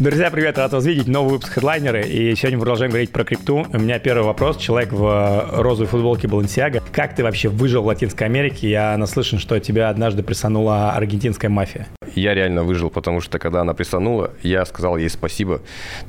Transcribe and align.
Друзья, 0.00 0.30
привет, 0.30 0.56
рад 0.56 0.72
вас 0.72 0.86
видеть. 0.86 1.08
Новый 1.08 1.32
выпуск 1.32 1.52
хедлайнеры. 1.52 2.06
И 2.08 2.34
сегодня 2.34 2.56
мы 2.56 2.62
продолжаем 2.62 2.90
говорить 2.90 3.12
про 3.12 3.22
крипту. 3.22 3.66
У 3.70 3.78
меня 3.78 3.98
первый 3.98 4.24
вопрос. 4.24 4.56
Человек 4.56 4.94
в 4.94 5.04
э, 5.04 5.60
розовой 5.60 5.88
футболке 5.88 6.26
Балансиага. 6.26 6.82
Как 6.90 7.14
ты 7.14 7.22
вообще 7.22 7.50
выжил 7.50 7.82
в 7.82 7.86
Латинской 7.86 8.26
Америке? 8.26 8.70
Я 8.70 8.96
наслышан, 8.96 9.38
что 9.38 9.60
тебя 9.60 9.90
однажды 9.90 10.22
присанула 10.22 10.92
аргентинская 10.92 11.50
мафия. 11.50 11.86
Я 12.14 12.34
реально 12.34 12.62
выжил, 12.64 12.90
потому 12.90 13.20
что 13.20 13.38
когда 13.38 13.60
она 13.60 13.74
присанула, 13.74 14.30
я 14.42 14.64
сказал 14.64 14.96
ей 14.96 15.08
спасибо, 15.08 15.60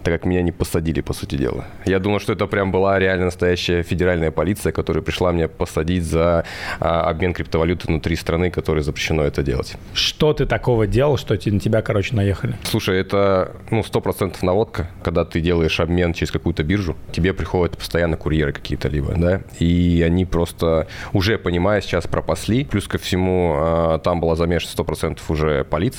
так 0.04 0.14
как 0.14 0.26
меня 0.26 0.42
не 0.42 0.52
посадили, 0.52 1.02
по 1.02 1.14
сути 1.14 1.36
дела. 1.36 1.66
Я 1.86 2.00
думал, 2.00 2.20
что 2.20 2.34
это 2.34 2.48
прям 2.48 2.72
была 2.72 3.00
реально 3.00 3.26
настоящая 3.26 3.84
федеральная 3.84 4.32
полиция, 4.32 4.72
которая 4.72 5.04
пришла 5.04 5.32
меня 5.32 5.48
посадить 5.48 6.04
за 6.04 6.46
а, 6.80 7.10
обмен 7.10 7.34
криптовалюты 7.34 7.88
внутри 7.88 8.16
страны, 8.16 8.52
которой 8.52 8.84
запрещено 8.84 9.24
это 9.24 9.44
делать. 9.44 9.76
Что 9.94 10.34
ты 10.34 10.46
такого 10.46 10.88
делал, 10.88 11.18
что 11.18 11.34
на 11.34 11.60
тебя, 11.60 11.82
короче, 11.82 12.16
наехали? 12.16 12.56
Слушай, 12.64 13.00
это 13.00 13.56
ну, 13.70 13.82
100% 13.82 14.38
наводка. 14.42 14.90
Когда 15.04 15.26
ты 15.26 15.42
делаешь 15.42 15.80
обмен 15.80 16.14
через 16.14 16.32
какую-то 16.32 16.64
биржу, 16.64 16.96
тебе 17.12 17.34
приходят 17.34 17.78
постоянно 17.78 18.18
курьеры 18.18 18.54
какие-то 18.54 18.88
либо, 18.88 19.14
да, 19.16 19.42
и 19.60 20.04
они 20.06 20.26
просто 20.26 20.88
уже, 21.14 21.38
понимая, 21.38 21.82
сейчас 21.82 22.08
пропасли. 22.08 22.64
Плюс 22.66 22.88
ко 22.88 22.98
всему, 22.98 23.56
а, 23.58 24.00
там 24.00 24.20
была 24.20 24.36
замешана 24.36 24.72
100% 24.72 25.20
уже 25.30 25.64
полиция, 25.64 25.91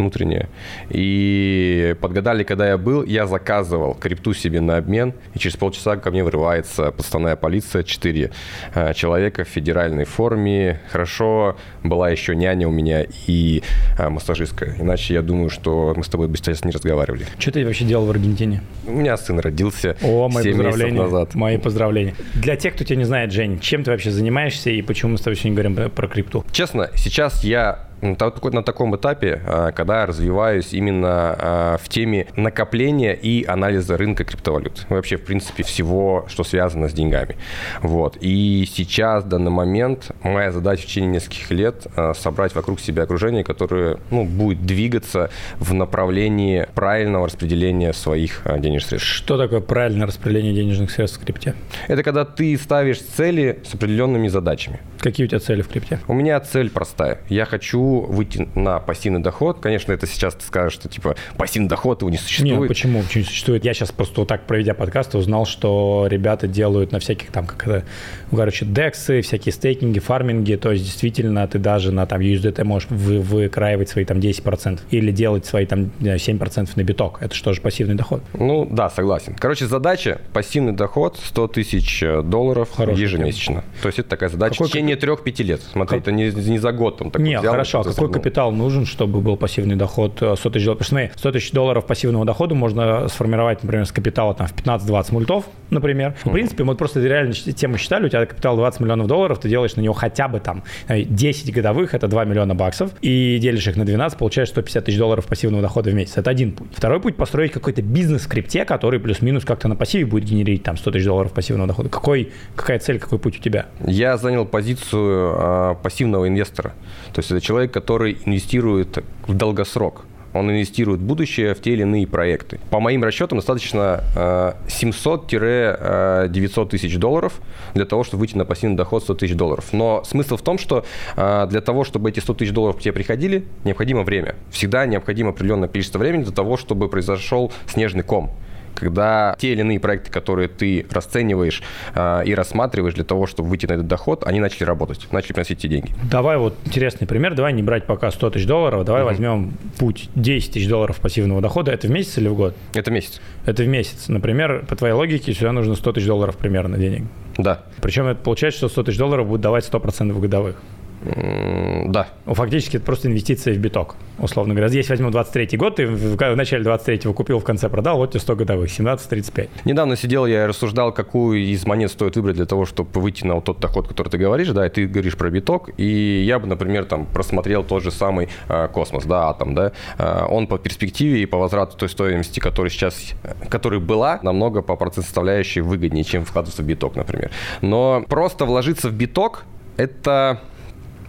внутренняя. 0.00 0.48
И 0.88 1.94
подгадали, 2.00 2.42
когда 2.42 2.68
я 2.68 2.78
был, 2.78 3.04
я 3.04 3.26
заказывал 3.26 3.94
крипту 3.94 4.34
себе 4.34 4.60
на 4.60 4.76
обмен, 4.78 5.14
и 5.34 5.38
через 5.38 5.56
полчаса 5.56 5.96
ко 5.96 6.10
мне 6.10 6.24
вырывается 6.24 6.90
подставная 6.90 7.36
полиция, 7.36 7.82
четыре 7.82 8.32
э, 8.74 8.94
человека 8.94 9.44
в 9.44 9.48
федеральной 9.48 10.04
форме. 10.04 10.80
Хорошо, 10.90 11.56
была 11.84 12.10
еще 12.10 12.34
няня 12.34 12.66
у 12.66 12.70
меня 12.70 13.06
и 13.26 13.62
э, 13.98 14.08
массажистка. 14.08 14.74
Иначе 14.78 15.14
я 15.14 15.22
думаю, 15.22 15.50
что 15.50 15.94
мы 15.96 16.02
с 16.02 16.08
тобой 16.08 16.28
бы 16.28 16.36
сейчас 16.36 16.64
не 16.64 16.72
разговаривали. 16.72 17.26
Что 17.38 17.52
ты 17.52 17.64
вообще 17.64 17.84
делал 17.84 18.06
в 18.06 18.10
Аргентине? 18.10 18.62
У 18.86 18.92
меня 18.92 19.16
сын 19.16 19.38
родился 19.38 19.96
О, 20.02 20.28
мои 20.28 20.44
7 20.44 20.52
поздравления. 20.52 20.92
месяцев 20.92 21.12
назад. 21.12 21.34
Мои 21.34 21.58
поздравления. 21.58 22.14
Для 22.34 22.56
тех, 22.56 22.74
кто 22.74 22.84
тебя 22.84 22.96
не 22.96 23.04
знает, 23.04 23.32
Жень, 23.32 23.60
чем 23.60 23.84
ты 23.84 23.90
вообще 23.90 24.10
занимаешься 24.10 24.70
и 24.70 24.82
почему 24.82 25.12
мы 25.12 25.18
с 25.18 25.20
тобой 25.20 25.36
сегодня 25.36 25.62
говорим 25.62 25.90
про 25.90 26.08
крипту? 26.08 26.44
Честно, 26.52 26.90
сейчас 26.96 27.44
я 27.44 27.89
на 28.00 28.14
так- 28.16 28.42
на 28.52 28.62
таком 28.62 28.96
этапе, 28.96 29.40
а, 29.46 29.72
когда 29.72 30.00
я 30.00 30.06
развиваюсь 30.06 30.72
именно 30.72 31.36
а, 31.38 31.76
в 31.78 31.88
теме 31.88 32.26
накопления 32.36 33.12
и 33.12 33.44
анализа 33.44 33.96
рынка 33.96 34.24
криптовалют. 34.24 34.86
Вообще, 34.88 35.16
в 35.16 35.24
принципе, 35.24 35.62
всего, 35.62 36.24
что 36.28 36.44
связано 36.44 36.88
с 36.88 36.92
деньгами. 36.92 37.36
Вот. 37.82 38.16
И 38.20 38.68
сейчас, 38.72 39.24
в 39.24 39.28
данный 39.28 39.50
момент, 39.50 40.10
моя 40.22 40.52
задача 40.52 40.82
в 40.82 40.86
течение 40.86 41.10
нескольких 41.10 41.50
лет 41.50 41.86
а, 41.96 42.14
собрать 42.14 42.54
вокруг 42.54 42.80
себя 42.80 43.02
окружение, 43.04 43.44
которое 43.44 43.98
ну, 44.10 44.24
будет 44.24 44.64
двигаться 44.64 45.30
в 45.58 45.74
направлении 45.74 46.66
правильного 46.74 47.26
распределения 47.26 47.92
своих 47.92 48.42
денежных 48.58 48.90
средств. 48.90 49.08
Что 49.08 49.36
такое 49.36 49.60
правильное 49.60 50.06
распределение 50.06 50.54
денежных 50.54 50.90
средств 50.90 51.20
в 51.20 51.24
крипте? 51.24 51.54
Это 51.88 52.02
когда 52.02 52.24
ты 52.24 52.56
ставишь 52.56 53.00
цели 53.00 53.60
с 53.64 53.74
определенными 53.74 54.28
задачами. 54.28 54.80
Какие 54.98 55.26
у 55.26 55.28
тебя 55.28 55.40
цели 55.40 55.62
в 55.62 55.68
крипте? 55.68 56.00
У 56.08 56.14
меня 56.14 56.38
цель 56.40 56.70
простая. 56.70 57.18
Я 57.28 57.44
хочу 57.44 57.89
выйти 57.98 58.48
на 58.54 58.78
пассивный 58.78 59.20
доход. 59.20 59.58
Конечно, 59.60 59.92
это 59.92 60.06
сейчас 60.06 60.34
ты 60.34 60.44
скажешь, 60.44 60.74
что 60.74 60.88
типа 60.88 61.16
пассивный 61.36 61.68
доход 61.68 62.02
его 62.02 62.10
не 62.10 62.14
Нет, 62.16 62.22
существует. 62.22 62.68
почему? 62.68 63.02
Почему 63.02 63.22
не 63.22 63.28
существует? 63.28 63.64
Я 63.64 63.74
сейчас 63.74 63.90
просто 63.92 64.20
вот 64.20 64.28
так, 64.28 64.46
проведя 64.46 64.74
подкаст, 64.74 65.14
узнал, 65.14 65.46
что 65.46 66.06
ребята 66.08 66.46
делают 66.46 66.92
на 66.92 66.98
всяких 67.00 67.30
там, 67.30 67.46
как 67.46 67.66
это, 67.66 67.84
ну, 68.30 68.38
короче, 68.38 68.64
дексы, 68.64 69.22
всякие 69.22 69.52
стейкинги, 69.52 69.98
фарминги, 69.98 70.54
то 70.56 70.70
есть 70.70 70.84
действительно 70.84 71.46
ты 71.48 71.58
даже 71.58 71.92
на 71.92 72.06
там 72.06 72.20
USDT 72.20 72.64
можешь 72.64 72.88
вы, 72.90 73.20
выкраивать 73.20 73.88
свои 73.88 74.04
там 74.04 74.18
10% 74.18 74.80
или 74.90 75.10
делать 75.10 75.46
свои 75.46 75.66
там 75.66 75.90
не 76.00 76.16
знаю, 76.16 76.18
7% 76.18 76.68
на 76.76 76.82
биток. 76.82 77.18
Это 77.20 77.34
что 77.34 77.52
же 77.52 77.60
пассивный 77.60 77.94
доход? 77.94 78.22
Ну 78.34 78.66
да, 78.70 78.90
согласен. 78.90 79.34
Короче, 79.38 79.66
задача 79.66 80.20
пассивный 80.32 80.72
доход 80.72 81.18
100 81.22 81.48
тысяч 81.48 82.02
э, 82.02 82.22
долларов 82.22 82.70
Хорошая 82.74 83.02
ежемесячно. 83.02 83.64
То 83.82 83.88
есть 83.88 83.98
это 83.98 84.08
такая 84.10 84.28
задача 84.28 84.54
Какой 84.54 84.66
в 84.68 84.70
течение 84.70 84.96
3-5 84.96 85.42
лет. 85.42 85.62
Смотри, 85.72 85.98
Как- 85.98 86.08
это 86.08 86.12
не, 86.12 86.30
не 86.30 86.58
за 86.58 86.72
год 86.72 86.98
там 86.98 87.10
такой 87.10 87.26
Не, 87.26 87.38
взял, 87.38 87.52
хорошо, 87.52 87.79
что-то 87.82 87.96
какой 87.96 88.08
свернул. 88.08 88.22
капитал 88.22 88.52
нужен, 88.52 88.86
чтобы 88.86 89.20
был 89.20 89.36
пассивный 89.36 89.76
доход 89.76 90.20
э, 90.22 90.34
100 90.36 90.50
тысяч 90.50 90.64
долларов? 90.64 90.78
Потому 90.78 90.84
что, 90.84 90.90
смотри, 90.90 91.10
100 91.16 91.32
тысяч 91.32 91.52
долларов 91.52 91.86
пассивного 91.86 92.24
дохода 92.24 92.54
можно 92.54 93.08
сформировать, 93.08 93.62
например, 93.62 93.86
с 93.86 93.92
капитала 93.92 94.34
там, 94.34 94.46
в 94.46 94.54
15-20 94.54 95.12
мультов, 95.12 95.44
например. 95.70 96.14
В 96.24 96.30
принципе, 96.30 96.64
мы 96.64 96.74
просто 96.74 97.00
реально 97.00 97.32
тему 97.32 97.78
считали, 97.78 98.06
у 98.06 98.08
тебя 98.08 98.24
капитал 98.26 98.56
20 98.56 98.80
миллионов 98.80 99.06
долларов, 99.06 99.38
ты 99.38 99.48
делаешь 99.48 99.76
на 99.76 99.80
него 99.80 99.94
хотя 99.94 100.28
бы 100.28 100.40
там 100.40 100.62
э, 100.88 101.02
10 101.02 101.52
годовых, 101.52 101.94
это 101.94 102.08
2 102.08 102.24
миллиона 102.24 102.54
баксов, 102.54 102.90
и 103.02 103.38
делишь 103.40 103.66
их 103.66 103.76
на 103.76 103.84
12, 103.84 104.18
получаешь 104.18 104.48
150 104.48 104.84
тысяч 104.84 104.98
долларов 104.98 105.26
пассивного 105.26 105.62
дохода 105.62 105.90
в 105.90 105.94
месяц. 105.94 106.16
Это 106.16 106.30
один 106.30 106.52
путь. 106.52 106.68
Второй 106.74 107.00
путь– 107.00 107.16
построить 107.16 107.52
какой-то 107.52 107.82
бизнес 107.82 108.22
в 108.22 108.28
крипте, 108.28 108.64
который 108.64 109.00
плюс-минус 109.00 109.44
как-то 109.44 109.68
на 109.68 109.76
пассиве 109.76 110.06
будет 110.06 110.24
генерить 110.24 110.62
там 110.62 110.76
100 110.76 110.90
тысяч 110.90 111.04
долларов 111.04 111.32
пассивного 111.32 111.68
дохода. 111.68 111.88
Какой, 111.88 112.32
какая 112.56 112.78
цель, 112.78 112.98
какой 112.98 113.18
путь 113.18 113.38
у 113.38 113.42
тебя? 113.42 113.66
Я 113.86 114.16
занял 114.16 114.44
позицию 114.46 115.34
а, 115.36 115.74
пассивного 115.74 116.28
инвестора. 116.28 116.74
То 117.12 117.20
есть 117.20 117.30
это 117.30 117.40
человек, 117.40 117.69
который 117.70 118.18
инвестирует 118.24 119.04
в 119.26 119.34
долгосрок. 119.34 120.04
Он 120.32 120.50
инвестирует 120.50 121.00
в 121.00 121.04
будущее 121.04 121.54
в 121.54 121.60
те 121.60 121.72
или 121.72 121.82
иные 121.82 122.06
проекты. 122.06 122.60
По 122.70 122.78
моим 122.78 123.02
расчетам, 123.02 123.38
достаточно 123.38 124.04
а, 124.16 124.56
700-900 124.68 126.68
тысяч 126.68 126.96
долларов 126.98 127.40
для 127.74 127.84
того, 127.84 128.04
чтобы 128.04 128.20
выйти 128.20 128.36
на 128.36 128.44
пассивный 128.44 128.76
доход 128.76 129.02
100 129.02 129.14
тысяч 129.14 129.34
долларов. 129.34 129.72
Но 129.72 130.04
смысл 130.04 130.36
в 130.36 130.42
том, 130.42 130.58
что 130.58 130.84
а, 131.16 131.46
для 131.46 131.60
того, 131.60 131.84
чтобы 131.84 132.10
эти 132.10 132.20
100 132.20 132.34
тысяч 132.34 132.52
долларов 132.52 132.76
к 132.76 132.80
тебе 132.80 132.92
приходили, 132.92 133.44
необходимо 133.64 134.02
время. 134.02 134.36
Всегда 134.50 134.86
необходимо 134.86 135.30
определенное 135.30 135.68
количество 135.68 135.98
времени 135.98 136.22
для 136.22 136.32
того, 136.32 136.56
чтобы 136.56 136.88
произошел 136.88 137.52
снежный 137.66 138.04
ком 138.04 138.30
когда 138.74 139.36
те 139.38 139.52
или 139.52 139.60
иные 139.60 139.80
проекты, 139.80 140.10
которые 140.10 140.48
ты 140.48 140.86
расцениваешь 140.90 141.62
а, 141.94 142.22
и 142.22 142.34
рассматриваешь 142.34 142.94
для 142.94 143.04
того, 143.04 143.26
чтобы 143.26 143.48
выйти 143.48 143.66
на 143.66 143.74
этот 143.74 143.86
доход, 143.86 144.24
они 144.26 144.40
начали 144.40 144.64
работать, 144.64 145.06
начали 145.12 145.32
приносить 145.32 145.58
тебе 145.58 145.76
деньги. 145.76 145.92
Давай 146.10 146.36
вот 146.36 146.56
интересный 146.64 147.06
пример. 147.06 147.34
Давай 147.34 147.52
не 147.52 147.62
брать 147.62 147.86
пока 147.86 148.10
100 148.10 148.30
тысяч 148.30 148.46
долларов. 148.46 148.84
Давай 148.84 149.04
возьмем 149.04 149.52
путь 149.78 150.08
10 150.14 150.52
тысяч 150.52 150.68
долларов 150.68 151.00
пассивного 151.00 151.40
дохода. 151.40 151.72
Это 151.72 151.86
в 151.86 151.90
месяц 151.90 152.18
или 152.18 152.28
в 152.28 152.34
год? 152.34 152.54
Это 152.74 152.90
месяц. 152.90 153.20
Это 153.46 153.62
в 153.62 153.68
месяц. 153.68 154.08
Например, 154.08 154.64
по 154.68 154.76
твоей 154.76 154.94
логике, 154.94 155.32
сюда 155.32 155.52
нужно 155.52 155.74
100 155.74 155.92
тысяч 155.92 156.06
долларов 156.06 156.36
примерно 156.36 156.78
денег. 156.78 157.04
Да. 157.38 157.62
Причем 157.80 158.06
это 158.06 158.20
получается, 158.22 158.58
что 158.58 158.68
100 158.68 158.82
тысяч 158.84 158.98
долларов 158.98 159.26
будет 159.28 159.40
давать 159.40 159.68
100% 159.68 160.18
годовых. 160.18 160.56
Да. 161.02 162.08
Ну, 162.26 162.34
Фактически 162.34 162.76
это 162.76 162.84
просто 162.84 163.08
инвестиция 163.08 163.54
в 163.54 163.58
биток, 163.58 163.96
условно 164.18 164.54
говоря. 164.54 164.68
Здесь 164.68 164.88
возьмем 164.90 165.10
23 165.10 165.56
год, 165.56 165.76
ты 165.76 165.86
в, 165.86 166.36
начале 166.36 166.64
23-го 166.64 167.14
купил, 167.14 167.38
в 167.38 167.44
конце 167.44 167.68
продал, 167.68 167.96
вот 167.96 168.10
тебе 168.10 168.20
100 168.20 168.36
годовых, 168.36 168.68
17-35. 168.68 169.48
Недавно 169.64 169.96
сидел 169.96 170.26
я 170.26 170.44
и 170.44 170.46
рассуждал, 170.46 170.92
какую 170.92 171.38
из 171.38 171.64
монет 171.64 171.90
стоит 171.90 172.16
выбрать 172.16 172.36
для 172.36 172.44
того, 172.44 172.66
чтобы 172.66 173.00
выйти 173.00 173.24
на 173.24 173.36
вот 173.36 173.44
тот 173.44 173.60
доход, 173.60 173.88
который 173.88 174.08
ты 174.08 174.18
говоришь, 174.18 174.48
да, 174.48 174.66
и 174.66 174.68
ты 174.68 174.86
говоришь 174.86 175.16
про 175.16 175.30
биток, 175.30 175.70
и 175.78 176.22
я 176.26 176.38
бы, 176.38 176.46
например, 176.46 176.84
там 176.84 177.06
просмотрел 177.06 177.64
тот 177.64 177.82
же 177.82 177.90
самый 177.90 178.28
а, 178.48 178.68
космос, 178.68 179.04
да, 179.04 179.28
атом, 179.30 179.54
да, 179.54 179.72
А, 179.96 180.26
он 180.26 180.46
по 180.46 180.58
перспективе 180.58 181.22
и 181.22 181.26
по 181.26 181.38
возврату 181.38 181.76
той 181.76 181.88
стоимости, 181.88 182.40
которая 182.40 182.70
сейчас, 182.70 183.14
которая 183.48 183.80
была, 183.80 184.20
намного 184.22 184.60
по 184.60 184.76
процент 184.76 185.06
составляющей 185.06 185.62
выгоднее, 185.62 186.04
чем 186.04 186.24
вкладываться 186.24 186.62
в 186.62 186.66
биток, 186.66 186.96
например. 186.96 187.30
Но 187.62 188.04
просто 188.08 188.44
вложиться 188.44 188.88
в 188.88 188.92
биток, 188.92 189.44
это 189.76 190.40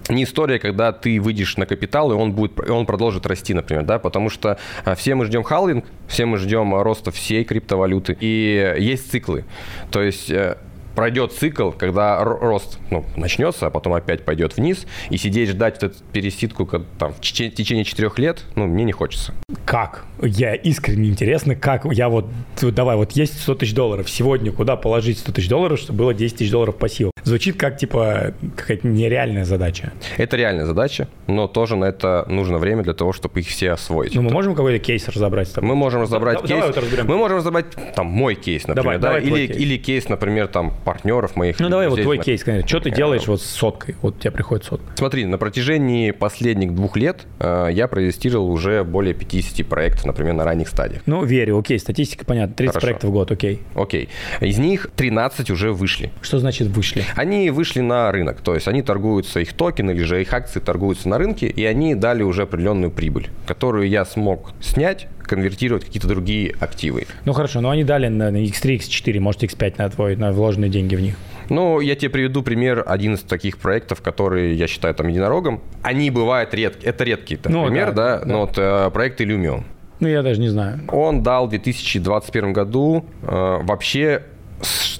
не 0.09 0.23
история, 0.23 0.59
когда 0.59 0.91
ты 0.91 1.19
выйдешь 1.19 1.57
на 1.57 1.65
капитал, 1.65 2.11
и 2.11 2.15
он, 2.15 2.33
будет, 2.33 2.57
и 2.65 2.71
он 2.71 2.85
продолжит 2.85 3.25
расти, 3.25 3.53
например, 3.53 3.83
да, 3.83 3.99
потому 3.99 4.29
что 4.29 4.57
а, 4.85 4.95
все 4.95 5.15
мы 5.15 5.25
ждем 5.25 5.43
халвинг, 5.43 5.85
все 6.07 6.25
мы 6.25 6.37
ждем 6.37 6.75
роста 6.75 7.11
всей 7.11 7.43
криптовалюты, 7.43 8.17
и 8.19 8.75
есть 8.79 9.11
циклы, 9.11 9.45
то 9.91 10.01
есть 10.01 10.29
э, 10.29 10.57
пройдет 10.95 11.33
цикл, 11.33 11.71
когда 11.71 12.21
ро- 12.21 12.39
рост 12.39 12.79
ну, 12.89 13.05
начнется, 13.15 13.67
а 13.67 13.69
потом 13.69 13.93
опять 13.93 14.25
пойдет 14.25 14.57
вниз, 14.57 14.85
и 15.09 15.17
сидеть 15.17 15.49
ждать 15.49 15.81
вот 15.81 15.91
эту 15.91 16.03
пересидку 16.11 16.65
как, 16.65 16.83
там, 16.97 17.13
в 17.13 17.19
тече- 17.19 17.49
течение 17.49 17.85
четырех 17.85 18.19
лет, 18.19 18.43
ну, 18.55 18.67
мне 18.67 18.83
не 18.83 18.91
хочется. 18.91 19.33
Как? 19.65 20.05
Я 20.21 20.53
искренне 20.55 21.09
интересно, 21.09 21.55
как 21.55 21.85
я 21.91 22.09
вот, 22.09 22.27
вот 22.61 22.75
давай, 22.75 22.95
вот 22.95 23.13
есть 23.13 23.39
100 23.41 23.55
тысяч 23.55 23.73
долларов, 23.73 24.09
сегодня 24.09 24.51
куда 24.51 24.75
положить 24.75 25.19
100 25.19 25.31
тысяч 25.31 25.49
долларов, 25.49 25.79
чтобы 25.79 25.99
было 25.99 26.13
10 26.13 26.37
тысяч 26.37 26.51
долларов 26.51 26.77
пассива? 26.77 27.10
Звучит 27.31 27.55
как, 27.55 27.77
типа, 27.77 28.33
какая-то 28.57 28.85
нереальная 28.85 29.45
задача. 29.45 29.93
Это 30.17 30.35
реальная 30.35 30.65
задача, 30.65 31.07
но 31.27 31.47
тоже 31.47 31.77
на 31.77 31.85
это 31.85 32.25
нужно 32.27 32.57
время 32.57 32.83
для 32.83 32.91
того, 32.93 33.13
чтобы 33.13 33.39
их 33.39 33.47
все 33.47 33.71
освоить. 33.71 34.13
Ну, 34.13 34.21
мы 34.21 34.31
можем 34.31 34.53
какой-то 34.53 34.83
кейс 34.83 35.07
разобрать 35.07 35.53
тобой? 35.53 35.69
Мы 35.69 35.75
можем 35.75 36.01
разобрать 36.01 36.41
Да- 36.41 36.41
кейс. 36.41 36.49
давай 36.49 36.67
вот 36.67 36.77
разберем 36.77 37.07
мы 37.07 37.15
можем 37.15 37.37
разобрать 37.37 37.67
там 37.95 38.07
мой 38.07 38.35
кейс, 38.35 38.67
например, 38.67 38.83
Давай, 38.83 38.97
да, 38.97 39.07
давай 39.07 39.21
или, 39.21 39.47
кейс. 39.47 39.57
или 39.61 39.77
кейс, 39.77 40.09
например, 40.09 40.49
там 40.49 40.73
партнеров 40.83 41.37
моих. 41.37 41.57
Ну, 41.61 41.69
давай 41.69 41.87
вот 41.87 42.01
твой 42.01 42.17
на- 42.17 42.23
кейс, 42.25 42.43
конечно. 42.43 42.67
Что 42.67 42.79
ты 42.79 42.89
например, 42.89 42.97
делаешь 42.97 43.27
вот 43.27 43.41
с 43.41 43.45
соткой? 43.45 43.95
Вот 44.01 44.19
тебе 44.19 44.31
приходит 44.31 44.65
сотка. 44.65 44.91
Смотри, 44.97 45.23
на 45.23 45.37
протяжении 45.37 46.11
последних 46.11 46.75
двух 46.75 46.97
лет 46.97 47.21
э, 47.39 47.69
я 47.71 47.87
проинвестировал 47.87 48.51
уже 48.51 48.83
более 48.83 49.13
50 49.13 49.63
проектов, 49.65 50.03
например, 50.05 50.33
на 50.33 50.43
ранних 50.43 50.67
стадиях. 50.67 51.01
Ну, 51.05 51.23
верю, 51.23 51.57
окей, 51.59 51.79
статистика 51.79 52.25
понятна. 52.25 52.55
30 52.55 52.73
Хорошо. 52.73 52.85
проектов 52.87 53.09
в 53.09 53.13
год, 53.13 53.31
окей. 53.31 53.61
Окей. 53.73 54.09
Из 54.41 54.57
них 54.57 54.89
13 54.97 55.49
уже 55.49 55.71
вышли. 55.71 56.11
Что 56.21 56.37
значит 56.37 56.67
вышли? 56.67 57.05
Они 57.21 57.51
вышли 57.51 57.81
на 57.81 58.11
рынок, 58.11 58.41
то 58.41 58.55
есть 58.55 58.67
они 58.67 58.81
торгуются, 58.81 59.41
их 59.41 59.53
токены 59.53 59.91
или 59.91 60.01
же 60.01 60.23
их 60.23 60.33
акции 60.33 60.59
торгуются 60.59 61.07
на 61.07 61.19
рынке, 61.19 61.45
и 61.45 61.63
они 61.65 61.93
дали 61.93 62.23
уже 62.23 62.41
определенную 62.41 62.89
прибыль, 62.89 63.29
которую 63.45 63.87
я 63.87 64.05
смог 64.05 64.53
снять, 64.59 65.07
конвертировать 65.19 65.85
какие-то 65.85 66.07
другие 66.07 66.55
активы. 66.59 67.05
Ну 67.25 67.33
хорошо, 67.33 67.61
но 67.61 67.69
они 67.69 67.83
дали 67.83 68.07
на 68.07 68.29
X3, 68.29 68.77
X4, 68.77 69.19
может 69.19 69.43
X5 69.43 69.75
на 69.77 69.89
твой, 69.91 70.15
на 70.15 70.31
вложенные 70.31 70.71
деньги 70.71 70.95
в 70.95 71.01
них. 71.01 71.15
Ну, 71.49 71.79
я 71.79 71.95
тебе 71.95 72.09
приведу 72.09 72.41
пример, 72.41 72.83
один 72.87 73.13
из 73.13 73.19
таких 73.19 73.59
проектов, 73.59 74.01
которые 74.01 74.55
я 74.55 74.65
считаю 74.65 74.95
там 74.95 75.07
единорогом. 75.07 75.61
Они 75.83 76.09
бывают 76.09 76.55
редкие, 76.55 76.89
это 76.89 77.03
редкий 77.03 77.37
там, 77.37 77.53
ну, 77.53 77.67
пример, 77.67 77.91
да, 77.91 78.17
да, 78.17 78.25
да. 78.25 78.33
но 78.33 78.39
вот 78.39 78.57
э, 78.57 78.89
проект 78.89 79.21
Illumion. 79.21 79.63
Ну, 79.99 80.07
я 80.07 80.23
даже 80.23 80.41
не 80.41 80.49
знаю. 80.49 80.79
Он 80.87 81.21
дал 81.21 81.45
в 81.45 81.51
2021 81.51 82.51
году 82.51 83.05
э, 83.21 83.59
вообще 83.61 84.23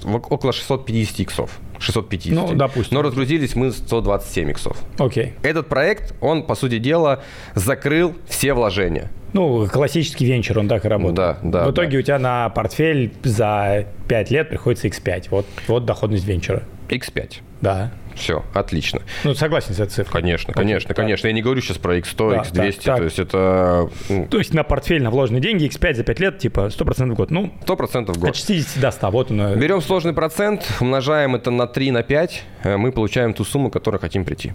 около 0.04 0.52
650 0.52 1.20
иксов. 1.20 1.58
650. 1.82 2.32
Ну, 2.32 2.54
допустим. 2.54 2.96
Но 2.96 3.02
разгрузились 3.02 3.54
мы 3.54 3.70
127 3.72 4.50
иксов. 4.50 4.76
Окей. 4.98 5.34
Этот 5.42 5.68
проект, 5.68 6.14
он, 6.20 6.44
по 6.44 6.54
сути 6.54 6.78
дела, 6.78 7.22
закрыл 7.54 8.14
все 8.26 8.54
вложения. 8.54 9.10
Ну, 9.32 9.66
классический 9.66 10.26
венчур, 10.26 10.58
он 10.58 10.68
так 10.68 10.84
и 10.84 10.88
работает. 10.88 11.14
Да, 11.14 11.38
да. 11.42 11.66
В 11.66 11.72
итоге 11.72 11.92
да. 11.92 11.98
у 11.98 12.02
тебя 12.02 12.18
на 12.18 12.48
портфель 12.50 13.12
за 13.22 13.86
5 14.08 14.30
лет 14.30 14.48
приходится 14.50 14.88
X5. 14.88 15.28
Вот, 15.30 15.46
вот 15.68 15.84
доходность 15.86 16.26
венчура. 16.26 16.62
X5. 16.88 17.36
Да. 17.62 17.92
Все, 18.14 18.44
отлично. 18.54 19.02
Ну, 19.24 19.34
согласен 19.34 19.74
с 19.74 19.80
этой 19.80 19.90
цифрой. 19.90 20.22
Конечно, 20.22 20.52
конечно, 20.52 20.88
так. 20.88 20.96
конечно. 20.96 21.26
Я 21.26 21.32
не 21.32 21.42
говорю 21.42 21.60
сейчас 21.60 21.78
про 21.78 21.98
X100, 21.98 22.30
да, 22.52 22.66
X200, 22.68 22.82
так, 22.82 22.98
то 22.98 23.04
есть 23.04 23.18
это... 23.18 23.90
Ну... 24.08 24.26
То 24.26 24.38
есть 24.38 24.54
на 24.54 24.64
портфель, 24.64 25.02
на 25.02 25.10
вложенные 25.10 25.40
деньги 25.40 25.66
X5 25.66 25.94
за 25.94 26.04
5 26.04 26.20
лет, 26.20 26.38
типа 26.38 26.66
100% 26.66 27.12
в 27.12 27.14
год. 27.14 27.30
Ну, 27.30 27.52
100% 27.66 28.12
в 28.12 28.18
год. 28.18 28.30
От 28.30 28.36
60 28.36 28.80
до 28.80 28.90
100, 28.90 29.10
вот 29.10 29.30
оно. 29.30 29.54
Берем 29.56 29.80
сложный 29.80 30.12
процент, 30.12 30.66
умножаем 30.80 31.34
это 31.34 31.50
на 31.50 31.66
3, 31.66 31.90
на 31.90 32.02
5, 32.02 32.42
э, 32.64 32.76
мы 32.76 32.92
получаем 32.92 33.34
ту 33.34 33.44
сумму, 33.44 33.70
к 33.70 33.72
которой 33.72 33.98
хотим 33.98 34.24
прийти. 34.24 34.52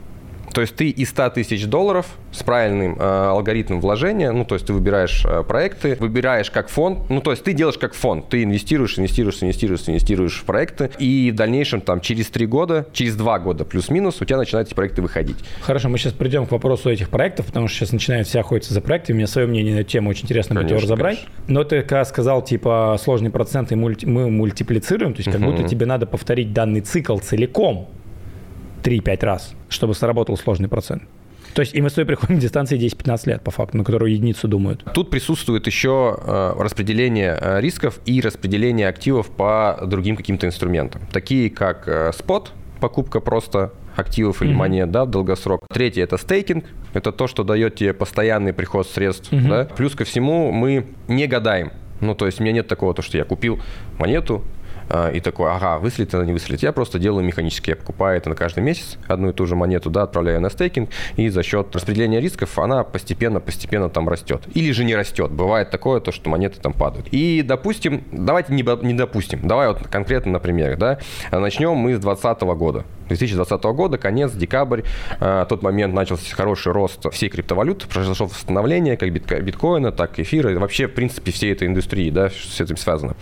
То 0.58 0.62
есть 0.62 0.76
ты 0.76 0.90
из 0.90 1.10
100 1.10 1.30
тысяч 1.30 1.68
долларов 1.68 2.08
с 2.32 2.42
правильным 2.42 2.98
э, 2.98 3.04
алгоритмом 3.04 3.80
вложения, 3.80 4.32
ну, 4.32 4.44
то 4.44 4.56
есть 4.56 4.66
ты 4.66 4.74
выбираешь 4.74 5.24
э, 5.24 5.44
проекты, 5.44 5.96
выбираешь 6.00 6.50
как 6.50 6.70
фонд, 6.70 7.12
ну, 7.12 7.22
то 7.22 7.30
есть 7.30 7.44
ты 7.44 7.54
делаешь 7.54 7.78
как 7.78 7.94
фонд, 7.94 8.30
ты 8.30 8.42
инвестируешь, 8.42 8.98
инвестируешь, 8.98 9.38
инвестируешь, 9.44 9.84
инвестируешь 9.86 10.40
в 10.40 10.46
проекты, 10.46 10.90
и 10.98 11.30
в 11.30 11.36
дальнейшем 11.36 11.82
там 11.82 12.02
через 12.02 12.30
3 12.30 12.48
года, 12.48 12.88
через 12.92 13.16
2 13.16 13.38
года 13.38 13.66
плюс-минус 13.66 14.20
у 14.20 14.26
тебя 14.26 14.38
начинают 14.38 14.70
эти 14.70 14.74
проекты 14.74 15.04
выходить. 15.04 15.38
Хорошо, 15.62 15.90
мы 15.90 16.00
сейчас 16.00 16.14
придем 16.14 16.48
к 16.48 16.52
вопросу 16.52 16.90
этих 16.90 17.10
проектов, 17.10 17.46
потому 17.46 17.68
что 17.68 17.78
сейчас 17.78 17.92
начинают 17.92 18.28
все 18.28 18.40
охотиться 18.40 18.74
за 18.74 18.82
проектами, 18.82 19.14
у 19.14 19.18
меня 19.18 19.28
свое 19.28 19.46
мнение 19.46 19.76
на 19.76 19.80
эту 19.82 19.92
тему 19.92 20.10
очень 20.10 20.24
интересно 20.24 20.56
конечно, 20.56 20.76
будет 20.76 20.82
его 20.82 20.92
разобрать. 20.92 21.18
Конечно. 21.18 21.54
Но 21.54 21.64
ты 21.66 21.84
когда 21.84 22.04
сказал, 22.04 22.44
типа, 22.44 22.98
сложный 23.00 23.30
процент 23.30 23.72
и 23.72 23.76
мульти- 23.76 24.08
мы 24.08 24.32
мультиплицируем, 24.32 25.14
то 25.14 25.20
есть 25.20 25.32
как 25.32 25.40
uh-huh. 25.40 25.56
будто 25.56 25.70
тебе 25.70 25.86
надо 25.86 26.08
повторить 26.08 26.52
данный 26.52 26.82
цикл 26.82 27.20
целиком, 27.20 27.90
3-5 28.84 29.26
раз, 29.26 29.54
чтобы 29.70 29.94
сработал 29.94 30.38
сложный 30.38 30.68
процент. 30.68 31.04
То 31.54 31.62
есть 31.62 31.74
и 31.74 31.82
мы 31.82 31.90
с 31.90 31.94
тобой 31.94 32.06
приходим 32.06 32.38
к 32.38 32.40
дистанции 32.40 32.78
10-15 32.78 33.30
лет, 33.30 33.42
по 33.42 33.50
факту, 33.50 33.78
на 33.78 33.84
которую 33.84 34.12
единицу 34.12 34.48
думают. 34.48 34.84
Тут 34.94 35.10
присутствует 35.10 35.66
еще 35.66 36.16
э, 36.20 36.54
распределение 36.60 37.36
э, 37.40 37.62
рисков 37.62 38.00
и 38.06 38.22
распределение 38.22 38.88
активов 38.88 39.32
по 39.32 39.80
другим 39.84 40.16
каким-то 40.16 40.46
инструментам, 40.46 41.02
такие 41.12 41.50
как 41.50 41.88
э, 41.88 42.12
спот, 42.14 42.54
покупка 42.80 43.22
просто 43.22 43.74
активов 43.96 44.44
или 44.44 44.52
mm-hmm. 44.52 44.56
монет, 44.56 44.92
да, 44.92 45.06
в 45.06 45.10
долгосрок. 45.10 45.66
Третье– 45.74 46.04
это 46.04 46.18
стейкинг. 46.18 46.66
Это 46.94 47.12
то, 47.12 47.26
что 47.28 47.44
дает 47.44 47.76
тебе 47.76 47.94
постоянный 47.94 48.54
приход 48.54 48.88
средств, 48.88 49.32
mm-hmm. 49.34 49.48
да. 49.50 49.66
Плюс 49.66 49.96
ко 49.96 50.06
всему 50.06 50.52
мы 50.52 50.86
не 51.08 51.26
гадаем. 51.26 51.72
Ну, 52.00 52.14
то 52.14 52.28
есть 52.28 52.40
у 52.40 52.44
меня 52.44 52.54
нет 52.54 52.68
такого, 52.68 52.94
то, 52.94 53.02
что 53.02 53.18
я 53.18 53.24
купил 53.24 53.60
монету, 53.98 54.44
и 55.14 55.20
такой, 55.20 55.52
ага, 55.52 55.80
выстрелит 55.80 56.14
она, 56.14 56.26
не 56.26 56.34
выстрелит. 56.34 56.64
Я 56.64 56.72
просто 56.72 57.00
делаю 57.00 57.26
механически, 57.26 57.72
я 57.72 57.76
покупаю 57.76 58.18
это 58.18 58.30
на 58.30 58.36
каждый 58.36 58.64
месяц, 58.64 58.98
одну 59.08 59.30
и 59.30 59.34
ту 59.34 59.46
же 59.46 59.56
монету, 59.56 59.90
да, 59.90 60.04
отправляю 60.04 60.42
на 60.42 60.50
стейкинг, 60.50 60.90
и 61.16 61.30
за 61.30 61.44
счет 61.44 61.76
распределения 61.76 62.20
рисков 62.20 62.58
она 62.60 62.84
постепенно-постепенно 62.84 63.90
там 63.90 64.08
растет. 64.10 64.44
Или 64.54 64.72
же 64.72 64.84
не 64.84 64.96
растет. 64.96 65.32
Бывает 65.32 65.70
такое, 65.70 66.00
то, 66.00 66.12
что 66.12 66.30
монеты 66.30 66.60
там 66.60 66.74
падают. 66.74 67.08
И, 67.12 67.42
допустим, 67.42 68.04
давайте 68.12 68.54
не, 68.54 68.64
не 68.86 68.94
допустим, 68.94 69.48
давай 69.48 69.68
вот 69.68 69.80
конкретно 69.88 70.34
на 70.34 70.40
примере, 70.40 70.76
да, 70.76 71.00
начнем 71.32 71.76
мы 71.76 71.96
с 71.96 72.00
2020 72.00 72.42
года. 72.58 72.86
2020 73.08 73.64
года, 73.64 73.98
конец, 73.98 74.32
декабрь, 74.34 74.82
э, 75.20 75.46
тот 75.48 75.62
момент 75.64 75.94
начался 75.94 76.36
хороший 76.36 76.72
рост 76.72 77.12
всей 77.12 77.30
криптовалюты, 77.30 77.88
произошло 77.88 78.28
восстановление 78.28 78.98
как 78.98 79.12
битко, 79.12 79.40
биткоина, 79.40 79.92
так 79.92 80.20
и 80.20 80.24
эфира, 80.24 80.52
и 80.52 80.56
вообще, 80.56 80.88
в 80.88 80.94
принципе, 80.94 81.32
всей 81.32 81.52
этой 81.52 81.68
индустрии, 81.68 82.10
да, 82.10 82.30
с 82.30 82.60
этим 82.60 82.78
связано. 82.78 83.16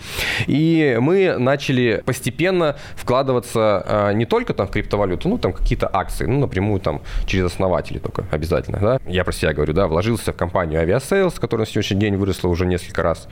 И 0.46 0.96
мы 1.00 1.36
начали 1.38 2.02
постепенно 2.04 2.76
вкладываться 2.96 3.84
э, 3.86 4.12
не 4.14 4.26
только 4.26 4.54
там 4.54 4.66
в 4.66 4.70
криптовалюту, 4.70 5.28
ну, 5.28 5.38
там 5.38 5.52
какие-то 5.52 5.88
акции, 5.92 6.26
ну, 6.26 6.40
напрямую 6.40 6.80
там 6.80 7.02
через 7.26 7.46
основателей 7.46 8.00
только 8.00 8.24
обязательно, 8.30 8.78
да. 8.78 9.00
Я 9.06 9.24
про 9.24 9.32
себя 9.32 9.52
говорю, 9.52 9.72
да, 9.72 9.86
вложился 9.86 10.32
в 10.32 10.36
компанию 10.36 10.82
Aviasales, 10.82 11.38
которая 11.40 11.66
на 11.66 11.70
сегодняшний 11.70 12.00
день 12.00 12.16
выросла 12.16 12.48
уже 12.48 12.66
несколько 12.66 13.02
раз, 13.02 13.28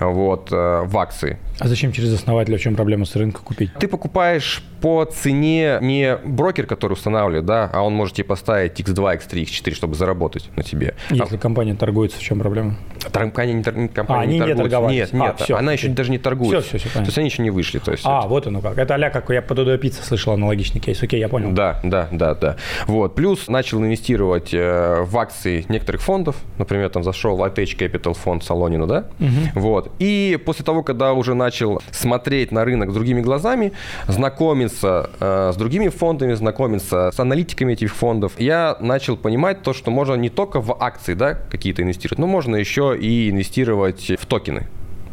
вот, 0.00 0.48
э, 0.52 0.82
в 0.84 0.98
акции. 0.98 1.38
А 1.58 1.68
зачем 1.68 1.92
через 1.92 2.14
основателя? 2.14 2.56
В 2.58 2.60
чем 2.60 2.76
проблема 2.76 3.04
с 3.04 3.16
рынка 3.16 3.40
купить? 3.42 3.70
Ты 3.78 3.88
покупаешь 3.88 4.62
по 4.80 5.04
цене 5.04 5.78
не 5.80 5.97
не 5.98 6.16
брокер, 6.16 6.66
который 6.66 6.92
устанавливает, 6.94 7.44
да, 7.44 7.70
а 7.72 7.82
он 7.82 7.94
может 7.94 8.16
тебе 8.16 8.24
поставить 8.24 8.78
X2, 8.80 9.18
X3, 9.18 9.44
X4, 9.44 9.74
чтобы 9.74 9.94
заработать 9.94 10.48
на 10.56 10.62
тебе. 10.62 10.94
Если 11.10 11.36
а, 11.36 11.38
компания 11.38 11.74
торгуется, 11.74 12.18
в 12.18 12.22
чем 12.22 12.38
проблема? 12.38 12.76
Компания 13.12 13.54
не, 13.54 13.88
компания 13.88 14.22
а, 14.22 14.26
не, 14.26 14.38
не 14.40 14.54
торгуется. 14.54 14.90
Нет, 14.90 15.12
нет, 15.12 15.36
а, 15.38 15.44
все, 15.44 15.56
она 15.56 15.72
еще 15.72 15.88
даже 15.88 16.10
не 16.10 16.18
торгует. 16.18 16.64
Все, 16.64 16.78
все, 16.78 16.78
все, 16.78 16.88
понятно. 16.88 17.04
То 17.04 17.08
есть 17.08 17.18
они 17.18 17.28
еще 17.28 17.42
не 17.42 17.50
вышли. 17.50 17.78
То 17.78 17.92
есть 17.92 18.02
а, 18.06 18.20
это... 18.20 18.28
вот 18.28 18.46
оно 18.46 18.60
как. 18.60 18.78
Это 18.78 18.94
а 18.94 19.10
как 19.10 19.30
я 19.30 19.42
по 19.42 19.54
Додо 19.54 19.76
Пицца 19.78 20.02
слышал 20.02 20.32
аналогичный 20.32 20.80
кейс. 20.80 21.02
Окей, 21.02 21.20
я 21.20 21.28
понял. 21.28 21.52
Да, 21.52 21.80
да, 21.82 22.08
да, 22.10 22.34
да. 22.34 22.56
Вот. 22.86 23.14
Плюс 23.14 23.48
начал 23.48 23.78
инвестировать 23.78 24.52
э, 24.52 25.02
в 25.02 25.16
акции 25.18 25.64
некоторых 25.68 26.02
фондов. 26.02 26.36
Например, 26.58 26.88
там 26.88 27.02
зашел 27.02 27.36
в 27.36 27.42
Attach 27.42 27.76
Capital 27.76 28.14
фонд 28.14 28.44
Солонина, 28.44 28.86
да? 28.86 29.04
Угу. 29.20 29.60
Вот. 29.60 29.92
И 29.98 30.38
после 30.44 30.64
того, 30.64 30.82
когда 30.82 31.12
уже 31.12 31.34
начал 31.34 31.80
смотреть 31.90 32.52
на 32.52 32.64
рынок 32.64 32.90
с 32.90 32.94
другими 32.94 33.20
глазами, 33.20 33.72
знакомиться 34.06 35.10
э, 35.20 35.50
с 35.54 35.56
другими 35.56 35.87
фондами, 35.90 36.34
знакомиться 36.34 36.58
знакомиться 36.58 37.10
с 37.14 37.20
аналитиками 37.20 37.72
этих 37.72 37.94
фондов, 37.94 38.32
я 38.38 38.76
начал 38.80 39.16
понимать 39.16 39.62
то, 39.62 39.72
что 39.72 39.90
можно 39.90 40.14
не 40.14 40.30
только 40.30 40.60
в 40.60 40.76
акции 40.82 41.14
да, 41.14 41.34
какие-то 41.34 41.82
инвестировать, 41.82 42.18
но 42.18 42.26
можно 42.26 42.56
еще 42.56 42.96
и 42.98 43.30
инвестировать 43.30 44.10
в 44.18 44.26
токены. 44.26 44.66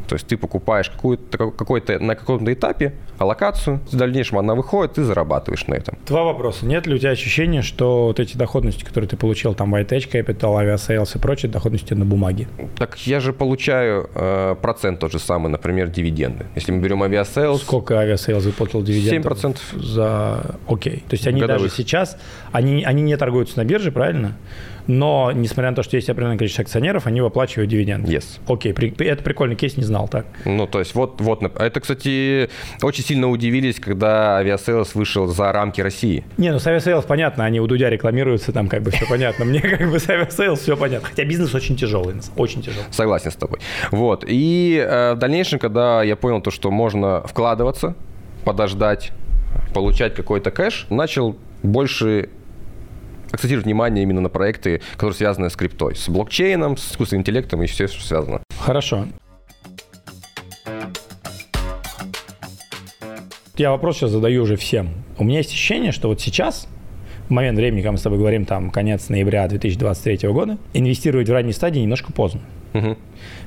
То 0.06 0.16
есть 0.16 0.28
ты 0.28 0.38
покупаешь 0.38 0.90
какую-то, 0.90 1.52
какой-то 1.52 2.00
на 2.00 2.16
каком-то 2.16 2.52
этапе 2.54 2.94
аллокацию, 3.18 3.80
в 3.92 3.96
дальнейшем 3.96 4.40
она 4.40 4.56
выходит, 4.56 4.94
ты 4.94 5.04
зарабатываешь 5.04 5.68
на 5.68 5.76
этом. 5.76 5.98
Два 6.08 6.24
вопроса. 6.24 6.66
Нет 6.66 6.88
ли 6.88 6.96
у 6.96 6.98
тебя 6.98 7.12
ощущения, 7.12 7.62
что 7.62 8.08
вот 8.08 8.20
эти 8.20 8.38
доходности, 8.38 8.84
которые 8.84 9.08
ты 9.08 9.18
получил, 9.18 9.54
там 9.54 9.74
White 9.74 9.90
Edge 9.90 10.12
Capital, 10.12 10.62
Aviasales 10.62 11.16
и 11.16 11.20
прочие 11.20 11.52
доходности 11.52 11.94
на 11.94 12.06
бумаге? 12.06 12.48
Так 12.78 12.98
я 13.08 13.20
же 13.20 13.34
получаю 13.34 14.10
э, 14.14 14.56
процент 14.62 15.00
тот 15.00 15.12
же 15.12 15.20
самый, 15.20 15.50
например, 15.50 15.90
дивиденды. 15.90 16.46
Если 16.56 16.72
мы 16.72 16.82
берем 16.82 17.04
Aviasales... 17.04 17.60
Сколько 17.60 17.96
Aviasales 17.96 18.42
выплатил 18.42 18.84
дивидендов? 18.84 19.44
7%. 19.44 19.58
За... 19.82 20.58
Окей. 20.68 21.04
То 21.08 21.14
есть 21.14 21.28
они 21.28 21.42
Годовых. 21.42 21.64
даже 21.64 21.76
сейчас, 21.76 22.18
они, 22.52 22.84
они 22.84 23.02
не 23.02 23.16
торгуются 23.18 23.58
на 23.58 23.66
бирже, 23.66 23.92
правильно? 23.92 24.38
Но, 24.88 25.32
несмотря 25.34 25.72
на 25.72 25.76
то, 25.76 25.84
что 25.84 25.96
есть 25.96 26.10
определенное 26.10 26.38
количество 26.38 26.64
акционеров, 26.64 27.08
они 27.08 27.22
выплачивают 27.22 27.70
дивиденды. 27.70 28.12
Yes. 28.12 28.40
Окей, 28.48 28.74
при, 28.74 28.94
это 29.06 29.24
прикольный 29.24 29.56
кейс, 29.56 29.78
не 29.78 29.84
знал 29.84 30.08
так. 30.08 30.26
Ну, 30.46 30.68
то 30.68 30.80
есть 30.80 30.96
вот, 30.96 31.22
вот, 31.22 31.44
это, 31.44 31.80
кстати, 31.80 32.50
очень 32.82 33.04
сильно 33.04 33.30
удивились, 33.30 33.80
когда 33.80 34.42
Aviasales 34.42 34.90
вышел 34.94 35.28
за 35.28 35.52
рамки 35.52 35.82
России. 35.82 36.24
Не, 36.38 36.52
ну 36.52 36.60
с 36.60 36.68
Aviasales 36.68 37.06
понятно, 37.08 37.46
они 37.46 37.60
у 37.60 37.68
Дудя 37.68 37.90
рекламируются, 37.90 38.52
там 38.52 38.68
как 38.68 38.84
бы 38.84 38.92
все 38.92 39.06
понятно. 39.08 39.46
Мне 39.46 39.60
как 39.60 39.90
бы 39.90 40.00
с 40.00 40.08
Aviasales 40.08 40.58
все 40.58 40.78
понятно. 40.78 41.08
Хотя 41.08 41.24
бизнес 41.26 41.54
очень 41.54 41.76
тяжелый, 41.76 42.16
очень 42.38 42.62
тяжелый. 42.62 42.86
Согласен 42.92 43.32
с 43.32 43.36
тобой. 43.36 43.60
Вот, 43.92 44.24
и 44.28 44.84
э, 44.86 45.14
в 45.14 45.18
дальнейшем, 45.18 45.60
когда 45.60 46.04
я 46.04 46.16
понял 46.16 46.42
то, 46.42 46.52
что 46.52 46.72
можно 46.72 47.22
вкладываться, 47.26 47.96
подождать, 48.44 49.12
получать 49.74 50.16
какой-то 50.16 50.52
кэш, 50.52 50.88
начал 50.90 51.36
больше 51.64 52.30
акцентировать 53.36 53.66
внимание 53.66 54.04
именно 54.04 54.22
на 54.22 54.30
проекты, 54.30 54.82
которые 54.94 55.16
связаны 55.16 55.50
с 55.50 55.56
криптой, 55.56 55.96
с 55.96 56.10
блокчейном, 56.10 56.78
с 56.78 56.92
искусственным 56.92 57.22
интеллектом 57.22 57.62
и 57.62 57.68
все, 57.68 57.88
что 57.88 58.04
связано. 58.04 58.42
Хорошо. 58.60 59.06
Я 63.58 63.72
вопрос 63.72 63.98
сейчас 63.98 64.12
задаю 64.12 64.44
уже 64.44 64.58
всем. 64.58 64.90
У 65.18 65.24
меня 65.24 65.38
есть 65.38 65.52
ощущение, 65.52 65.94
что 65.94 66.10
вот 66.10 66.20
сейчас, 66.20 66.68
в 67.30 67.32
момент 67.32 67.58
времени, 67.58 67.80
когда 67.80 67.94
мы 67.94 67.98
с 67.98 68.02
тобой 68.02 68.20
говорим, 68.20 68.46
там, 68.46 68.70
конец 68.70 69.08
ноября 69.08 69.48
2023 69.48 70.28
года, 70.30 70.58
инвестировать 70.74 71.30
в 71.30 71.32
ранней 71.32 71.54
стадии 71.54 71.80
немножко 71.80 72.12
поздно. 72.12 72.42
Угу. 72.74 72.98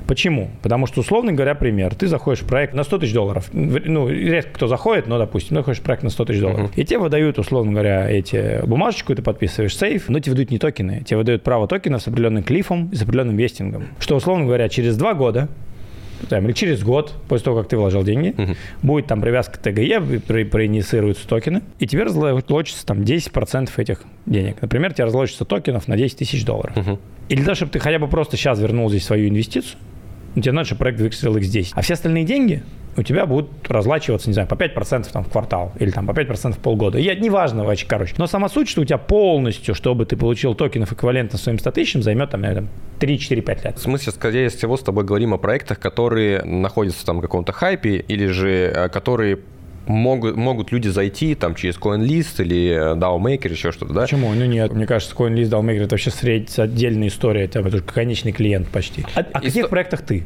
Почему? 0.09 0.49
Потому 0.63 0.87
что, 0.87 1.01
условно 1.01 1.33
говоря, 1.33 1.53
пример, 1.53 1.93
ты 1.93 2.07
заходишь 2.07 2.41
в 2.41 2.47
проект 2.47 2.73
на 2.73 2.81
100 2.81 2.97
тысяч 2.97 3.13
долларов. 3.13 3.47
Ну, 3.53 4.09
редко 4.09 4.53
кто 4.53 4.65
заходит, 4.65 5.05
но, 5.05 5.19
допустим, 5.19 5.49
ты 5.49 5.55
заходишь 5.57 5.81
в 5.81 5.83
проект 5.83 6.01
на 6.01 6.09
100 6.09 6.25
тысяч 6.25 6.39
долларов. 6.39 6.71
Uh-huh. 6.71 6.81
И 6.81 6.83
тебе 6.83 6.97
выдают, 6.97 7.37
условно 7.37 7.73
говоря, 7.73 8.09
эти 8.09 8.65
бумажечку, 8.65 9.13
ты 9.13 9.21
подписываешь 9.21 9.77
сейф, 9.77 10.09
но 10.09 10.19
тебе 10.19 10.31
выдают 10.31 10.49
не 10.49 10.57
токены. 10.57 11.03
Тебе 11.05 11.17
выдают 11.17 11.43
право 11.43 11.67
токенов 11.67 12.01
с 12.01 12.07
определенным 12.07 12.41
клифом 12.41 12.89
и 12.91 12.95
с 12.95 13.03
определенным 13.03 13.37
вестингом. 13.37 13.83
Что, 13.99 14.15
условно 14.15 14.45
говоря, 14.45 14.67
через 14.67 14.97
два 14.97 15.13
года 15.13 15.47
там, 16.27 16.43
или 16.45 16.53
через 16.53 16.81
год, 16.81 17.13
после 17.27 17.45
того, 17.45 17.59
как 17.59 17.69
ты 17.69 17.77
вложил 17.77 18.01
деньги, 18.01 18.33
Мгм. 18.35 18.55
будет 18.81 19.05
там 19.05 19.21
привязка 19.21 19.59
к 19.59 19.61
ТГЕ, 19.61 20.01
при- 20.27 20.43
проинициируются 20.43 21.27
токены, 21.27 21.61
и 21.77 21.85
тебе 21.85 22.01
разлочится 22.03 22.83
там 22.83 23.03
10% 23.03 23.77
этих 23.77 24.01
денег. 24.25 24.59
Например, 24.59 24.91
тебе 24.91 25.05
разлочится 25.05 25.45
токенов 25.45 25.87
на 25.87 25.95
10 25.97 26.17
тысяч 26.17 26.43
долларов. 26.43 26.75
Мгм. 26.75 26.97
И 27.29 27.35
для 27.35 27.45
того, 27.45 27.55
чтобы 27.55 27.71
ты 27.71 27.77
хотя 27.79 27.99
бы 27.99 28.07
просто 28.07 28.37
сейчас 28.37 28.59
вернул 28.59 28.89
здесь 28.89 29.05
свою 29.05 29.29
инвестицию, 29.29 29.77
тебе 30.35 30.51
надо, 30.51 30.65
чтобы 30.65 30.79
проект 30.79 30.99
выстрелил 30.99 31.37
x10. 31.37 31.71
А 31.73 31.81
все 31.81 31.93
остальные 31.93 32.23
деньги 32.25 32.63
у 32.97 33.03
тебя 33.03 33.25
будут 33.25 33.49
разлачиваться, 33.69 34.29
не 34.29 34.33
знаю, 34.33 34.47
по 34.47 34.55
5% 34.55 35.07
там 35.11 35.23
в 35.23 35.29
квартал 35.29 35.71
или 35.79 35.91
там 35.91 36.05
по 36.07 36.11
5% 36.11 36.53
в 36.53 36.57
полгода. 36.59 36.97
И 36.97 37.03
это 37.05 37.21
неважно, 37.21 37.63
вообще, 37.63 37.85
короче. 37.87 38.13
Но 38.17 38.27
сама 38.27 38.49
суть, 38.49 38.67
что 38.67 38.81
у 38.81 38.85
тебя 38.85 38.97
полностью, 38.97 39.75
чтобы 39.75 40.05
ты 40.05 40.17
получил 40.17 40.53
токенов 40.55 40.91
эквивалентно 40.91 41.37
своим 41.37 41.59
100 41.59 41.71
тысячам, 41.71 42.03
займет 42.03 42.31
там, 42.31 42.41
наверное, 42.41 42.69
3-4-5 42.99 43.63
лет. 43.63 43.85
Мы 43.85 43.97
сейчас, 43.97 44.15
скорее 44.15 44.49
всего, 44.49 44.75
с 44.75 44.81
тобой 44.81 45.03
говорим 45.03 45.33
о 45.33 45.37
проектах, 45.37 45.79
которые 45.79 46.43
находятся 46.43 47.05
там 47.05 47.19
в 47.19 47.21
каком-то 47.21 47.51
хайпе, 47.51 47.97
или 47.97 48.27
же 48.27 48.49
э, 48.49 48.89
которые 48.89 49.39
могут, 49.89 50.37
могут 50.37 50.71
люди 50.71 50.87
зайти 50.87 51.35
там 51.35 51.55
через 51.55 51.77
CoinList 51.77 52.41
или 52.41 52.69
э, 52.69 52.95
DAO-Maker, 52.95 53.49
еще 53.51 53.71
что-то, 53.71 53.93
да? 53.93 54.01
Почему? 54.01 54.33
Ну 54.33 54.45
нет, 54.45 54.71
мне 54.71 54.85
кажется, 54.85 55.15
CoinList, 55.15 55.49
DAOMaker 55.49 55.83
это 55.83 55.95
вообще 55.95 56.11
средь, 56.11 56.57
отдельная 56.57 57.07
история, 57.09 57.45
это 57.45 57.81
конечный 57.81 58.31
клиент 58.31 58.69
почти. 58.69 59.03
А, 59.15 59.21
о 59.21 59.23
каких 59.41 59.65
Исто- 59.65 59.67
проектах 59.69 60.01
ты? 60.03 60.23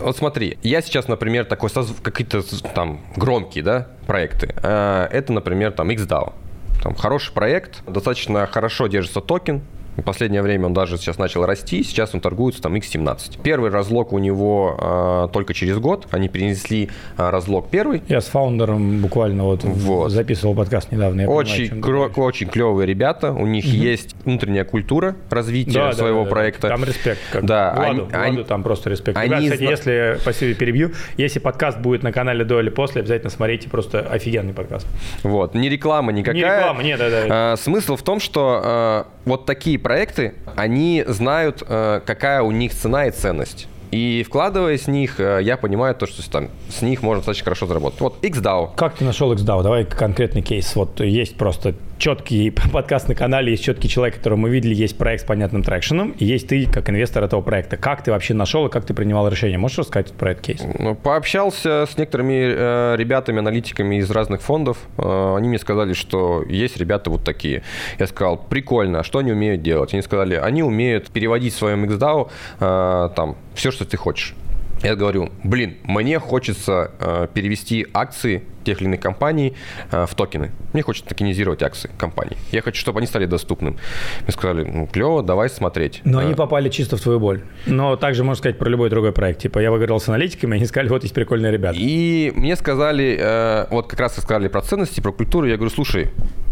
Вот 0.00 0.16
смотри, 0.16 0.58
я 0.62 0.80
сейчас, 0.82 1.08
например, 1.08 1.44
такой 1.46 1.70
какие-то 2.02 2.42
там 2.74 3.00
громкие, 3.16 3.64
да, 3.64 3.88
проекты. 4.06 4.54
Э, 4.62 5.08
Это, 5.10 5.32
например, 5.32 5.72
там 5.72 5.90
XDAO. 5.90 6.34
Там 6.82 6.94
хороший 6.94 7.32
проект, 7.32 7.82
достаточно 7.90 8.46
хорошо 8.46 8.86
держится 8.88 9.20
токен. 9.20 9.62
В 9.96 10.02
последнее 10.02 10.40
время 10.42 10.66
он 10.66 10.72
даже 10.74 10.96
сейчас 10.96 11.18
начал 11.18 11.44
расти, 11.44 11.82
сейчас 11.82 12.14
он 12.14 12.20
торгуется 12.20 12.62
там 12.62 12.74
X17. 12.76 13.40
Первый 13.42 13.70
разлог 13.70 14.12
у 14.12 14.18
него 14.18 14.76
э, 14.80 15.28
только 15.32 15.52
через 15.52 15.78
год. 15.78 16.06
Они 16.10 16.28
перенесли 16.28 16.88
э, 17.18 17.30
разлог 17.30 17.68
первый. 17.70 18.02
Я 18.08 18.20
с 18.22 18.26
фаундером 18.26 19.02
буквально 19.02 19.44
вот, 19.44 19.64
Вот. 19.64 20.10
записывал 20.10 20.54
подкаст 20.54 20.90
недавно. 20.92 21.20
я 21.20 21.26
понимаю, 21.26 21.38
о 21.38 21.40
Очень, 21.40 21.82
очень 22.16 22.48
клевые 22.48 22.86
ребята. 22.86 23.32
У 23.32 23.46
них 23.46 23.64
есть 23.66 24.16
внутренняя 24.24 24.64
культура 24.64 25.14
развития 25.28 25.72
Да, 25.72 25.92
своего 25.92 26.20
да, 26.20 26.24
да. 26.24 26.30
проекта. 26.30 26.68
Там 26.68 26.84
респект. 26.84 27.20
Как 27.30 27.44
Да, 27.44 27.74
Владу, 27.76 28.08
они- 28.12 28.36
Владу 28.36 28.48
там 28.48 28.62
просто 28.62 28.88
респект. 28.88 29.18
они 29.18 29.26
Ребят, 29.28 29.42
кстати, 29.42 29.58
зна- 29.60 29.70
если, 29.70 30.16
спасибо, 30.20 30.54
перебью, 30.58 30.92
если 31.18 31.38
подкаст 31.38 31.78
будет 31.78 32.02
на 32.02 32.12
канале 32.12 32.44
до 32.44 32.60
или 32.60 32.70
после, 32.70 33.00
обязательно 33.02 33.30
смотрите, 33.30 33.68
просто 33.68 34.00
офигенный 34.00 34.54
подкаст. 34.54 34.86
Вот, 35.22 35.54
не 35.54 35.68
реклама 35.68 36.12
никакая. 36.12 36.34
Не 36.34 36.40
реклама, 36.42 36.82
нет, 36.82 36.98
да, 36.98 37.10
да. 37.10 37.52
А, 37.52 37.56
смысл 37.56 37.96
в 37.96 38.02
том, 38.02 38.20
что 38.20 38.60
э, 38.64 39.04
вот 39.26 39.44
такие 39.46 39.78
проекты, 39.82 40.34
они 40.56 41.04
знают, 41.06 41.62
э, 41.66 42.00
какая 42.04 42.42
у 42.42 42.50
них 42.50 42.72
цена 42.72 43.06
и 43.06 43.10
ценность. 43.10 43.68
И 43.92 44.24
вкладываясь 44.26 44.84
в 44.84 44.88
них, 44.88 45.20
э, 45.20 45.40
я 45.42 45.58
понимаю 45.58 45.94
то, 45.94 46.06
что 46.06 46.28
там 46.30 46.48
с 46.70 46.80
них 46.80 47.02
можно 47.02 47.20
достаточно 47.20 47.44
хорошо 47.44 47.66
заработать. 47.66 48.00
Вот 48.00 48.24
XDAO. 48.24 48.70
Как 48.74 48.94
ты 48.94 49.04
нашел 49.04 49.32
XDAO? 49.34 49.62
Давай 49.62 49.84
конкретный 49.84 50.40
кейс. 50.40 50.74
Вот 50.74 51.00
есть 51.00 51.36
просто 51.36 51.74
четкий 52.02 52.50
подкаст 52.72 53.06
на 53.06 53.14
канале, 53.14 53.52
есть 53.52 53.62
четкий 53.62 53.88
человек, 53.88 54.16
которого 54.16 54.36
мы 54.36 54.50
видели, 54.50 54.74
есть 54.74 54.98
проект 54.98 55.22
с 55.22 55.24
понятным 55.24 55.62
трекшеном, 55.62 56.10
и 56.18 56.24
есть 56.24 56.48
ты 56.48 56.66
как 56.66 56.90
инвестор 56.90 57.22
этого 57.22 57.42
проекта. 57.42 57.76
Как 57.76 58.02
ты 58.02 58.10
вообще 58.10 58.34
нашел 58.34 58.66
и 58.66 58.70
как 58.70 58.84
ты 58.84 58.92
принимал 58.92 59.28
решение? 59.28 59.56
Можешь 59.56 59.78
рассказать 59.78 60.12
про 60.12 60.32
этот 60.32 60.44
кейс? 60.44 60.62
Ну, 60.80 60.96
Пообщался 60.96 61.86
с 61.88 61.96
некоторыми 61.96 62.34
э, 62.34 62.96
ребятами, 62.96 63.38
аналитиками 63.38 64.00
из 64.00 64.10
разных 64.10 64.42
фондов. 64.42 64.78
Э, 64.98 65.36
они 65.36 65.48
мне 65.48 65.60
сказали, 65.60 65.92
что 65.92 66.42
есть 66.48 66.76
ребята 66.76 67.08
вот 67.08 67.22
такие. 67.22 67.62
Я 68.00 68.08
сказал, 68.08 68.36
прикольно, 68.36 69.00
а 69.00 69.04
что 69.04 69.20
они 69.20 69.30
умеют 69.30 69.62
делать? 69.62 69.92
Они 69.92 70.02
сказали, 70.02 70.34
они 70.34 70.64
умеют 70.64 71.08
переводить 71.12 71.54
в 71.54 71.56
своем 71.56 71.84
XDAO 71.84 72.30
э, 72.58 73.10
там 73.14 73.36
все, 73.54 73.70
что 73.70 73.84
ты 73.84 73.96
хочешь. 73.96 74.34
Я 74.82 74.96
говорю, 74.96 75.30
блин, 75.44 75.76
мне 75.84 76.18
хочется 76.18 76.90
э, 76.98 77.28
перевести 77.32 77.86
акции 77.94 78.42
тех 78.64 78.80
или 78.80 78.88
иных 78.88 79.00
компаний 79.00 79.54
э, 79.90 80.06
в 80.06 80.14
токены. 80.14 80.50
Мне 80.72 80.82
хочется 80.82 81.08
токенизировать 81.08 81.62
акции 81.62 81.90
компаний. 81.98 82.36
Я 82.50 82.62
хочу, 82.62 82.80
чтобы 82.80 82.98
они 82.98 83.06
стали 83.06 83.26
доступными. 83.26 83.78
Мне 84.22 84.32
сказали, 84.32 84.64
ну, 84.64 84.86
клево, 84.86 85.22
давай 85.22 85.48
смотреть. 85.50 86.00
Но 86.04 86.20
Э, 86.20 86.24
они 86.24 86.34
попали 86.34 86.68
чисто 86.68 86.96
в 86.96 87.00
твою 87.00 87.20
боль. 87.20 87.42
Но 87.66 87.96
также 87.96 88.24
можно 88.24 88.38
сказать 88.38 88.58
про 88.58 88.68
любой 88.68 88.90
другой 88.90 89.12
проект. 89.12 89.40
Типа 89.40 89.58
я 89.60 89.70
выиграл 89.70 90.00
с 90.00 90.08
аналитиками, 90.08 90.56
они 90.56 90.66
сказали, 90.66 90.88
вот 90.88 91.02
есть 91.02 91.14
прикольные 91.14 91.52
ребята. 91.52 91.76
И 91.78 92.32
мне 92.34 92.56
сказали, 92.56 93.16
э, 93.20 93.66
вот 93.70 93.86
как 93.88 94.00
раз 94.00 94.16
сказали 94.16 94.48
про 94.48 94.62
ценности, 94.62 95.00
про 95.00 95.12
культуру. 95.12 95.46
Я 95.46 95.56
говорю, 95.56 95.70
слушай, 95.70 96.08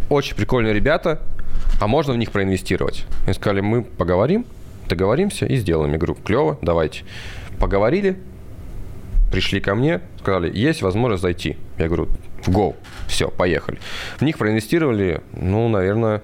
очень 0.09 0.37
прикольные 0.37 0.73
ребята, 0.75 1.21
а 1.81 1.87
можно 1.87 2.13
в 2.13 2.17
них 2.17 2.31
проинвестировать? 2.31 3.07
Они 3.25 3.35
сказали, 3.35 3.61
мы 3.61 3.83
поговорим, 3.83 4.45
договоримся 4.89 5.47
и 5.47 5.57
сделаем. 5.57 5.93
Я 5.93 5.99
говорю, 5.99 6.15
клево, 6.15 6.59
давайте. 6.63 7.05
Поговорили, 7.61 8.17
пришли 9.31 9.61
ко 9.61 9.75
мне, 9.75 10.01
сказали, 10.19 10.51
есть 10.57 10.83
возможность 10.83 11.23
зайти. 11.23 11.57
Я 11.79 11.87
говорю, 11.87 12.09
в 12.43 12.49
go, 12.49 12.75
все, 13.07 13.29
поехали. 13.29 13.79
В 14.19 14.23
них 14.23 14.39
проинвестировали, 14.39 15.21
ну, 15.35 15.69
наверное, 15.69 16.23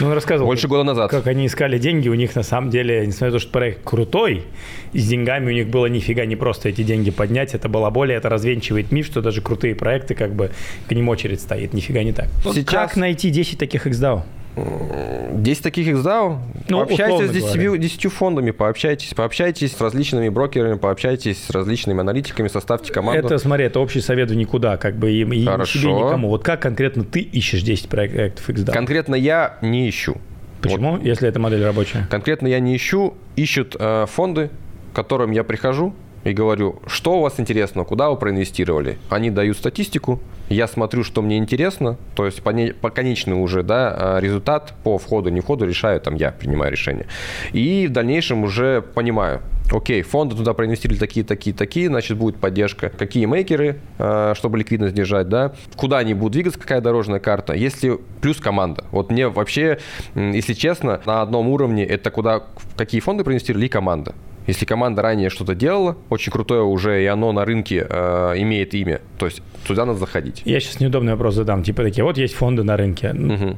Ну, 0.00 0.08
он 0.08 0.12
рассказывал, 0.12 0.48
больше 0.48 0.66
года 0.66 0.82
назад. 0.82 1.10
как 1.10 1.28
они 1.28 1.46
искали 1.46 1.78
деньги. 1.78 2.08
У 2.08 2.14
них 2.14 2.34
на 2.34 2.42
самом 2.42 2.68
деле, 2.70 3.06
несмотря 3.06 3.28
на 3.28 3.32
то, 3.34 3.38
что 3.38 3.52
проект 3.52 3.84
крутой, 3.84 4.44
и 4.92 4.98
с 4.98 5.06
деньгами 5.08 5.46
у 5.52 5.54
них 5.54 5.68
было 5.68 5.86
нифига 5.86 6.26
не 6.26 6.34
просто 6.36 6.68
эти 6.68 6.82
деньги 6.82 7.10
поднять. 7.12 7.54
Это 7.54 7.68
было 7.68 7.88
более, 7.90 8.18
это 8.18 8.28
развенчивает 8.28 8.90
миф, 8.90 9.06
что 9.06 9.22
даже 9.22 9.40
крутые 9.40 9.76
проекты, 9.76 10.14
как 10.16 10.34
бы 10.34 10.50
к 10.88 10.92
ним 10.92 11.08
очередь 11.08 11.40
стоит. 11.40 11.72
Нифига 11.74 12.02
не 12.02 12.12
так. 12.12 12.26
Сейчас- 12.42 12.64
Как 12.64 12.96
найти 12.96 13.30
10 13.30 13.58
таких 13.58 13.86
XDAO? 13.86 14.24
10 14.56 15.62
таких 15.62 15.86
XDAO. 15.88 16.38
Ну, 16.68 16.78
пообщайтесь 16.78 17.28
с 17.28 17.30
10, 17.30 17.80
10 17.80 18.12
фондами, 18.12 18.50
пообщайтесь, 18.50 19.12
пообщайтесь 19.14 19.76
с 19.76 19.80
различными 19.80 20.28
брокерами, 20.28 20.78
пообщайтесь 20.78 21.44
с 21.44 21.50
различными 21.50 22.00
аналитиками, 22.00 22.48
составьте 22.48 22.92
команду. 22.92 23.26
Это, 23.26 23.38
смотри, 23.38 23.66
это 23.66 23.80
общий 23.80 24.00
совет 24.00 24.30
в 24.30 24.34
никуда, 24.34 24.76
как 24.78 24.96
бы 24.96 25.10
и, 25.10 25.22
и 25.22 25.44
себе, 25.44 25.92
никому. 25.92 26.28
Вот 26.28 26.42
как 26.42 26.60
конкретно 26.62 27.04
ты 27.04 27.20
ищешь 27.20 27.62
10 27.62 27.88
проектов 27.88 28.48
XDAO? 28.48 28.72
Конкретно 28.72 29.14
я 29.14 29.58
не 29.60 29.88
ищу. 29.88 30.16
Почему, 30.62 30.98
если 30.98 31.28
эта 31.28 31.38
модель 31.38 31.62
рабочая? 31.62 32.06
Конкретно 32.10 32.46
я 32.46 32.58
не 32.58 32.74
ищу. 32.74 33.14
Ищут 33.36 33.76
э, 33.78 34.06
фонды, 34.08 34.50
к 34.92 34.96
которым 34.96 35.30
я 35.30 35.44
прихожу 35.44 35.94
и 36.26 36.32
говорю, 36.32 36.80
что 36.86 37.18
у 37.18 37.20
вас 37.20 37.38
интересно, 37.38 37.84
куда 37.84 38.10
вы 38.10 38.16
проинвестировали. 38.16 38.98
Они 39.10 39.30
дают 39.30 39.56
статистику, 39.56 40.20
я 40.48 40.66
смотрю, 40.66 41.04
что 41.04 41.22
мне 41.22 41.38
интересно, 41.38 41.96
то 42.16 42.26
есть 42.26 42.42
по, 42.42 42.50
не- 42.50 42.72
по 42.72 42.90
конечный 42.90 43.34
уже 43.34 43.62
да, 43.62 44.18
э, 44.18 44.20
результат 44.20 44.74
по 44.82 44.98
входу, 44.98 45.30
не 45.30 45.40
входу 45.40 45.64
решаю, 45.64 46.00
там 46.00 46.16
я 46.16 46.32
принимаю 46.32 46.72
решение. 46.72 47.06
И 47.52 47.86
в 47.86 47.92
дальнейшем 47.92 48.42
уже 48.42 48.82
понимаю, 48.82 49.40
окей, 49.72 50.02
фонды 50.02 50.34
туда 50.34 50.52
проинвестировали 50.52 50.98
такие, 50.98 51.24
такие, 51.24 51.54
такие, 51.54 51.86
значит 51.86 52.16
будет 52.16 52.38
поддержка. 52.38 52.88
Какие 52.88 53.26
мейкеры, 53.26 53.78
э, 53.98 54.34
чтобы 54.36 54.58
ликвидность 54.58 54.94
держать, 54.94 55.28
да, 55.28 55.52
куда 55.76 55.98
они 55.98 56.14
будут 56.14 56.32
двигаться, 56.32 56.58
какая 56.58 56.80
дорожная 56.80 57.20
карта. 57.20 57.52
Если 57.52 58.00
плюс 58.20 58.38
команда. 58.38 58.84
Вот 58.90 59.12
мне 59.12 59.28
вообще, 59.28 59.78
если 60.16 60.54
честно, 60.54 61.00
на 61.06 61.22
одном 61.22 61.48
уровне 61.48 61.84
это 61.84 62.10
куда, 62.10 62.42
какие 62.76 63.00
фонды 63.00 63.22
проинвестировали 63.22 63.66
и 63.66 63.68
команда. 63.68 64.16
Если 64.46 64.64
команда 64.64 65.02
ранее 65.02 65.28
что-то 65.30 65.54
делала, 65.54 65.96
очень 66.08 66.30
крутое 66.30 66.62
уже, 66.62 67.02
и 67.02 67.06
оно 67.06 67.32
на 67.32 67.44
рынке 67.44 67.86
э, 67.88 68.34
имеет 68.38 68.74
имя, 68.74 69.00
то 69.18 69.26
есть 69.26 69.42
туда 69.66 69.84
надо 69.84 69.98
заходить. 69.98 70.42
Я 70.44 70.60
сейчас 70.60 70.78
неудобный 70.80 71.12
вопрос 71.12 71.34
задам. 71.34 71.62
Типа 71.62 71.82
такие, 71.82 72.04
вот 72.04 72.16
есть 72.18 72.34
фонды 72.34 72.62
на 72.62 72.76
рынке. 72.76 73.12
Мгм. 73.12 73.56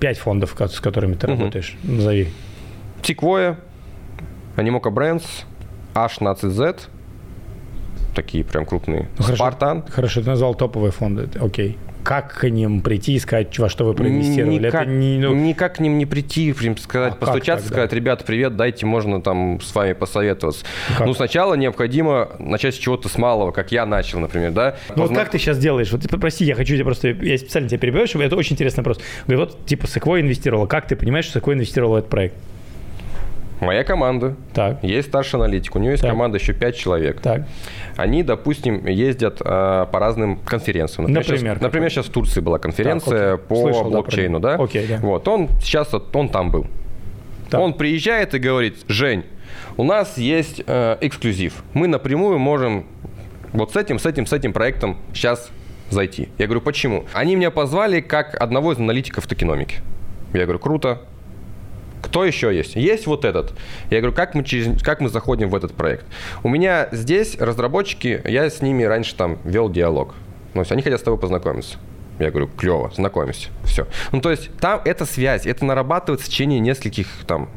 Пять 0.00 0.18
фондов, 0.18 0.54
с 0.58 0.80
которыми 0.80 1.14
ты 1.14 1.26
Мгм. 1.26 1.38
работаешь. 1.38 1.76
Назови. 1.82 2.28
Sequoia, 3.02 3.56
Animoca 4.56 4.90
Brands, 4.92 5.24
H16Z, 5.94 6.88
такие 8.14 8.44
прям 8.44 8.64
крупные. 8.64 9.08
Ну, 9.18 9.24
хорошо. 9.24 9.36
Спартан. 9.44 9.84
Хорошо, 9.88 10.20
ты 10.22 10.28
назвал 10.28 10.54
топовые 10.54 10.92
фонды. 10.92 11.28
Окей. 11.40 11.78
Как 12.08 12.32
к 12.38 12.48
ним 12.48 12.80
прийти 12.80 13.16
и 13.16 13.18
сказать, 13.18 13.58
во 13.58 13.68
что 13.68 13.84
вы 13.84 13.92
проинвестировали? 13.92 14.66
Никак, 14.66 14.82
Это 14.84 14.90
не, 14.90 15.18
ну, 15.18 15.34
никак 15.34 15.74
к 15.74 15.78
ним 15.78 15.98
не 15.98 16.06
прийти, 16.06 16.54
прям 16.54 16.78
сказать, 16.78 17.12
А 17.12 17.16
постучаться, 17.16 17.66
сказать, 17.66 17.92
ребята, 17.92 18.24
привет, 18.24 18.56
дайте, 18.56 18.86
можно 18.86 19.20
там 19.20 19.60
с 19.60 19.74
вами 19.74 19.92
посоветоваться. 19.92 20.64
Как? 20.96 21.06
Ну, 21.06 21.12
сначала 21.12 21.52
необходимо 21.52 22.30
начать 22.38 22.76
с 22.76 22.78
чего-то 22.78 23.10
с 23.10 23.18
малого, 23.18 23.50
как 23.50 23.72
я 23.72 23.84
начал, 23.84 24.20
например, 24.20 24.52
да. 24.52 24.76
Ну 24.88 25.02
вот 25.02 25.10
Позна- 25.10 25.16
как 25.16 25.32
ты 25.32 25.38
сейчас 25.38 25.58
делаешь? 25.58 25.92
Вот 25.92 26.00
ты- 26.00 26.08
прости, 26.08 26.46
я 26.46 26.54
хочу 26.54 26.76
тебя 26.76 26.86
просто, 26.86 27.08
я 27.08 27.36
специально 27.36 27.68
тебя 27.68 27.78
перебиваю, 27.78 28.08
это 28.08 28.36
очень 28.36 28.54
интересный 28.54 28.80
вопрос. 28.80 29.00
Говорю, 29.26 29.44
вот 29.44 29.66
типа 29.66 29.84
Sequoia 29.84 30.22
инвестировала. 30.22 30.64
Как 30.64 30.88
ты 30.88 30.96
понимаешь, 30.96 31.26
что 31.26 31.40
Sequoia 31.40 31.56
инвестировала 31.56 31.96
в 31.96 31.98
этот 31.98 32.10
проект? 32.10 32.36
Моя 33.60 33.84
команда. 33.84 34.36
Так, 34.54 34.82
Есть 34.84 35.08
старший 35.08 35.38
аналитик, 35.40 35.74
у 35.76 35.78
него 35.78 35.90
есть 35.90 36.02
Так. 36.02 36.10
команда 36.10 36.38
еще 36.38 36.52
5 36.52 36.76
человек. 36.76 37.20
так. 37.20 37.42
Они, 37.96 38.22
допустим, 38.22 38.86
ездят 38.86 39.40
э, 39.40 39.86
по 39.90 39.98
разным 39.98 40.36
конференциям. 40.36 41.04
Например, 41.12 41.24
сейчас, 41.24 41.40
какой? 41.42 41.62
например, 41.66 41.90
сейчас 41.90 42.06
в 42.06 42.10
Турции 42.10 42.40
была 42.40 42.58
конференция 42.58 43.32
Так, 43.32 43.34
окей. 43.34 43.46
по 43.48 43.54
Слышал, 43.56 43.84
да, 43.84 43.90
блокчейну, 43.90 44.38
да? 44.40 44.54
неё. 44.56 44.64
Окей, 44.64 44.86
да. 44.86 44.98
Вот, 45.02 45.26
он 45.26 45.48
сейчас 45.60 45.92
он 46.12 46.28
там 46.28 46.50
был. 46.50 46.66
Так. 47.50 47.60
Он 47.60 47.74
приезжает 47.74 48.34
и 48.34 48.38
говорит, 48.38 48.76
Жень, 48.88 49.24
у 49.76 49.82
нас 49.84 50.16
есть 50.18 50.62
э, 50.66 50.96
эксклюзив. 51.00 51.64
Мы 51.72 51.88
напрямую 51.88 52.38
можем 52.38 52.86
вот 53.52 53.72
с 53.72 53.76
этим, 53.76 53.98
с 53.98 54.06
этим, 54.06 54.26
с 54.26 54.32
этим 54.32 54.52
проектом 54.52 54.98
сейчас 55.12 55.50
зайти. 55.90 56.28
Я 56.38 56.46
говорю, 56.46 56.60
почему? 56.60 57.06
Они 57.14 57.34
меня 57.34 57.50
позвали 57.50 58.00
как 58.00 58.34
одного 58.40 58.72
из 58.72 58.78
аналитиков 58.78 59.26
токеномики. 59.26 59.76
Я 60.34 60.42
говорю, 60.44 60.58
круто. 60.58 61.00
Кто 62.08 62.24
еще 62.24 62.54
есть? 62.56 62.74
Есть 62.74 63.06
вот 63.06 63.26
этот. 63.26 63.52
Я 63.90 63.98
говорю, 64.00 64.14
как 64.14 64.34
мы, 64.34 64.42
через, 64.42 64.82
как 64.82 65.00
мы 65.00 65.10
заходим 65.10 65.50
в 65.50 65.54
этот 65.54 65.74
проект? 65.74 66.06
У 66.42 66.48
меня 66.48 66.88
здесь 66.90 67.36
разработчики, 67.38 68.22
я 68.26 68.48
с 68.48 68.62
ними 68.62 68.82
раньше 68.84 69.14
там 69.14 69.38
вел 69.44 69.68
диалог. 69.68 70.14
Ну, 70.54 70.54
то 70.54 70.60
есть 70.60 70.72
они 70.72 70.80
хотят 70.80 71.00
с 71.00 71.02
тобой 71.02 71.20
познакомиться. 71.20 71.76
Я 72.18 72.30
говорю, 72.30 72.48
клево, 72.48 72.90
знакомимся. 72.94 73.50
Все. 73.64 73.86
Ну, 74.10 74.22
то 74.22 74.30
есть 74.30 74.50
там 74.58 74.80
эта 74.86 75.04
связь, 75.04 75.46
это 75.46 75.66
нарабатывается 75.66 76.26
в 76.26 76.30
течение 76.30 76.60
нескольких 76.60 77.08
там 77.26 77.50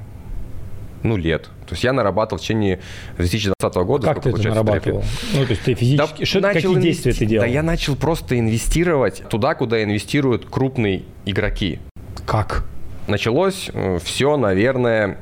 ну, 1.02 1.16
лет. 1.16 1.44
То 1.66 1.74
есть 1.74 1.84
я 1.86 1.94
нарабатывал 1.94 2.40
в 2.40 2.42
течение 2.44 2.82
2020 3.18 3.76
года. 3.86 4.06
Как 4.06 4.22
ты 4.22 4.32
это 4.32 4.50
нарабатывал? 4.50 5.04
Ну, 5.34 5.46
то 5.46 5.52
есть 5.52 5.64
ты 5.64 5.74
физически... 5.74 6.20
Да, 6.20 6.26
что, 6.26 6.42
какие 6.42 6.72
инвести... 6.72 6.82
действия 6.82 7.14
ты 7.14 7.26
делал? 7.26 7.46
Да 7.46 7.52
я 7.52 7.64
начал 7.64 7.96
просто 7.96 8.38
инвестировать 8.38 9.24
туда, 9.30 9.56
куда 9.56 9.82
инвестируют 9.82 10.46
крупные 10.50 11.04
игроки. 11.26 11.80
Как? 12.26 12.66
Началось 13.12 13.70
э, 13.74 14.00
все, 14.02 14.38
наверное, 14.38 15.18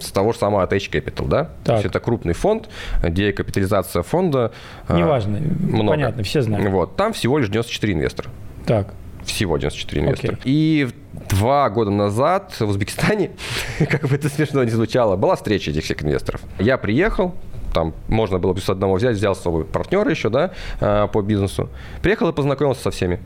с 0.00 0.12
того 0.12 0.32
же 0.32 0.38
самого 0.38 0.64
Attach 0.64 0.88
Capital, 0.88 1.26
да? 1.26 1.44
Так. 1.44 1.64
То 1.64 1.72
есть 1.74 1.86
это 1.86 1.98
крупный 1.98 2.32
фонд, 2.32 2.68
где 3.02 3.32
капитализация 3.32 4.04
фонда 4.04 4.52
э, 4.86 4.96
Неважно, 4.96 5.38
много. 5.38 5.90
понятно, 5.90 6.22
все 6.22 6.42
знают. 6.42 6.70
Вот, 6.70 6.94
там 6.94 7.12
всего 7.12 7.38
лишь 7.38 7.48
94 7.48 7.92
инвестора. 7.92 8.30
Так. 8.66 8.94
Всего 9.24 9.56
94 9.56 10.00
инвестора. 10.00 10.32
Okay. 10.36 10.40
И 10.44 10.88
два 11.28 11.68
года 11.70 11.90
назад 11.90 12.54
в 12.60 12.68
Узбекистане, 12.68 13.32
как 13.90 14.06
бы 14.06 14.14
это 14.14 14.28
смешно 14.28 14.62
не 14.62 14.70
звучало, 14.70 15.16
была 15.16 15.34
встреча 15.34 15.72
этих 15.72 15.82
всех 15.82 16.04
инвесторов. 16.04 16.40
Я 16.60 16.78
приехал, 16.78 17.34
там 17.74 17.94
можно 18.06 18.38
было 18.38 18.54
без 18.54 18.68
одного 18.68 18.94
взять, 18.94 19.16
взял 19.16 19.34
с 19.34 19.40
собой 19.40 19.64
партнера 19.64 20.08
еще, 20.08 20.30
да, 20.30 20.52
э, 20.78 21.08
по 21.12 21.20
бизнесу. 21.20 21.68
Приехал 22.00 22.28
и 22.28 22.32
познакомился 22.32 22.82
со 22.82 22.90
всеми. 22.92 23.18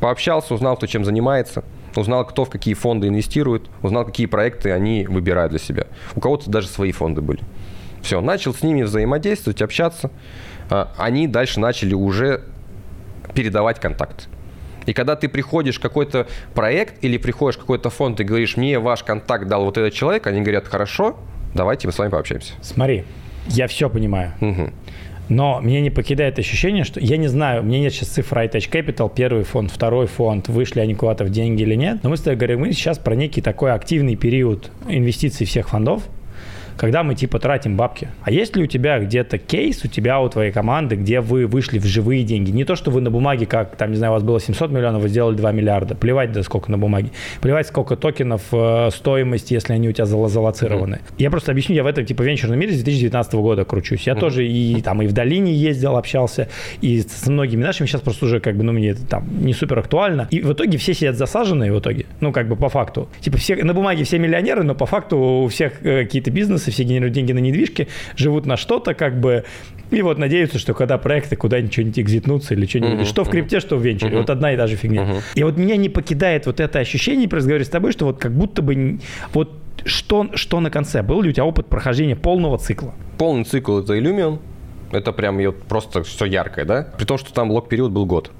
Пообщался, 0.00 0.54
узнал, 0.54 0.76
кто 0.76 0.86
чем 0.86 1.04
занимается– 1.04 1.62
узнал, 1.98 2.24
кто 2.24 2.44
в 2.44 2.50
какие 2.50 2.74
фонды 2.74 3.08
инвестирует, 3.08 3.68
узнал, 3.82 4.04
какие 4.04 4.26
проекты 4.26 4.70
они 4.72 5.06
выбирают 5.06 5.50
для 5.50 5.58
себя. 5.58 5.86
У 6.14 6.20
кого-то 6.20 6.50
даже 6.50 6.68
свои 6.68 6.92
фонды 6.92 7.20
были. 7.20 7.40
Все, 8.02 8.20
начал 8.20 8.54
с 8.54 8.62
ними 8.62 8.82
взаимодействовать, 8.82 9.60
общаться. 9.62 10.10
А, 10.70 10.92
они 10.96 11.26
дальше 11.26 11.60
начали 11.60 11.94
уже 11.94 12.42
передавать 13.34 13.80
контакт. 13.80 14.28
И 14.86 14.94
когда 14.94 15.16
ты 15.16 15.28
приходишь 15.28 15.76
в 15.76 15.80
какой-то 15.80 16.26
проект 16.54 17.04
или 17.04 17.18
приходишь 17.18 17.56
в 17.56 17.60
какой-то 17.60 17.90
фонд 17.90 18.20
и 18.20 18.24
говоришь, 18.24 18.56
мне 18.56 18.78
ваш 18.78 19.02
контакт 19.02 19.46
дал 19.46 19.64
вот 19.64 19.76
этот 19.76 19.92
человек, 19.92 20.26
они 20.26 20.40
говорят, 20.40 20.66
хорошо, 20.66 21.18
давайте 21.54 21.86
мы 21.86 21.92
с 21.92 21.98
вами 21.98 22.10
пообщаемся. 22.10 22.54
Смотри, 22.62 23.04
я 23.48 23.66
все 23.68 23.90
понимаю. 23.90 24.32
Угу. 24.40 24.70
Но 25.28 25.60
меня 25.60 25.80
не 25.80 25.90
покидает 25.90 26.38
ощущение, 26.38 26.84
что 26.84 27.00
я 27.00 27.16
не 27.16 27.28
знаю, 27.28 27.62
меня 27.62 27.80
нет 27.80 27.92
сейчас 27.92 28.08
цифр 28.08 28.38
iTouch 28.38 28.70
Capital, 28.70 29.12
первый 29.14 29.44
фонд, 29.44 29.70
второй 29.70 30.06
фонд, 30.06 30.48
вышли 30.48 30.80
они 30.80 30.94
куда-то 30.94 31.24
в 31.24 31.30
деньги 31.30 31.62
или 31.62 31.74
нет. 31.74 31.98
Но 32.02 32.10
мы 32.10 32.16
с 32.16 32.20
тобой 32.20 32.36
говорим, 32.36 32.60
мы 32.60 32.72
сейчас 32.72 32.98
про 32.98 33.14
некий 33.14 33.40
такой 33.40 33.72
активный 33.72 34.16
период 34.16 34.70
инвестиций 34.88 35.46
всех 35.46 35.68
фондов, 35.68 36.02
когда 36.78 37.02
мы 37.02 37.14
типа 37.14 37.38
тратим 37.38 37.76
бабки. 37.76 38.08
А 38.22 38.30
есть 38.30 38.56
ли 38.56 38.62
у 38.62 38.66
тебя 38.66 38.98
где-то 38.98 39.38
кейс 39.38 39.84
у 39.84 39.88
тебя, 39.88 40.20
у 40.20 40.28
твоей 40.28 40.52
команды, 40.52 40.96
где 40.96 41.20
вы 41.20 41.46
вышли 41.46 41.78
в 41.78 41.84
живые 41.84 42.22
деньги? 42.24 42.50
Не 42.50 42.64
то, 42.64 42.76
что 42.76 42.90
вы 42.90 43.00
на 43.00 43.10
бумаге, 43.10 43.46
как 43.46 43.76
там, 43.76 43.90
не 43.90 43.96
знаю, 43.96 44.12
у 44.12 44.14
вас 44.14 44.22
было 44.22 44.40
700 44.40 44.70
миллионов, 44.70 45.02
вы 45.02 45.08
сделали 45.08 45.36
2 45.36 45.52
миллиарда. 45.52 45.94
Плевать, 45.94 46.32
да 46.32 46.42
сколько 46.42 46.70
на 46.70 46.78
бумаге. 46.78 47.10
Плевать, 47.40 47.66
сколько 47.66 47.96
токенов 47.96 48.42
э, 48.52 48.90
стоимости, 48.92 49.54
если 49.54 49.72
они 49.72 49.88
у 49.88 49.92
тебя 49.92 50.06
зал- 50.06 50.28
залоцированы. 50.28 50.96
Mm-hmm. 50.96 51.14
Я 51.18 51.30
просто 51.30 51.52
объясню, 51.52 51.74
я 51.74 51.82
в 51.82 51.86
этом 51.86 52.04
типа 52.04 52.22
венчурном 52.22 52.58
мире 52.58 52.72
с 52.72 52.76
2019 52.76 53.34
года 53.34 53.64
кручусь. 53.64 54.06
Я 54.06 54.12
mm-hmm. 54.12 54.20
тоже 54.20 54.46
и 54.46 54.80
там 54.80 55.02
и 55.02 55.06
в 55.06 55.12
долине 55.12 55.52
ездил, 55.54 55.96
общался, 55.96 56.48
и 56.80 57.00
с 57.00 57.26
многими 57.26 57.62
нашими 57.62 57.86
сейчас 57.86 58.00
просто 58.00 58.26
уже 58.26 58.40
как 58.40 58.56
бы, 58.56 58.62
ну, 58.62 58.72
мне 58.72 58.90
это 58.90 59.04
там 59.04 59.24
не 59.44 59.52
супер 59.52 59.78
актуально. 59.80 60.28
И 60.30 60.40
в 60.40 60.52
итоге 60.52 60.78
все 60.78 60.94
сидят 60.94 61.16
засаженные 61.16 61.72
в 61.72 61.80
итоге, 61.80 62.06
ну, 62.20 62.32
как 62.32 62.48
бы 62.48 62.56
по 62.56 62.68
факту. 62.68 63.08
Типа 63.20 63.38
все, 63.38 63.56
на 63.56 63.74
бумаге 63.74 64.04
все 64.04 64.18
миллионеры, 64.18 64.62
но 64.62 64.74
по 64.74 64.86
факту 64.86 65.18
у 65.18 65.48
всех 65.48 65.84
э, 65.84 66.04
какие-то 66.04 66.30
бизнесы, 66.30 66.67
все 66.70 66.84
генерируют 66.84 67.14
деньги 67.14 67.32
на 67.32 67.38
недвижки, 67.38 67.88
живут 68.16 68.46
на 68.46 68.56
что-то, 68.56 68.94
как 68.94 69.20
бы, 69.20 69.44
и 69.90 70.02
вот 70.02 70.18
надеются, 70.18 70.58
что 70.58 70.74
когда 70.74 70.98
проекты 70.98 71.36
куда-нибудь 71.36 71.72
что-нибудь 71.72 71.98
экзитнутся 71.98 72.54
или 72.54 72.66
что-нибудь, 72.66 73.00
uh-huh, 73.00 73.08
что 73.08 73.24
в 73.24 73.30
крипте, 73.30 73.60
что 73.60 73.76
в 73.76 73.82
венчуре, 73.82 74.14
uh-huh. 74.14 74.20
вот 74.20 74.30
одна 74.30 74.52
и 74.52 74.56
та 74.56 74.66
же 74.66 74.76
фигня. 74.76 75.02
Uh-huh. 75.02 75.22
И 75.34 75.42
вот 75.42 75.56
меня 75.56 75.76
не 75.76 75.88
покидает 75.88 76.46
вот 76.46 76.60
это 76.60 76.78
ощущение, 76.78 77.28
при 77.28 77.36
разговоре 77.36 77.64
с 77.64 77.68
тобой, 77.68 77.92
что 77.92 78.06
вот 78.06 78.18
как 78.18 78.32
будто 78.32 78.62
бы 78.62 78.98
вот 79.32 79.52
что, 79.84 80.28
что 80.34 80.60
на 80.60 80.70
конце? 80.70 81.02
Был 81.02 81.22
ли 81.22 81.30
у 81.30 81.32
тебя 81.32 81.44
опыт 81.44 81.66
прохождения 81.66 82.16
полного 82.16 82.58
цикла? 82.58 82.94
Полный 83.16 83.44
цикл– 83.44 83.78
это 83.80 83.96
Illumion. 83.96 84.40
Это 84.90 85.12
прям 85.12 85.38
просто 85.68 86.02
все 86.02 86.24
яркое, 86.24 86.64
да? 86.64 86.88
При 86.96 87.04
том, 87.04 87.18
что 87.18 87.32
там 87.32 87.50
лог-период 87.50 87.92
был 87.92 88.06
год. 88.06 88.30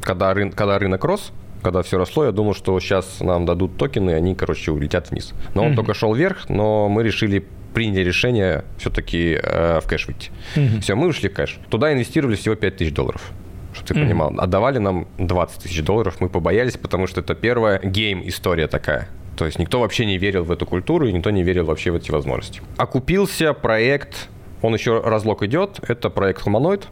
Когда, 0.00 0.32
рын, 0.32 0.50
когда 0.50 0.78
рынок 0.78 1.04
рос, 1.04 1.32
когда 1.64 1.82
все 1.82 1.98
росло, 1.98 2.26
я 2.26 2.32
думал, 2.32 2.54
что 2.54 2.78
сейчас 2.78 3.20
нам 3.20 3.46
дадут 3.46 3.76
токены, 3.76 4.10
и 4.10 4.12
они, 4.12 4.34
короче, 4.34 4.70
улетят 4.70 5.10
вниз. 5.10 5.32
Но 5.54 5.64
он 5.64 5.72
mm-hmm. 5.72 5.76
только 5.76 5.94
шел 5.94 6.14
вверх, 6.14 6.48
но 6.48 6.88
мы 6.88 7.02
решили 7.02 7.44
приняли 7.72 8.04
решение 8.04 8.64
все-таки 8.78 9.36
э, 9.42 9.80
в 9.82 9.88
кэш 9.88 10.06
выйти. 10.06 10.30
Mm-hmm. 10.54 10.80
Все, 10.80 10.94
мы 10.94 11.08
ушли 11.08 11.28
в 11.28 11.34
кэш. 11.34 11.58
Туда 11.70 11.92
инвестировали 11.92 12.36
всего 12.36 12.54
5 12.54 12.76
тысяч 12.76 12.94
долларов 12.94 13.32
чтобы 13.72 13.88
ты 13.88 13.94
mm-hmm. 13.94 14.02
понимал. 14.04 14.34
Отдавали 14.38 14.78
нам 14.78 15.08
20 15.18 15.64
тысяч 15.64 15.82
долларов, 15.82 16.20
мы 16.20 16.28
побоялись, 16.28 16.76
потому 16.76 17.08
что 17.08 17.22
это 17.22 17.34
первая 17.34 17.80
гейм-история 17.82 18.68
такая. 18.68 19.08
То 19.36 19.46
есть 19.46 19.58
никто 19.58 19.80
вообще 19.80 20.06
не 20.06 20.16
верил 20.16 20.44
в 20.44 20.52
эту 20.52 20.64
культуру, 20.64 21.08
и 21.08 21.12
никто 21.12 21.30
не 21.30 21.42
верил 21.42 21.64
вообще 21.64 21.90
в 21.90 21.96
эти 21.96 22.12
возможности. 22.12 22.60
Окупился 22.76 23.52
проект, 23.52 24.28
он 24.62 24.74
еще 24.74 25.00
разлог 25.00 25.42
идет, 25.42 25.80
это 25.88 26.08
проект 26.08 26.46
Humanoid. 26.46 26.84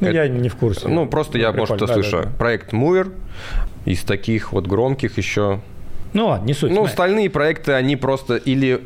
Ну, 0.00 0.08
это, 0.08 0.16
я 0.16 0.28
не 0.28 0.50
в 0.50 0.56
курсе. 0.56 0.86
Ну, 0.86 1.06
просто 1.06 1.38
ну, 1.38 1.44
я, 1.44 1.52
может, 1.52 1.76
это 1.76 1.86
да, 1.86 1.94
слышу. 1.94 2.18
Да, 2.18 2.22
да. 2.24 2.30
Проект 2.36 2.74
Mover 2.74 3.12
из 3.84 4.02
таких 4.02 4.52
вот 4.52 4.66
громких 4.66 5.18
еще. 5.18 5.60
Ну 6.12 6.26
ладно, 6.28 6.46
не 6.46 6.54
суть. 6.54 6.70
Ну, 6.70 6.84
остальные 6.84 7.30
проекты, 7.30 7.72
они 7.72 7.96
просто 7.96 8.36
или 8.36 8.80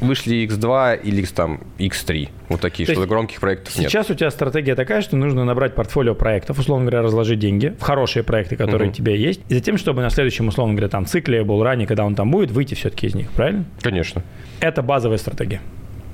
вышли 0.00 0.46
X2 0.46 1.00
или 1.02 1.24
там 1.24 1.60
X3. 1.78 2.28
Вот 2.48 2.60
такие, 2.60 2.86
То 2.86 2.94
что 2.94 3.06
громких 3.06 3.40
проектов 3.40 3.72
сейчас 3.72 3.80
нет. 3.80 3.90
Сейчас 3.90 4.10
у 4.10 4.14
тебя 4.14 4.30
стратегия 4.30 4.74
такая, 4.74 5.02
что 5.02 5.16
нужно 5.16 5.44
набрать 5.44 5.74
портфолио 5.74 6.14
проектов, 6.14 6.58
условно 6.58 6.84
говоря, 6.84 7.02
разложить 7.02 7.38
деньги 7.38 7.74
в 7.78 7.82
хорошие 7.82 8.22
проекты, 8.22 8.56
которые 8.56 8.88
uh-huh. 8.88 8.92
у 8.92 8.94
тебя 8.94 9.14
есть, 9.14 9.40
и 9.48 9.54
затем, 9.54 9.76
чтобы 9.76 10.02
на 10.02 10.10
следующем, 10.10 10.48
условно 10.48 10.74
говоря, 10.74 10.88
там 10.88 11.06
цикле 11.06 11.42
был 11.44 11.62
ранее, 11.62 11.86
когда 11.86 12.04
он 12.04 12.14
там 12.14 12.30
будет, 12.30 12.50
выйти 12.50 12.74
все-таки 12.74 13.08
из 13.08 13.14
них, 13.14 13.30
правильно? 13.30 13.64
Конечно. 13.82 14.22
Это 14.60 14.82
базовая 14.82 15.18
стратегия. 15.18 15.60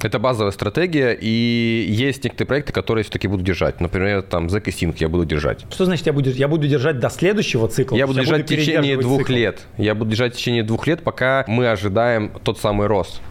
Это 0.04 0.18
базовая 0.18 0.52
стратегия, 0.52 1.16
и 1.18 1.86
есть 1.88 2.24
некоторые 2.24 2.46
проекты, 2.46 2.72
которые 2.74 3.04
все-таки 3.04 3.26
буду 3.26 3.42
держать. 3.42 3.80
Например, 3.80 4.20
там 4.20 4.48
Zack 4.48 4.64
и 4.66 4.70
Sync 4.70 4.96
я 4.98 5.08
буду 5.08 5.24
держать. 5.24 5.64
Что 5.70 5.86
значит 5.86 6.06
я 6.06 6.12
буду, 6.12 6.30
я 6.30 6.46
буду 6.46 6.68
держать 6.68 6.98
до 6.98 7.08
следующего 7.08 7.68
цикла? 7.68 7.96
Я 7.96 8.06
буду 8.06 8.20
держать 8.20 8.42
в 8.42 8.46
течение 8.46 8.98
двух 8.98 9.22
цикл. 9.22 9.32
лет. 9.32 9.60
Я 9.78 9.94
буду 9.94 10.10
держать 10.10 10.34
в 10.34 10.36
течение 10.36 10.62
двух 10.62 10.86
лет, 10.86 11.02
пока 11.02 11.44
мы 11.48 11.68
ожидаем 11.68 12.30
тот 12.44 12.58
самый 12.60 12.86
рост 12.86 13.22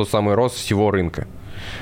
тот 0.00 0.08
самый 0.08 0.34
рост 0.34 0.56
всего 0.56 0.90
рынка. 0.90 1.26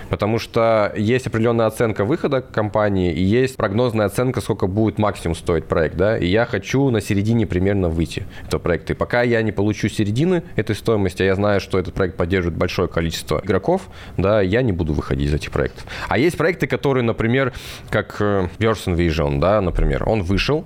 Потому 0.09 0.39
что 0.39 0.93
есть 0.97 1.27
определенная 1.27 1.67
оценка 1.67 2.05
выхода 2.05 2.41
компании 2.41 3.13
и 3.13 3.23
есть 3.23 3.57
прогнозная 3.57 4.07
оценка, 4.07 4.41
сколько 4.41 4.67
будет 4.67 4.99
максимум 4.99 5.35
стоить 5.35 5.67
проект. 5.67 5.97
Да? 5.97 6.19
И 6.19 6.27
я 6.27 6.45
хочу 6.45 6.91
на 6.91 7.01
середине 7.01 7.47
примерно 7.47 7.89
выйти 7.89 8.27
этого 8.47 8.61
проекта. 8.61 8.93
И 8.93 8.97
пока 8.97 9.23
я 9.23 9.43
не 9.43 9.53
получу 9.53 9.89
середины 9.89 10.43
этой 10.57 10.75
стоимости, 10.75 11.23
а 11.23 11.27
я 11.27 11.35
знаю, 11.35 11.61
что 11.61 11.79
этот 11.79 11.95
проект 11.95 12.17
поддерживает 12.17 12.59
большое 12.59 12.89
количество 12.89 13.41
игроков, 13.45 13.89
да, 14.17 14.41
я 14.41 14.63
не 14.63 14.73
буду 14.73 14.93
выходить 14.93 15.29
из 15.29 15.35
этих 15.35 15.51
проектов. 15.51 15.85
А 16.09 16.19
есть 16.19 16.37
проекты, 16.37 16.67
которые, 16.67 17.05
например, 17.05 17.53
как 17.91 18.21
Version 18.21 18.95
э, 18.95 19.09
Vision, 19.09 19.39
да, 19.39 19.61
например, 19.61 20.09
он 20.09 20.23
вышел, 20.23 20.65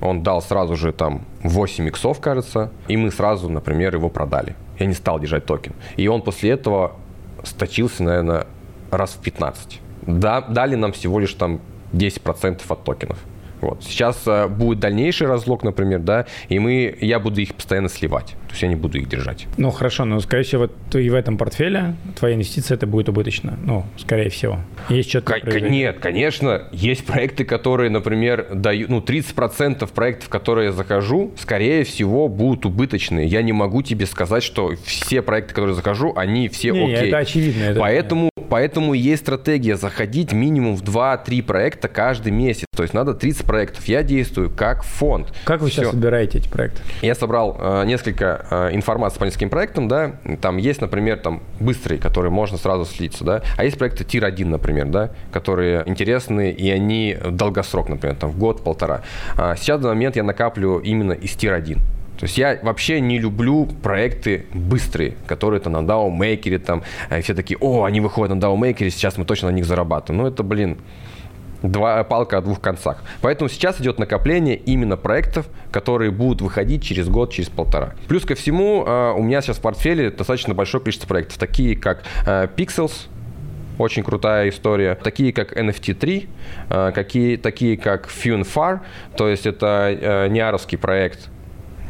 он 0.00 0.22
дал 0.22 0.42
сразу 0.42 0.76
же 0.76 0.92
там 0.92 1.24
8 1.42 1.88
иксов, 1.88 2.20
кажется, 2.20 2.70
и 2.88 2.96
мы 2.96 3.10
сразу, 3.10 3.48
например, 3.48 3.94
его 3.94 4.08
продали. 4.10 4.54
Я 4.78 4.86
не 4.86 4.94
стал 4.94 5.20
держать 5.20 5.46
токен. 5.46 5.72
И 5.96 6.08
он 6.08 6.22
после 6.22 6.50
этого 6.50 6.96
сточился, 7.44 8.02
наверное, 8.02 8.46
раз 8.90 9.12
в 9.12 9.18
15. 9.22 9.80
Да, 10.06 10.40
дали 10.40 10.74
нам 10.74 10.92
всего 10.92 11.18
лишь 11.18 11.34
там 11.34 11.60
10% 11.92 12.62
от 12.68 12.84
токенов. 12.84 13.18
Вот. 13.60 13.82
Сейчас 13.82 14.22
э, 14.26 14.46
будет 14.48 14.80
дальнейший 14.80 15.26
разлог, 15.26 15.62
например, 15.62 16.00
да, 16.00 16.26
и 16.48 16.58
мы, 16.58 16.96
я 17.00 17.18
буду 17.18 17.40
их 17.40 17.54
постоянно 17.54 17.88
сливать. 17.88 18.34
Есть 18.54 18.62
я 18.62 18.68
не 18.68 18.76
буду 18.76 18.98
их 18.98 19.08
держать. 19.08 19.46
Ну, 19.56 19.70
хорошо, 19.70 20.04
но, 20.04 20.20
скорее 20.20 20.44
всего, 20.44 20.68
и 20.92 21.10
в 21.10 21.14
этом 21.14 21.36
портфеле 21.36 21.96
твоя 22.16 22.36
инвестиция 22.36 22.76
это 22.76 22.86
будет 22.86 23.08
убыточно. 23.08 23.58
Ну, 23.62 23.84
скорее 23.96 24.30
всего. 24.30 24.60
Есть 24.88 25.10
что-то... 25.10 25.40
К- 25.40 25.60
нет, 25.60 25.98
конечно, 26.00 26.68
есть 26.72 27.04
проекты, 27.04 27.44
которые, 27.44 27.90
например, 27.90 28.46
дают, 28.54 28.88
ну, 28.88 29.00
30% 29.00 29.92
проектов, 29.92 30.28
которые 30.28 30.66
я 30.66 30.72
захожу, 30.72 31.32
скорее 31.36 31.82
всего, 31.84 32.28
будут 32.28 32.64
убыточные. 32.66 33.26
Я 33.26 33.42
не 33.42 33.52
могу 33.52 33.82
тебе 33.82 34.06
сказать, 34.06 34.44
что 34.44 34.72
все 34.84 35.20
проекты, 35.20 35.52
которые 35.52 35.74
захожу, 35.74 36.12
они 36.16 36.48
все 36.48 36.70
не, 36.70 36.94
окей. 36.94 37.08
это 37.08 37.18
очевидно. 37.18 37.62
Это 37.64 37.80
Поэтому 37.80 38.30
Поэтому 38.54 38.94
есть 38.94 39.22
стратегия 39.22 39.76
заходить 39.76 40.32
минимум 40.32 40.76
в 40.76 40.82
2-3 40.82 41.42
проекта 41.42 41.88
каждый 41.88 42.30
месяц. 42.30 42.66
То 42.76 42.82
есть 42.82 42.94
надо 42.94 43.14
30 43.14 43.44
проектов. 43.44 43.86
Я 43.86 44.02
действую 44.02 44.48
как 44.48 44.84
фонд. 44.84 45.32
Как 45.44 45.60
вы 45.60 45.70
Все. 45.70 45.82
сейчас 45.82 45.90
собираете 45.92 46.38
эти 46.38 46.48
проекты? 46.48 46.82
Я 47.02 47.14
собрал 47.14 47.56
э, 47.58 47.84
несколько 47.86 48.43
э, 48.50 48.70
информации 48.72 49.18
по 49.18 49.24
нескольким 49.24 49.50
проектам, 49.50 49.88
да. 49.88 50.12
Там 50.40 50.56
есть, 50.56 50.80
например, 50.80 51.18
там 51.18 51.42
быстрые, 51.60 52.00
которые 52.00 52.30
можно 52.30 52.58
сразу 52.58 52.84
слиться, 52.84 53.24
да. 53.24 53.42
А 53.56 53.64
есть 53.64 53.78
проекты 53.78 54.04
tier-1, 54.04 54.46
например, 54.46 54.86
да, 54.86 55.10
которые 55.32 55.82
интересны, 55.86 56.50
и 56.50 56.70
они 56.70 57.16
долгосрок, 57.30 57.88
например, 57.88 58.16
там 58.16 58.30
в 58.30 58.38
год-полтора. 58.38 59.02
А 59.36 59.56
сейчас 59.56 59.80
данный 59.80 59.94
момент 59.94 60.16
я 60.16 60.22
накапливаю 60.22 60.80
именно 60.80 61.12
из 61.12 61.32
tier-1. 61.32 61.78
То 62.18 62.26
есть 62.26 62.38
я 62.38 62.58
вообще 62.62 63.00
не 63.00 63.18
люблю 63.18 63.66
проекты 63.82 64.46
быстрые, 64.54 65.14
которые 65.26 65.60
то 65.60 65.68
на 65.68 65.82
Maker 66.08 66.58
там, 66.58 66.82
э, 67.10 67.20
все 67.22 67.34
такие, 67.34 67.58
о, 67.60 67.84
они 67.84 68.00
выходят 68.00 68.34
на 68.34 68.40
Maker, 68.56 68.88
сейчас 68.90 69.18
мы 69.18 69.24
точно 69.24 69.50
на 69.50 69.54
них 69.54 69.64
зарабатываем. 69.64 70.22
Ну 70.22 70.28
это, 70.28 70.42
блин, 70.42 70.78
два, 71.64 72.04
палка 72.04 72.38
о 72.38 72.40
двух 72.40 72.60
концах. 72.60 73.02
Поэтому 73.20 73.48
сейчас 73.48 73.80
идет 73.80 73.98
накопление 73.98 74.56
именно 74.56 74.96
проектов, 74.96 75.46
которые 75.70 76.10
будут 76.10 76.42
выходить 76.42 76.82
через 76.82 77.08
год, 77.08 77.32
через 77.32 77.48
полтора. 77.48 77.94
Плюс 78.06 78.24
ко 78.24 78.34
всему, 78.34 78.84
э, 78.86 79.12
у 79.16 79.22
меня 79.22 79.40
сейчас 79.40 79.56
в 79.56 79.60
портфеле 79.60 80.10
достаточно 80.10 80.54
большое 80.54 80.82
количество 80.82 81.08
проектов, 81.08 81.38
такие 81.38 81.76
как 81.76 82.04
э, 82.26 82.48
Pixels, 82.56 83.08
очень 83.78 84.04
крутая 84.04 84.48
история. 84.50 84.94
Такие 84.94 85.32
как 85.32 85.56
NFT3, 85.56 86.28
э, 86.70 86.92
какие, 86.94 87.36
такие 87.36 87.76
как 87.76 88.08
FunFar, 88.08 88.80
то 89.16 89.28
есть 89.28 89.46
это 89.46 90.28
неаровский 90.30 90.78
проект, 90.78 91.30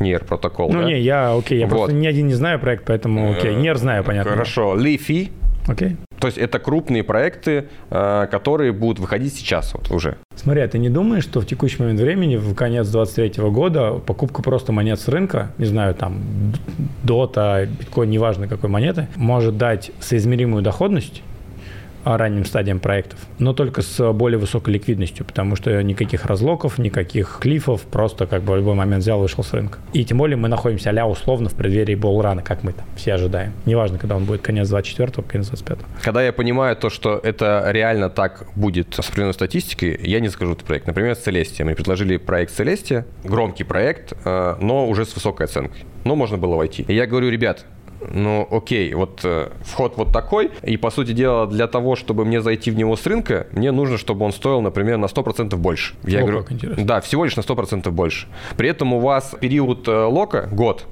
NIR 0.01 0.25
протокол. 0.25 0.73
Ну 0.73 0.81
да? 0.81 0.87
не, 0.87 1.01
я 1.01 1.35
окей, 1.35 1.59
я 1.59 1.67
вот. 1.67 1.77
просто 1.77 1.93
ни 1.93 2.07
один 2.07 2.27
не 2.29 2.35
знаю 2.35 2.59
проект, 2.59 2.85
поэтому 2.85 3.33
окей, 3.33 3.55
NIR 3.55 3.77
знаю, 3.77 4.05
понятно. 4.05 4.33
Хорошо, 4.33 4.77
Leafy, 4.77 5.31
Окей. 5.67 5.97
То 6.25 6.29
есть 6.29 6.39
это 6.39 6.59
крупные 6.59 7.03
проекты, 7.03 7.67
э, 7.91 8.27
которые 8.31 8.73
будут 8.73 8.99
выходить 8.99 9.35
сейчас 9.35 9.75
вот 9.75 9.91
уже. 9.91 10.17
Смотри, 10.37 10.63
а 10.63 10.69
ты 10.69 10.79
не 10.79 10.89
думаешь, 10.89 11.23
что 11.23 11.43
в 11.43 11.47
текущий 11.47 11.83
момент 11.83 12.01
времени, 12.01 12.37
в 12.37 12.55
конец 12.55 12.89
2023 12.89 13.51
года, 13.51 13.93
покупка 14.07 14.41
просто 14.41 14.73
монет 14.73 14.99
с 14.99 15.09
рынка, 15.09 15.53
не 15.59 15.67
знаю, 15.67 15.95
там, 15.95 16.23
дота, 17.03 17.67
биткоин, 17.67 18.09
неважно 18.09 18.49
какой 18.49 18.71
монеты, 18.71 19.09
может 19.17 19.59
дать 19.59 19.91
соизмеримую 20.01 20.63
доходность 20.63 21.23
ранним 22.05 22.45
стадиям 22.45 22.81
проектов, 22.81 23.19
но 23.39 23.53
только 23.53 23.83
с 23.83 24.13
более 24.13 24.39
высокой 24.39 24.75
ликвидностью, 24.75 25.25
потому 25.25 25.57
что 25.57 25.83
никаких 25.83 26.27
разлоков, 26.27 26.79
никаких 26.79 27.39
клифов, 27.41 27.83
просто 27.83 28.27
как 28.27 28.43
бы 28.43 28.53
в 28.53 28.57
любой 28.57 28.75
момент 28.75 29.03
взял, 29.03 29.21
вышел 29.21 29.43
с 29.43 29.53
рынка. 29.53 29.79
И 29.93 30.05
тем 30.05 30.19
более 30.19 30.37
мы 30.37 30.49
находимся 30.49 30.91
а 30.95 31.07
условно 31.07 31.49
в 31.49 31.55
преддверии 31.55 31.95
болрана, 31.95 32.43
как 32.43 32.63
мы 32.63 32.73
там 32.73 32.85
все 32.97 33.15
ожидаем. 33.15 33.53
Неважно, 33.67 33.99
когда 33.99 34.17
он 34.17 34.25
будет, 34.25 34.43
конец 34.43 34.71
24-го, 34.71 35.23
конец 35.23 35.51
25-го. 35.51 35.85
Когда 36.03 36.23
я 36.23 36.33
понимаю 36.33 36.77
то, 36.77 36.89
что 36.89 37.21
это 37.23 37.65
реально 37.71 38.11
так 38.11 38.47
будет 38.55 38.95
с 38.95 39.01
определенной 39.01 39.35
статистикой, 39.35 39.99
я 40.03 40.21
не 40.21 40.29
скажу 40.29 40.53
этот 40.53 40.65
проект. 40.65 40.87
Например, 40.87 41.17
Целестия. 41.17 41.65
Мы 41.65 41.75
предложили 41.75 42.17
проект 42.17 42.53
Целестия, 42.53 43.07
громкий 43.23 43.65
проект, 43.65 44.13
э, 44.25 44.57
но 44.61 44.89
уже 44.89 45.05
с 45.05 45.15
высокой 45.15 45.47
оценкой. 45.47 45.85
Но 46.05 46.17
можно 46.17 46.37
было 46.37 46.57
войти. 46.57 46.85
И 46.87 46.95
я 46.95 47.07
говорю, 47.07 47.31
ребят, 47.31 47.65
ну, 48.13 48.47
окей, 48.51 48.93
вот 48.95 49.21
э, 49.25 49.51
вход 49.63 49.97
вот 49.97 50.13
такой, 50.13 50.51
и, 50.63 50.77
по 50.77 50.91
сути 50.91 51.13
дела, 51.13 51.47
для 51.47 51.67
того, 51.67 51.97
чтобы 51.97 52.25
мне 52.25 52.41
зайти 52.41 52.71
в 52.71 52.77
него 52.77 52.97
с 52.97 53.07
рынка, 53.07 53.47
мне 53.53 53.73
нужно, 53.73 53.99
чтобы 53.99 54.25
он 54.25 54.33
стоил, 54.33 54.61
например, 54.61 54.99
на 54.99 55.07
100% 55.07 55.57
больше. 55.57 55.95
Я 56.05 56.21
О, 56.21 56.27
говорю, 56.27 56.45
да, 56.79 57.01
всего 57.01 57.25
лишь 57.25 57.37
на 57.37 57.41
100% 57.41 57.91
больше. 57.91 58.27
При 58.57 58.69
этом 58.69 58.93
у 58.95 59.01
вас 59.01 59.35
период 59.41 59.89
э, 59.89 60.05
лока, 60.05 60.49
год, 60.51 60.87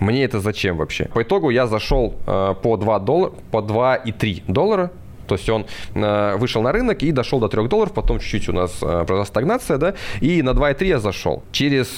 мне 0.00 0.24
это 0.24 0.40
зачем 0.40 0.78
вообще? 0.78 1.04
По 1.06 1.22
итогу 1.22 1.50
я 1.50 1.66
зашел 1.66 2.14
э, 2.26 2.54
по 2.62 2.76
2 2.76 2.98
доллара, 3.00 3.32
по 3.50 3.58
2,3 3.58 4.42
доллара, 4.48 4.90
то 5.26 5.34
есть 5.36 5.48
он 5.48 5.66
э, 5.94 6.36
вышел 6.38 6.62
на 6.62 6.72
рынок 6.72 7.02
и 7.02 7.12
дошел 7.12 7.38
до 7.38 7.48
3 7.48 7.68
долларов, 7.68 7.92
потом 7.92 8.18
чуть-чуть 8.18 8.48
у 8.48 8.52
нас 8.52 8.78
э, 8.82 9.04
произошла 9.06 9.24
стагнация, 9.26 9.78
да, 9.78 9.94
и 10.20 10.42
на 10.42 10.50
2,3 10.50 10.86
я 10.86 10.98
зашел. 10.98 11.44
Через 11.52 11.88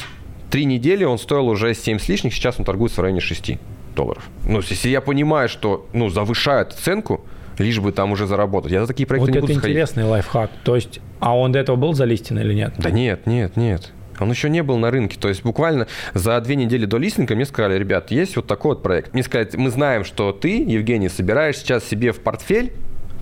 три 0.50 0.66
недели 0.66 1.04
он 1.04 1.18
стоил 1.18 1.48
уже 1.48 1.74
7 1.74 1.98
с 1.98 2.08
лишних, 2.08 2.34
сейчас 2.34 2.58
он 2.58 2.64
торгуется 2.64 3.00
в 3.00 3.04
районе 3.04 3.20
6 3.20 3.58
долларов. 3.94 4.28
Ну, 4.44 4.60
если 4.60 4.88
я 4.88 5.00
понимаю, 5.00 5.48
что 5.48 5.86
ну, 5.92 6.08
завышают 6.08 6.72
оценку, 6.72 7.24
лишь 7.58 7.80
бы 7.80 7.92
там 7.92 8.12
уже 8.12 8.26
заработать. 8.26 8.72
Я 8.72 8.80
за 8.82 8.86
такие 8.86 9.06
проекты 9.06 9.30
вот 9.30 9.34
не 9.34 9.40
буду 9.40 9.52
это 9.52 9.60
интересный 9.60 10.04
лайфхак. 10.04 10.50
То 10.64 10.74
есть, 10.74 11.00
а 11.20 11.36
он 11.36 11.52
до 11.52 11.58
этого 11.58 11.76
был 11.76 11.94
залистен 11.94 12.38
или 12.38 12.54
нет? 12.54 12.74
Да 12.78 12.90
нет, 12.90 13.26
нет, 13.26 13.56
нет. 13.56 13.92
Он 14.18 14.30
еще 14.30 14.48
не 14.48 14.62
был 14.62 14.78
на 14.78 14.90
рынке. 14.90 15.18
То 15.18 15.28
есть 15.28 15.42
буквально 15.42 15.86
за 16.14 16.40
две 16.40 16.56
недели 16.56 16.84
до 16.84 16.98
листинга 16.98 17.34
мне 17.34 17.44
сказали, 17.44 17.78
ребят, 17.78 18.10
есть 18.10 18.36
вот 18.36 18.46
такой 18.46 18.74
вот 18.74 18.82
проект. 18.82 19.14
Мне 19.14 19.22
сказали, 19.22 19.50
мы 19.54 19.70
знаем, 19.70 20.04
что 20.04 20.32
ты, 20.32 20.62
Евгений, 20.62 21.08
собираешь 21.08 21.56
сейчас 21.56 21.84
себе 21.84 22.12
в 22.12 22.20
портфель 22.20 22.72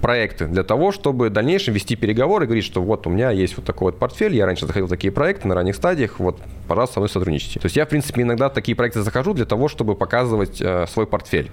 проекты 0.01 0.47
для 0.47 0.63
того, 0.63 0.93
чтобы 0.93 1.29
в 1.29 1.33
дальнейшем 1.33 1.75
вести 1.75 1.97
переговоры 1.97 2.45
и 2.45 2.47
говорить, 2.47 2.65
что 2.65 2.83
вот 2.83 3.07
у 3.07 3.11
меня 3.11 3.31
есть 3.31 3.57
вот 3.57 3.67
такой 3.67 3.93
вот 3.93 3.99
портфель, 3.99 4.35
я 4.35 4.47
раньше 4.47 4.67
заходил 4.67 4.87
в 4.87 4.91
такие 4.91 5.13
проекты 5.13 5.49
на 5.49 5.55
ранних 5.55 5.77
стадиях, 5.77 6.19
вот, 6.19 6.39
пожалуйста, 6.69 6.95
со 6.95 7.01
мной 7.01 7.09
сотрудничайте. 7.09 7.61
То 7.61 7.67
есть 7.67 7.77
я, 7.77 7.87
в 7.87 7.89
принципе, 7.89 8.23
иногда 8.23 8.49
в 8.49 8.55
такие 8.55 8.75
проекты 8.75 9.03
захожу 9.03 9.35
для 9.35 9.47
того, 9.47 9.69
чтобы 9.69 9.95
показывать 9.95 10.61
э, 10.61 10.87
свой 10.87 11.07
портфель. 11.07 11.51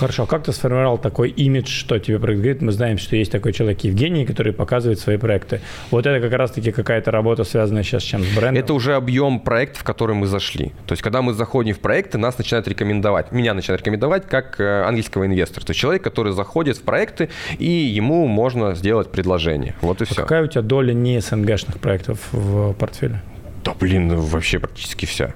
Хорошо, 0.00 0.24
как 0.24 0.44
ты 0.44 0.52
сформировал 0.52 0.96
такой 0.96 1.28
имидж, 1.28 1.68
что 1.68 1.98
тебе 1.98 2.18
проект 2.18 2.40
говорит? 2.40 2.62
Мы 2.62 2.72
знаем, 2.72 2.96
что 2.96 3.16
есть 3.16 3.30
такой 3.30 3.52
человек 3.52 3.80
Евгений, 3.80 4.24
который 4.24 4.54
показывает 4.54 4.98
свои 4.98 5.18
проекты. 5.18 5.60
Вот 5.90 6.06
это 6.06 6.26
как 6.26 6.38
раз-таки 6.38 6.72
какая-то 6.72 7.10
работа, 7.10 7.44
связанная 7.44 7.82
сейчас 7.82 8.02
с 8.04 8.06
чем? 8.06 8.22
С 8.22 8.34
брендом? 8.34 8.56
Это 8.56 8.72
уже 8.72 8.94
объем 8.94 9.40
проектов, 9.40 9.82
в 9.82 9.84
который 9.84 10.16
мы 10.16 10.26
зашли. 10.26 10.72
То 10.86 10.92
есть, 10.92 11.02
когда 11.02 11.20
мы 11.20 11.34
заходим 11.34 11.74
в 11.74 11.80
проекты, 11.80 12.16
нас 12.16 12.38
начинают 12.38 12.66
рекомендовать. 12.66 13.30
Меня 13.30 13.52
начинают 13.52 13.82
рекомендовать 13.82 14.26
как 14.26 14.58
э, 14.58 14.84
английского 14.84 15.26
инвестора. 15.26 15.66
То 15.66 15.72
есть, 15.72 15.80
человек, 15.80 16.02
который 16.02 16.32
заходит 16.32 16.78
в 16.78 16.82
проекты, 16.82 17.28
и 17.58 17.68
ему 17.68 18.26
можно 18.26 18.74
сделать 18.74 19.12
предложение. 19.12 19.74
Вот 19.82 20.00
и 20.00 20.04
а 20.04 20.06
все. 20.06 20.14
Какая 20.14 20.44
у 20.44 20.46
тебя 20.46 20.62
доля 20.62 20.94
не 20.94 21.20
СНГшных 21.20 21.78
проектов 21.78 22.20
в 22.32 22.72
портфеле? 22.72 23.20
Да 23.66 23.74
блин, 23.78 24.16
вообще 24.16 24.60
практически 24.60 25.04
вся. 25.04 25.34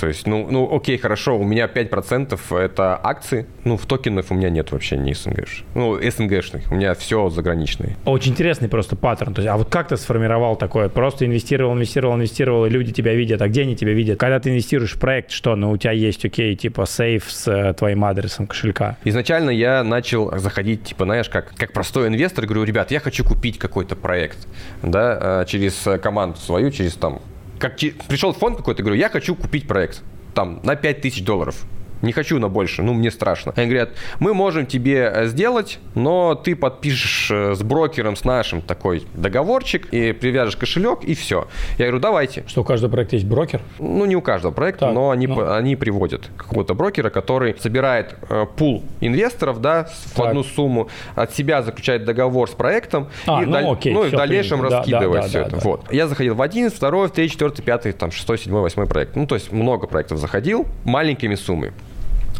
То 0.00 0.08
есть, 0.08 0.26
ну, 0.26 0.48
ну 0.50 0.74
окей, 0.74 0.96
хорошо, 0.96 1.38
у 1.38 1.44
меня 1.44 1.66
5% 1.66 2.58
это 2.58 2.98
акции, 3.02 3.46
ну, 3.64 3.76
в 3.76 3.84
токенах 3.84 4.30
у 4.30 4.34
меня 4.34 4.48
нет 4.48 4.72
вообще 4.72 4.96
ни 4.96 5.12
СНГш. 5.12 5.64
Ну, 5.74 5.98
СНГшных, 6.00 6.72
у 6.72 6.74
меня 6.74 6.94
все 6.94 7.28
заграничные. 7.28 7.96
Очень 8.06 8.32
интересный 8.32 8.70
просто 8.70 8.96
паттерн. 8.96 9.34
То 9.34 9.42
есть, 9.42 9.52
а 9.52 9.58
вот 9.58 9.68
как 9.68 9.88
ты 9.88 9.98
сформировал 9.98 10.56
такое? 10.56 10.88
Просто 10.88 11.26
инвестировал, 11.26 11.74
инвестировал, 11.74 12.14
инвестировал, 12.16 12.64
и 12.64 12.70
люди 12.70 12.92
тебя 12.92 13.12
видят. 13.12 13.42
А 13.42 13.48
где 13.48 13.60
они 13.60 13.76
тебя 13.76 13.92
видят? 13.92 14.18
Когда 14.18 14.40
ты 14.40 14.48
инвестируешь 14.48 14.94
в 14.94 14.98
проект, 14.98 15.32
что, 15.32 15.54
ну, 15.54 15.70
у 15.70 15.76
тебя 15.76 15.92
есть, 15.92 16.24
окей, 16.24 16.56
типа 16.56 16.86
сейф 16.86 17.30
с 17.30 17.46
э, 17.46 17.74
твоим 17.74 18.02
адресом 18.02 18.46
кошелька? 18.46 18.96
Изначально 19.04 19.50
я 19.50 19.84
начал 19.84 20.34
заходить, 20.38 20.82
типа, 20.82 21.04
знаешь, 21.04 21.28
как, 21.28 21.52
как 21.54 21.74
простой 21.74 22.08
инвестор, 22.08 22.46
говорю, 22.46 22.64
ребят, 22.64 22.90
я 22.90 23.00
хочу 23.00 23.22
купить 23.22 23.58
какой-то 23.58 23.96
проект, 23.96 24.38
да, 24.82 25.42
э, 25.42 25.44
через 25.46 25.86
команду 26.00 26.38
свою, 26.38 26.70
через 26.70 26.94
там 26.94 27.20
как 27.60 27.76
пришел 28.08 28.32
фонд 28.32 28.56
какой-то, 28.56 28.82
говорю, 28.82 28.98
я 28.98 29.08
хочу 29.08 29.36
купить 29.36 29.68
проект. 29.68 30.02
Там 30.34 30.60
на 30.64 30.76
5000 30.76 31.22
долларов 31.22 31.64
не 32.02 32.12
хочу 32.12 32.38
на 32.38 32.48
больше, 32.48 32.82
ну, 32.82 32.92
мне 32.94 33.10
страшно. 33.10 33.52
Они 33.56 33.66
говорят, 33.66 33.90
мы 34.18 34.34
можем 34.34 34.66
тебе 34.66 35.10
э, 35.12 35.26
сделать, 35.26 35.78
но 35.94 36.34
ты 36.34 36.56
подпишешь 36.56 37.30
э, 37.30 37.54
с 37.54 37.62
брокером, 37.62 38.16
с 38.16 38.24
нашим 38.24 38.62
такой 38.62 39.04
договорчик, 39.14 39.86
и 39.92 40.12
привяжешь 40.12 40.56
кошелек, 40.56 41.04
и 41.04 41.14
все. 41.14 41.48
Я 41.78 41.86
говорю, 41.86 42.00
давайте. 42.00 42.44
Что, 42.46 42.62
у 42.62 42.64
каждого 42.64 42.90
проекта 42.90 43.16
есть 43.16 43.26
брокер? 43.26 43.60
Ну, 43.78 44.04
не 44.06 44.16
у 44.16 44.22
каждого 44.22 44.52
проекта, 44.52 44.86
так, 44.86 44.94
но 44.94 45.10
они, 45.10 45.26
ну. 45.26 45.52
они 45.52 45.76
приводят 45.76 46.30
какого-то 46.36 46.74
брокера, 46.74 47.10
который 47.10 47.56
собирает 47.58 48.16
э, 48.28 48.46
пул 48.56 48.82
инвесторов, 49.00 49.60
да, 49.60 49.84
в 49.84 50.16
так. 50.16 50.28
одну 50.28 50.42
сумму, 50.42 50.88
от 51.14 51.34
себя 51.34 51.62
заключает 51.62 52.04
договор 52.04 52.48
с 52.48 52.52
проектом, 52.52 53.08
а, 53.26 53.42
и, 53.42 53.46
ну, 53.46 53.52
даль... 53.52 53.64
окей, 53.66 53.92
ну, 53.92 54.04
и 54.04 54.08
в 54.08 54.12
дальнейшем 54.12 54.60
принято. 54.60 54.78
раскидывает 54.78 55.12
да, 55.12 55.20
да, 55.22 55.28
все 55.28 55.38
да, 55.40 55.46
это. 55.46 55.56
Да. 55.56 55.62
Вот. 55.62 55.92
Я 55.92 56.08
заходил 56.08 56.34
в 56.34 56.42
один, 56.42 56.70
второй, 56.70 57.08
в 57.08 57.12
третий, 57.12 57.32
четвертый, 57.32 57.62
пятый, 57.62 57.92
там, 57.92 58.10
шестой, 58.10 58.38
седьмой, 58.38 58.62
восьмой 58.62 58.86
проект. 58.86 59.16
Ну, 59.16 59.26
то 59.26 59.34
есть 59.34 59.52
много 59.52 59.86
проектов 59.86 60.18
заходил, 60.18 60.66
маленькими 60.84 61.34
суммами. 61.34 61.72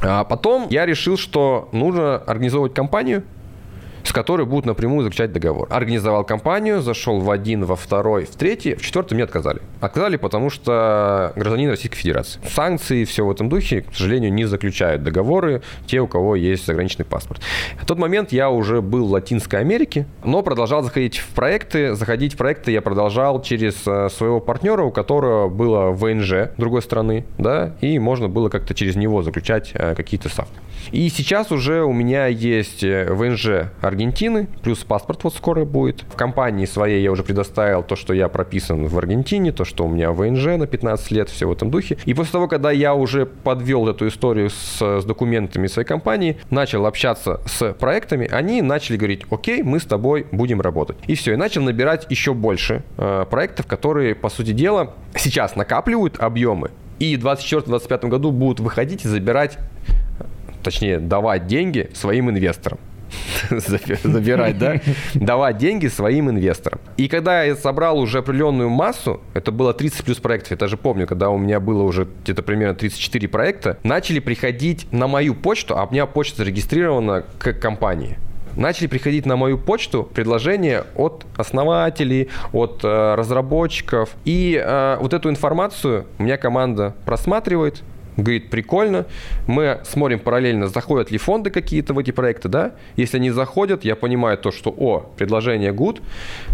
А 0.03 0.25
потом 0.25 0.67
я 0.71 0.87
решил, 0.87 1.17
что 1.17 1.69
нужно 1.73 2.17
организовывать 2.17 2.75
компанию, 2.75 3.25
с 4.05 4.13
которой 4.13 4.47
будут 4.47 4.67
напрямую 4.67 5.05
заключать 5.05 5.33
договор. 5.33 5.69
Организовал 5.71 6.25
компанию, 6.25 6.81
зашел 6.81 7.21
в 7.21 7.31
один, 7.31 7.65
во 7.65 7.77
второй, 7.77 8.25
в 8.25 8.37
третий, 8.37 8.75
в 8.75 8.83
четвертый 8.83 9.15
мне 9.15 9.25
отказали. 9.25 9.61
Отказали, 9.81 10.17
потому 10.17 10.51
что 10.51 11.33
гражданин 11.37 11.71
Российской 11.71 11.97
Федерации. 11.97 12.41
Санкции, 12.49 13.05
все 13.05 13.25
в 13.25 13.31
этом 13.31 13.49
духе, 13.49 13.83
к 13.83 13.95
сожалению, 13.95 14.33
не 14.33 14.45
заключают 14.45 15.03
договоры 15.03 15.63
те, 15.87 16.01
у 16.01 16.07
кого 16.07 16.37
есть 16.37 16.67
заграничный 16.67 17.05
паспорт. 17.05 17.41
В 17.81 17.87
тот 17.87 17.99
момент 17.99 18.33
я 18.33 18.51
уже 18.51 18.81
был 18.81 19.07
в 19.07 19.13
Латинской 19.13 19.61
Америке, 19.61 20.07
но 20.25 20.43
продолжал 20.43 20.83
заходить 20.83 21.19
в 21.19 21.29
проекты. 21.29 21.95
Заходить 21.95 22.35
в 22.35 22.37
проекты 22.37 22.73
я 22.73 22.83
продолжал 22.83 23.43
через 23.43 23.87
э, 23.87 24.09
своего 24.11 24.41
партнера, 24.41 24.83
у 24.83 24.91
которого 24.91 25.49
было 25.49 25.91
ВНЖ 25.91 26.51
другой 26.57 26.83
страны, 26.83 27.25
да, 27.39 27.75
и 27.81 27.99
можно 27.99 28.29
было 28.29 28.49
как-то 28.49 28.75
через 28.75 28.97
него 28.97 29.23
заключать 29.23 29.71
э, 29.75 29.95
какие-то 29.95 30.29
ставки. 30.29 30.55
И 30.93 31.09
сейчас 31.09 31.53
уже 31.53 31.85
у 31.85 31.93
меня 31.93 32.27
есть 32.27 32.83
э, 32.83 33.07
ВНЖ 33.13 33.71
Аргентины, 33.91 34.49
плюс 34.63 34.79
паспорт 34.85 35.25
вот 35.25 35.35
скоро 35.35 35.65
будет. 35.65 36.03
В 36.03 36.15
компании 36.15 36.65
своей 36.65 37.03
я 37.03 37.11
уже 37.11 37.25
предоставил 37.25 37.83
то, 37.83 37.97
что 37.97 38.15
я 38.15 38.29
прописан 38.29 38.87
в 38.87 38.97
Аргентине, 38.97 39.53
то, 39.53 39.65
что 39.65 39.85
у 39.85 39.89
меня 39.89 40.13
ВНЖ 40.13 40.57
на 40.57 40.67
15 40.67 41.11
лет, 41.11 41.29
все 41.29 41.47
в 41.47 41.53
этом 41.53 41.71
духе. 41.71 41.99
И 42.05 42.15
после 42.15 42.33
того, 42.33 42.49
когда 42.49 42.71
я 42.71 42.95
уже 42.95 43.27
подвел 43.27 43.89
эту 43.89 44.07
историю 44.09 44.51
с, 44.51 44.81
с 44.81 45.05
документами 45.05 45.67
своей 45.67 45.87
компании, 45.87 46.39
начал 46.51 46.87
общаться 46.87 47.41
с 47.47 47.73
проектами, 47.73 48.29
они 48.31 48.63
начали 48.63 48.97
говорить, 48.97 49.23
окей, 49.31 49.63
мы 49.63 49.81
с 49.81 49.85
тобой 49.85 50.27
будем 50.31 50.61
работать. 50.61 50.97
И 51.09 51.15
все, 51.17 51.33
и 51.33 51.37
начал 51.37 51.63
набирать 51.63 52.07
еще 52.11 52.33
больше 52.33 52.85
э, 52.97 53.27
проектов, 53.29 53.67
которые, 53.67 54.15
по 54.15 54.31
сути 54.31 54.53
дела, 54.53 54.95
сейчас 55.17 55.57
накапливают 55.57 56.19
объемы, 56.21 56.71
и 57.01 57.17
в 57.17 57.27
2024-2025 57.27 58.09
году 58.09 58.31
будут 58.31 58.61
выходить 58.61 59.05
и 59.05 59.09
забирать 59.09 59.59
точнее, 60.63 60.99
давать 60.99 61.47
деньги 61.47 61.91
своим 61.95 62.31
инвесторам. 62.31 62.79
забирать, 63.51 64.59
да, 64.59 64.81
давать 65.15 65.59
деньги 65.59 65.89
своим 65.89 66.31
инвесторам. 66.31 66.81
И 66.97 67.09
когда 67.09 67.43
я 67.43 67.57
собрал 67.57 67.99
уже 67.99 68.19
определенную 68.19 68.69
массу, 68.69 69.21
это 69.35 69.53
было 69.53 69.73
30 69.73 70.05
плюс 70.05 70.19
проектов, 70.19 70.53
я 70.53 70.57
даже 70.57 70.77
помню, 70.77 71.07
когда 71.07 71.31
у 71.31 71.39
меня 71.39 71.61
было 71.61 71.83
уже 71.83 72.07
где-то 72.23 72.43
примерно 72.43 72.75
34 72.75 73.29
проекта, 73.29 73.79
начали 73.83 74.19
приходить 74.19 74.87
на 74.93 75.07
мою 75.07 75.35
почту, 75.35 75.77
а 75.79 75.85
у 75.85 75.91
меня 75.91 76.07
почта 76.07 76.39
зарегистрирована 76.39 77.25
к 77.39 77.53
компании 77.53 78.19
начали 78.57 78.87
приходить 78.87 79.27
на 79.27 79.37
мою 79.37 79.59
почту 79.59 80.03
предложения 80.03 80.85
от 80.97 81.25
основателей, 81.37 82.29
от 82.53 82.81
э, 82.83 83.15
разработчиков. 83.15 84.11
И 84.25 84.61
э, 84.63 84.97
вот 85.01 85.15
эту 85.15 85.31
информацию 85.31 86.07
у 86.19 86.25
меня 86.25 86.37
команда 86.37 86.95
просматривает, 87.05 87.83
говорит, 88.23 88.51
прикольно, 88.51 89.07
мы 89.47 89.81
смотрим 89.85 90.19
параллельно, 90.19 90.69
заходят 90.69 91.11
ли 91.11 91.19
фонды 91.19 91.51
какие-то 91.51 91.95
в 91.95 91.99
эти 91.99 92.11
проекты, 92.11 92.49
да, 92.49 92.75
если 92.97 93.19
они 93.19 93.31
заходят, 93.31 93.85
я 93.85 93.97
понимаю 93.97 94.39
то, 94.39 94.51
что, 94.51 94.71
о, 94.71 95.01
предложение 95.17 95.73
good, 95.73 96.01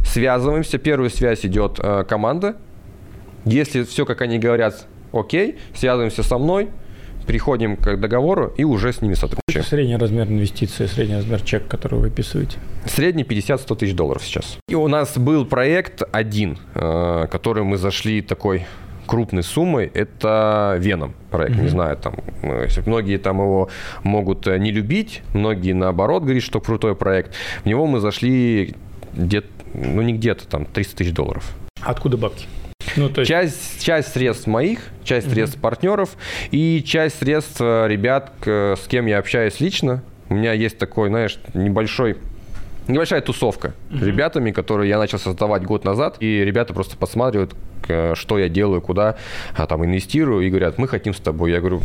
связываемся, 0.05 0.79
первая 0.79 1.11
связь 1.11 1.45
идет 1.45 1.79
э, 1.83 2.05
команда, 2.09 2.57
если 3.45 3.85
все, 3.85 4.05
как 4.05 4.23
они 4.23 4.39
говорят, 4.39 4.87
окей, 5.13 5.57
связываемся 5.75 6.23
со 6.23 6.39
мной, 6.39 6.69
приходим 7.27 7.77
к 7.77 7.97
договору 7.97 8.53
и 8.57 8.65
уже 8.65 8.93
с 8.93 9.03
ними 9.03 9.15
сотрудничаем. 9.15 9.65
Средний 9.65 9.97
размер 9.97 10.29
инвестиции, 10.29 10.87
средний 10.87 11.17
размер 11.17 11.41
чека, 11.43 11.69
который 11.69 11.97
вы 11.97 12.09
выписываете? 12.09 12.59
Средний 12.87 13.25
50-100 13.25 13.77
тысяч 13.77 13.95
долларов 13.95 14.23
сейчас. 14.25 14.59
И 14.69 14.75
у 14.75 14.89
нас 14.89 15.19
был 15.19 15.45
проект 15.45 16.03
один, 16.13 16.59
э, 16.75 17.27
который 17.31 17.65
мы 17.65 17.77
зашли 17.77 18.23
такой 18.23 18.67
крупной 19.07 19.43
суммой, 19.43 19.91
это 19.93 20.77
Веном 20.79 21.15
проект. 21.31 21.57
Mm-hmm. 21.57 21.63
Не 21.63 21.69
знаю, 21.69 21.97
там, 21.97 22.15
э, 22.43 22.69
многие 22.87 23.19
там 23.19 23.39
его 23.39 23.71
могут 24.03 24.47
э, 24.47 24.59
не 24.59 24.71
любить, 24.71 25.23
многие 25.33 25.73
наоборот 25.73 26.23
говорят, 26.25 26.43
что 26.43 26.61
крутой 26.61 26.95
проект. 26.95 27.35
В 27.63 27.67
него 27.67 27.87
мы 27.87 28.01
зашли 28.01 28.75
где-то, 29.15 29.49
ну 29.75 30.03
не 30.03 30.13
где-то, 30.13 30.47
там 30.47 30.67
300 30.67 30.97
тысяч 30.97 31.13
долларов. 31.13 31.57
Откуда 31.83 32.17
бабки? 32.17 32.47
Ну, 32.97 33.09
то 33.09 33.21
есть... 33.21 33.29
часть, 33.29 33.85
часть 33.85 34.13
средств 34.13 34.47
моих, 34.47 34.81
часть 35.05 35.27
mm-hmm. 35.27 35.33
средств 35.33 35.61
партнеров 35.61 36.17
и 36.51 36.83
часть 36.85 37.19
средств 37.19 37.61
э, 37.61 37.87
ребят, 37.89 38.33
с 38.45 38.87
кем 38.89 39.07
я 39.07 39.19
общаюсь 39.19 39.61
лично. 39.61 40.03
У 40.29 40.35
меня 40.35 40.53
есть 40.53 40.79
такой, 40.79 41.09
знаешь, 41.09 41.39
небольшой 41.55 42.17
небольшая 42.89 43.21
тусовка 43.21 43.75
mm-hmm. 43.91 44.05
ребятами, 44.05 44.51
которые 44.51 44.89
я 44.89 44.99
начал 44.99 45.19
создавать 45.19 45.65
год 45.65 45.85
назад, 45.85 46.17
и 46.21 46.45
ребята 46.45 46.75
просто 46.75 46.97
посматривают, 46.97 47.55
что 48.15 48.39
я 48.39 48.49
делаю, 48.49 48.81
куда 48.81 49.17
а, 49.57 49.67
там 49.67 49.85
инвестирую, 49.85 50.47
и 50.47 50.51
говорят, 50.51 50.79
мы 50.79 50.89
хотим 50.89 51.15
с 51.15 51.19
тобой. 51.19 51.53
Я 51.53 51.61
говорю, 51.61 51.83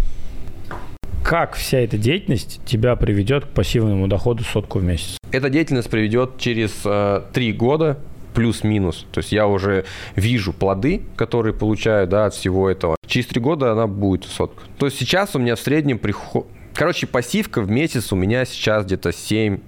как 1.24 1.54
вся 1.54 1.80
эта 1.80 1.98
деятельность 1.98 2.60
тебя 2.66 2.96
приведет 2.96 3.46
к 3.46 3.50
пассивному 3.50 4.08
доходу 4.08 4.44
сотку 4.44 4.80
в 4.80 4.84
месяц? 4.84 5.18
Эта 5.32 5.50
деятельность 5.50 5.90
приведет 5.90 6.38
через 6.38 6.74
э, 6.84 7.22
три 7.32 7.54
года 7.54 8.00
плюс-минус. 8.34 9.06
То 9.12 9.20
есть 9.20 9.32
я 9.32 9.48
уже 9.48 9.86
вижу 10.16 10.52
плоды, 10.52 11.04
которые 11.16 11.54
получаю 11.54 12.08
да, 12.08 12.26
от 12.26 12.34
всего 12.34 12.70
этого. 12.70 12.96
Через 13.06 13.28
три 13.28 13.40
года 13.40 13.72
она 13.72 13.88
будет 13.88 14.26
сотка. 14.26 14.64
То 14.78 14.88
есть 14.88 14.98
сейчас 14.98 15.36
у 15.36 15.40
меня 15.40 15.56
в 15.56 15.60
среднем 15.60 16.00
приход... 16.00 16.48
Короче, 16.74 17.08
пассивка 17.08 17.62
в 17.62 17.70
месяц 17.70 18.12
у 18.12 18.16
меня 18.16 18.46
сейчас 18.46 18.86
где-то 18.86 19.12
7 19.12 19.60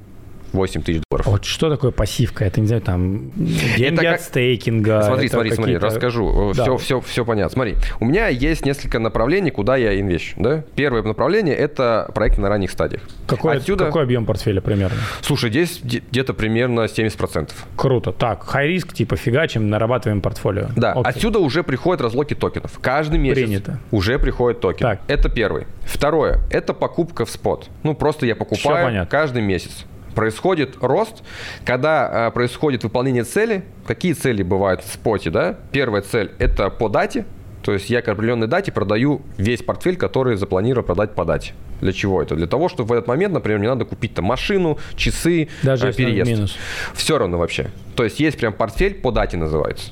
8 0.54 0.82
тысяч 0.82 1.02
долларов. 1.10 1.28
Вот 1.28 1.46
что 1.46 1.70
такое 1.70 1.92
пассивка? 1.92 2.46
Это, 2.46 2.62
не 2.62 2.68
знаю, 2.68 2.82
там, 2.82 3.32
деньги 3.36 3.86
это 3.86 4.02
как... 4.02 4.16
от 4.16 4.22
стейкинга. 4.22 5.04
Смотри, 5.04 5.30
смотри, 5.30 5.52
смотри, 5.52 5.78
расскажу. 5.78 6.54
Да. 6.56 6.64
Все, 6.64 6.78
все, 6.78 7.02
все 7.02 7.26
понятно. 7.26 7.54
Смотри, 7.54 7.76
у 8.00 8.06
меня 8.06 8.28
есть 8.28 8.66
несколько 8.66 9.00
направлений, 9.00 9.52
куда 9.52 9.76
я 9.76 10.00
инвещу. 10.00 10.36
Да? 10.38 10.64
Первое 10.76 11.04
направление– 11.04 11.56
это 11.58 12.10
проект 12.14 12.38
на 12.38 12.50
ранних 12.50 12.72
стадиях. 12.72 13.02
Какой, 13.28 13.58
Отсюда... 13.58 13.86
какой 13.86 14.04
объем 14.04 14.26
портфеля 14.26 14.62
примерно? 14.62 14.98
Слушай, 15.22 15.50
здесь 15.50 15.82
где-то 15.84 16.34
примерно 16.34 16.82
70%. 16.82 17.52
Круто. 17.76 18.12
Так, 18.12 18.46
high 18.54 18.68
риск, 18.68 18.94
типа 18.94 19.16
фигачим, 19.16 19.70
нарабатываем 19.70 20.22
портфолио. 20.22 20.68
Да, 20.76 20.92
Окей. 20.92 21.04
отсюда 21.04 21.40
уже 21.40 21.64
приходят 21.64 22.02
разлоки 22.02 22.34
токенов. 22.34 22.80
Каждый 22.80 23.20
месяц 23.20 23.44
Принято. 23.44 23.80
уже 23.92 24.20
приходит 24.20 24.60
токен. 24.60 24.88
Так. 24.88 25.02
Это 25.08 25.30
первый. 25.30 25.66
Второе– 25.84 26.40
это 26.52 26.74
покупка 26.74 27.26
в 27.26 27.30
спот. 27.30 27.70
Ну, 27.84 27.94
просто 27.94 28.26
я 28.26 28.36
покупаю 28.36 29.08
каждый 29.10 29.42
месяц 29.42 29.86
происходит 30.16 30.78
рост, 30.82 31.24
когда 31.66 32.28
э, 32.28 32.32
происходит 32.32 32.84
выполнение 32.84 33.24
цели. 33.24 33.64
Какие 33.86 34.14
цели 34.14 34.44
бывают 34.44 34.82
в 34.82 34.92
споте, 34.92 35.30
да? 35.30 35.58
Первая 35.72 36.02
цель– 36.02 36.32
это 36.40 36.70
по 36.70 36.90
дате, 36.90 37.26
то 37.64 37.72
есть 37.72 37.90
я 37.90 38.02
к 38.02 38.08
определенной 38.10 38.48
дате 38.48 38.72
продаю 38.72 39.22
весь 39.38 39.64
портфель, 39.64 39.96
который 39.96 40.36
запланировал 40.36 40.86
продать 40.86 41.16
по 41.16 41.24
дате. 41.24 41.54
Для 41.82 41.94
чего 41.94 42.22
это? 42.22 42.36
Для 42.36 42.48
того, 42.48 42.70
чтобы 42.70 42.90
в 42.90 42.94
этот 42.94 43.08
момент, 43.08 43.34
например, 43.34 43.60
мне 43.60 43.70
надо 43.70 43.86
купить 43.86 44.14
там 44.14 44.26
машину, 44.26 44.78
часы, 44.96 45.50
Даже 45.64 45.90
э, 45.90 45.94
переезд. 45.94 46.30
Минус. 46.30 46.58
Все 46.94 47.18
равно 47.18 47.38
вообще. 47.38 47.72
То 47.96 48.04
есть 48.04 48.20
есть 48.20 48.38
прям 48.38 48.54
портфель 48.54 48.96
по 48.96 49.12
дате 49.12 49.38
называется. 49.38 49.92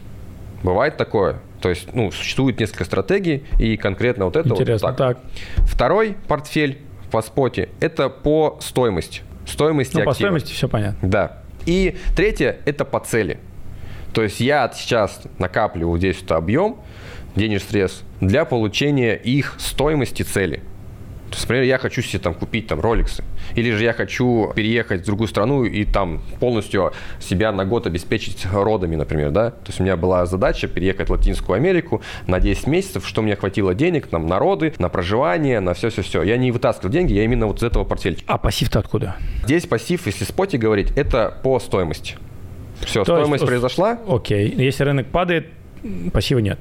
Бывает 0.64 0.98
такое. 0.98 1.40
То 1.62 1.70
есть, 1.70 1.94
ну, 1.94 2.12
существует 2.12 2.60
несколько 2.60 2.86
стратегий, 2.86 3.44
и 3.60 3.78
конкретно 3.78 4.26
вот 4.26 4.36
это 4.36 4.50
Интересно, 4.50 4.90
вот 4.90 4.98
так. 4.98 5.18
так. 5.18 5.66
Второй 5.66 6.16
портфель 6.28 6.80
по 7.10 7.22
споте– 7.22 7.70
это 7.80 8.10
по 8.10 8.58
стоимости 8.62 9.22
стоимости 9.46 9.96
ну, 9.96 10.02
актива. 10.02 10.12
по 10.12 10.16
стоимости 10.16 10.54
все 10.54 10.68
понятно. 10.68 11.08
Да. 11.08 11.38
И 11.66 11.98
третье– 12.16 12.58
это 12.66 12.86
по 12.86 13.00
цели. 13.00 13.40
То 14.14 14.24
есть 14.24 14.40
я 14.40 14.72
сейчас 14.74 15.22
накапливаю 15.40 15.98
здесь 15.98 16.20
вот 16.22 16.32
объем 16.32 16.78
денежных 17.36 17.70
средств 17.70 18.04
для 18.20 18.46
получения 18.46 19.16
их 19.16 19.56
стоимости 19.58 20.24
цели. 20.24 20.62
То 21.32 21.38
есть, 21.38 21.44
например, 21.44 21.64
я 21.64 21.78
хочу 21.78 22.02
себе 22.02 22.20
там 22.20 22.34
купить 22.34 22.68
там 22.68 22.82
роликсы. 22.82 23.24
Или 23.56 23.72
же 23.72 23.86
я 23.86 23.94
хочу 23.94 24.52
переехать 24.54 25.04
в 25.04 25.06
другую 25.06 25.30
страну 25.30 25.64
и 25.64 25.86
там 25.86 26.22
полностью 26.42 26.92
себя 27.22 27.54
на 27.54 27.64
год 27.64 27.88
обеспечить 27.88 28.46
родами, 28.52 28.98
например, 28.98 29.32
да. 29.32 29.52
То 29.52 29.68
есть 29.68 29.80
у 29.80 29.84
меня 29.84 29.96
была 29.96 30.26
задача 30.26 30.68
переехать 30.68 31.08
в 31.08 31.12
Латинскую 31.14 31.56
Америку 31.56 32.02
на 32.28 32.42
10 32.42 32.68
месяцев, 32.68 33.08
что 33.08 33.22
мне 33.22 33.38
хватило 33.38 33.74
денег 33.74 34.08
там 34.08 34.28
на 34.28 34.40
роды, 34.40 34.74
на 34.78 34.90
проживание, 34.90 35.62
на 35.62 35.74
все-все-все. 35.74 36.22
Я 36.22 36.36
не 36.36 36.52
вытаскивал 36.52 36.92
деньги, 36.92 37.14
я 37.14 37.24
именно 37.24 37.48
вот 37.48 37.60
из 37.60 37.64
этого 37.64 37.86
портфельчика. 37.86 38.34
А 38.34 38.38
пассив-то 38.38 38.80
откуда? 38.80 39.16
Здесь 39.46 39.66
пассив, 39.68 40.06
если 40.06 40.26
споте 40.26 40.58
говорить, 40.58 40.92
это 40.98 41.40
по 41.44 41.62
стоимости. 41.62 42.16
Все, 42.82 43.06
То 43.06 43.16
стоимость 43.16 43.44
есть, 43.44 43.46
произошла. 43.46 44.00
Окей. 44.06 44.54
Если 44.58 44.84
рынок 44.84 45.08
падает, 45.08 45.48
пассива 46.12 46.40
нет. 46.40 46.60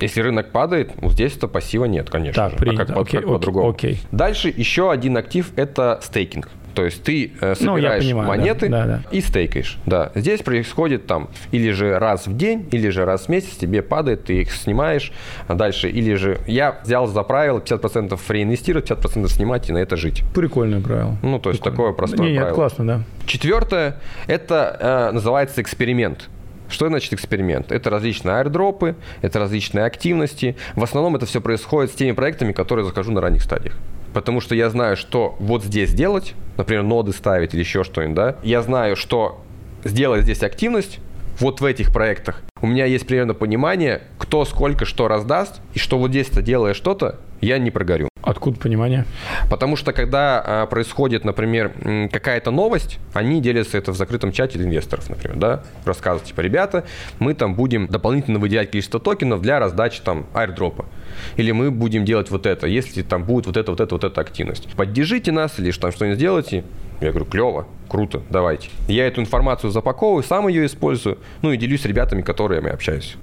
Если 0.00 0.20
рынок 0.20 0.50
падает, 0.50 0.92
вот 0.96 1.12
здесь 1.12 1.32
то 1.34 1.48
пассива 1.48 1.84
нет, 1.84 2.10
конечно. 2.10 2.50
Так, 2.50 2.58
принято. 2.58 2.82
А 2.82 2.86
как, 2.86 2.96
окей, 2.96 3.20
как 3.20 3.24
окей, 3.24 3.34
по-другому. 3.34 3.70
Окей. 3.70 4.00
Дальше 4.12 4.52
еще 4.54 4.90
один 4.90 5.16
актив– 5.16 5.50
это 5.56 6.00
стейкинг. 6.02 6.48
То 6.74 6.84
есть 6.84 7.02
ты 7.02 7.32
э, 7.40 7.54
собираешь 7.54 8.04
ну, 8.04 8.10
понимаю, 8.10 8.28
монеты 8.28 8.68
да, 8.68 8.86
да, 8.86 8.86
да. 8.86 9.02
и 9.10 9.20
стейкаешь. 9.20 9.78
Да. 9.86 10.12
Здесь 10.14 10.40
происходит 10.42 11.06
там 11.06 11.28
или 11.50 11.70
же 11.72 11.98
раз 11.98 12.26
в 12.26 12.36
день, 12.36 12.68
или 12.70 12.88
же 12.88 13.04
раз 13.04 13.26
в 13.26 13.28
месяц 13.28 13.56
тебе 13.56 13.82
падает, 13.82 14.24
ты 14.24 14.42
их 14.42 14.52
снимаешь. 14.52 15.12
А 15.48 15.54
дальше, 15.54 15.88
или 15.90 16.14
же 16.14 16.38
я 16.46 16.78
взял 16.82 17.06
за 17.06 17.22
правило 17.22 17.58
50% 17.58 18.18
реинвестировать, 18.28 18.90
50% 18.90 19.28
снимать 19.28 19.68
и 19.68 19.72
на 19.72 19.78
это 19.78 19.96
жить. 19.96 20.22
Прикольное 20.34 20.80
правило. 20.80 21.16
Ну, 21.22 21.38
то 21.38 21.50
есть 21.50 21.62
Прикольно. 21.62 21.76
такое 21.76 21.92
простое 21.92 22.30
не, 22.30 22.38
правило. 22.38 22.54
классно, 22.54 22.86
да. 22.86 23.02
Четвертое– 23.26 23.96
это 24.26 25.10
э, 25.10 25.12
называется 25.12 25.60
эксперимент. 25.60 26.28
Что 26.70 26.88
значит 26.88 27.12
эксперимент? 27.12 27.72
Это 27.72 27.90
различные 27.90 28.36
аирдропы, 28.36 28.94
это 29.22 29.40
различные 29.40 29.84
активности. 29.84 30.56
В 30.76 30.82
основном 30.84 31.16
это 31.16 31.26
все 31.26 31.40
происходит 31.40 31.90
с 31.90 31.94
теми 31.94 32.12
проектами, 32.12 32.52
которые 32.52 32.84
я 32.84 32.88
захожу 32.88 33.10
на 33.12 33.20
ранних 33.20 33.42
стадиях. 33.42 33.76
Потому 34.14 34.40
что 34.40 34.54
я 34.54 34.70
знаю, 34.70 34.96
что 34.96 35.36
вот 35.40 35.64
здесь 35.64 35.92
делать, 35.92 36.34
например, 36.56 36.84
ноды 36.84 37.12
ставить 37.12 37.54
или 37.54 37.60
еще 37.60 37.84
что-нибудь, 37.84 38.14
да. 38.14 38.36
Я 38.42 38.62
знаю, 38.62 38.96
что 38.96 39.42
сделать 39.84 40.22
здесь 40.22 40.42
активность, 40.42 41.00
вот 41.38 41.60
в 41.60 41.64
этих 41.64 41.92
проектах. 41.92 42.42
У 42.60 42.66
меня 42.66 42.84
есть 42.84 43.06
примерно 43.06 43.34
понимание, 43.34 44.02
кто 44.18 44.44
сколько 44.44 44.84
что 44.84 45.08
раздаст, 45.08 45.60
и 45.74 45.78
что 45.78 45.98
вот 45.98 46.10
здесь-то 46.10 46.42
делая 46.42 46.74
что-то, 46.74 47.18
я 47.40 47.58
не 47.58 47.70
прогорю. 47.70 48.09
Откуда 48.30 48.60
понимание? 48.60 49.06
Потому 49.50 49.74
что 49.74 49.92
когда 49.92 50.40
а, 50.40 50.66
происходит, 50.66 51.24
например, 51.24 51.72
какая-то 52.12 52.52
новость, 52.52 53.00
они 53.12 53.40
делятся 53.40 53.76
это 53.76 53.90
в 53.90 53.96
закрытом 53.96 54.30
чате 54.30 54.56
для 54.56 54.68
инвесторов, 54.68 55.10
например, 55.10 55.36
да, 55.36 55.64
рассказывают, 55.84 56.28
типа, 56.28 56.40
ребята, 56.40 56.84
мы 57.18 57.34
там 57.34 57.56
будем 57.56 57.88
дополнительно 57.88 58.38
выделять 58.38 58.70
количество 58.70 59.00
токенов 59.00 59.42
для 59.42 59.58
раздачи 59.58 60.00
там 60.00 60.26
аирдропа. 60.32 60.86
Или 61.34 61.50
мы 61.50 61.72
будем 61.72 62.04
делать 62.04 62.30
вот 62.30 62.46
это, 62.46 62.68
если 62.68 63.02
там 63.02 63.24
будет 63.24 63.46
вот 63.46 63.56
это, 63.56 63.72
вот 63.72 63.80
это, 63.80 63.96
вот 63.96 64.04
эта 64.04 64.20
активность. 64.20 64.68
Поддержите 64.76 65.32
нас 65.32 65.58
или 65.58 65.72
что 65.72 65.82
там 65.82 65.92
что-нибудь 65.92 66.18
сделайте. 66.18 66.62
Я 67.00 67.10
говорю, 67.10 67.24
клево, 67.24 67.66
круто, 67.88 68.22
давайте. 68.30 68.68
Я 68.86 69.08
эту 69.08 69.20
информацию 69.20 69.72
запаковываю, 69.72 70.22
сам 70.22 70.46
ее 70.46 70.66
использую, 70.66 71.18
ну 71.42 71.50
и 71.50 71.56
делюсь 71.56 71.82
с 71.82 71.84
ребятами, 71.84 72.22
которые 72.22 72.62
я 72.62 72.70
общаюсь. 72.70 73.16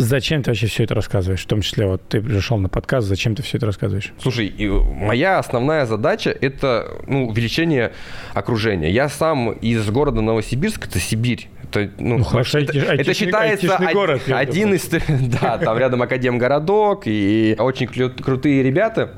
Зачем 0.00 0.42
ты 0.42 0.50
вообще 0.50 0.66
все 0.66 0.84
это 0.84 0.94
рассказываешь? 0.94 1.42
В 1.42 1.46
том 1.46 1.60
числе, 1.60 1.84
вот 1.84 2.00
ты 2.08 2.22
пришел 2.22 2.56
на 2.56 2.70
подкаст, 2.70 3.06
зачем 3.06 3.34
ты 3.34 3.42
все 3.42 3.58
это 3.58 3.66
рассказываешь? 3.66 4.14
Слушай, 4.18 4.50
моя 4.58 5.38
основная 5.38 5.84
задача– 5.84 6.34
это 6.40 7.02
ну, 7.06 7.28
увеличение 7.28 7.92
окружения. 8.32 8.90
Я 8.90 9.10
сам 9.10 9.52
из 9.52 9.86
города 9.90 10.22
Новосибирск, 10.22 10.86
это 10.86 10.98
Сибирь. 10.98 11.48
Это, 11.64 11.90
ну, 11.98 12.16
ну 12.16 12.24
хорошо, 12.24 12.60
это, 12.60 12.72
айтишный, 12.72 12.96
это 12.96 13.14
считается 13.14 13.66
айтишный 13.66 13.92
город, 13.92 14.22
один 14.28 14.72
из... 14.72 14.88
Да, 15.40 15.58
там 15.58 15.76
рядом 15.76 16.00
Академгородок 16.00 17.02
и 17.04 17.54
очень 17.58 17.86
крутые 17.86 18.62
ребята. 18.62 19.14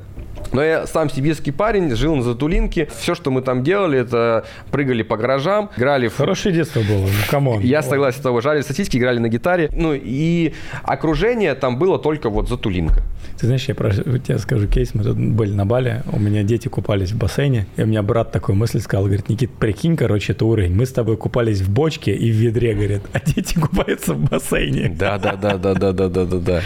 Но 0.53 0.63
я 0.63 0.87
сам 0.87 1.09
сибирский 1.09 1.51
парень, 1.51 1.93
жил 1.95 2.15
на 2.15 2.23
Затулинке. 2.23 2.87
Все, 2.97 3.15
что 3.15 3.31
мы 3.31 3.41
там 3.41 3.63
делали, 3.63 3.99
это 3.99 4.45
прыгали 4.71 5.03
по 5.03 5.17
гаражам, 5.17 5.69
играли 5.75 6.07
в... 6.07 6.15
Хорошее 6.15 6.55
детство 6.55 6.79
было, 6.81 7.01
ну 7.01 7.09
come 7.29 7.47
on. 7.47 7.61
Я 7.61 7.81
согласен 7.81 8.19
с 8.19 8.21
тобой, 8.21 8.41
жарили 8.41 8.61
сосиски, 8.61 8.97
играли 8.97 9.19
на 9.19 9.29
гитаре. 9.29 9.69
Ну 9.73 9.93
и 9.93 10.53
окружение 10.83 11.55
там 11.55 11.77
было 11.77 11.99
только 11.99 12.29
вот 12.29 12.47
Затулинка. 12.49 13.01
Ты 13.39 13.47
знаешь, 13.47 13.65
я 13.67 13.75
про... 13.75 13.91
тебе 13.91 14.37
скажу 14.37 14.67
кейс, 14.67 14.93
мы 14.93 15.03
тут 15.03 15.17
были 15.17 15.53
на 15.53 15.65
бале, 15.65 16.03
у 16.11 16.19
меня 16.19 16.43
дети 16.43 16.67
купались 16.67 17.11
в 17.11 17.17
бассейне, 17.17 17.65
и 17.75 17.83
у 17.83 17.87
меня 17.87 18.03
брат 18.03 18.31
такой 18.31 18.55
мысль 18.55 18.79
сказал, 18.79 19.05
говорит, 19.05 19.29
Никит, 19.29 19.51
прикинь, 19.51 19.97
короче, 19.97 20.33
это 20.33 20.45
уровень, 20.45 20.75
мы 20.75 20.85
с 20.85 20.91
тобой 20.91 21.17
купались 21.17 21.61
в 21.61 21.69
бочке 21.69 22.13
и 22.13 22.31
в 22.31 22.35
ведре, 22.35 22.73
говорит, 22.73 23.01
а 23.11 23.19
дети 23.19 23.59
купаются 23.59 24.13
в 24.13 24.19
бассейне. 24.29 24.89
Да-да-да-да-да-да-да-да. 24.89 26.61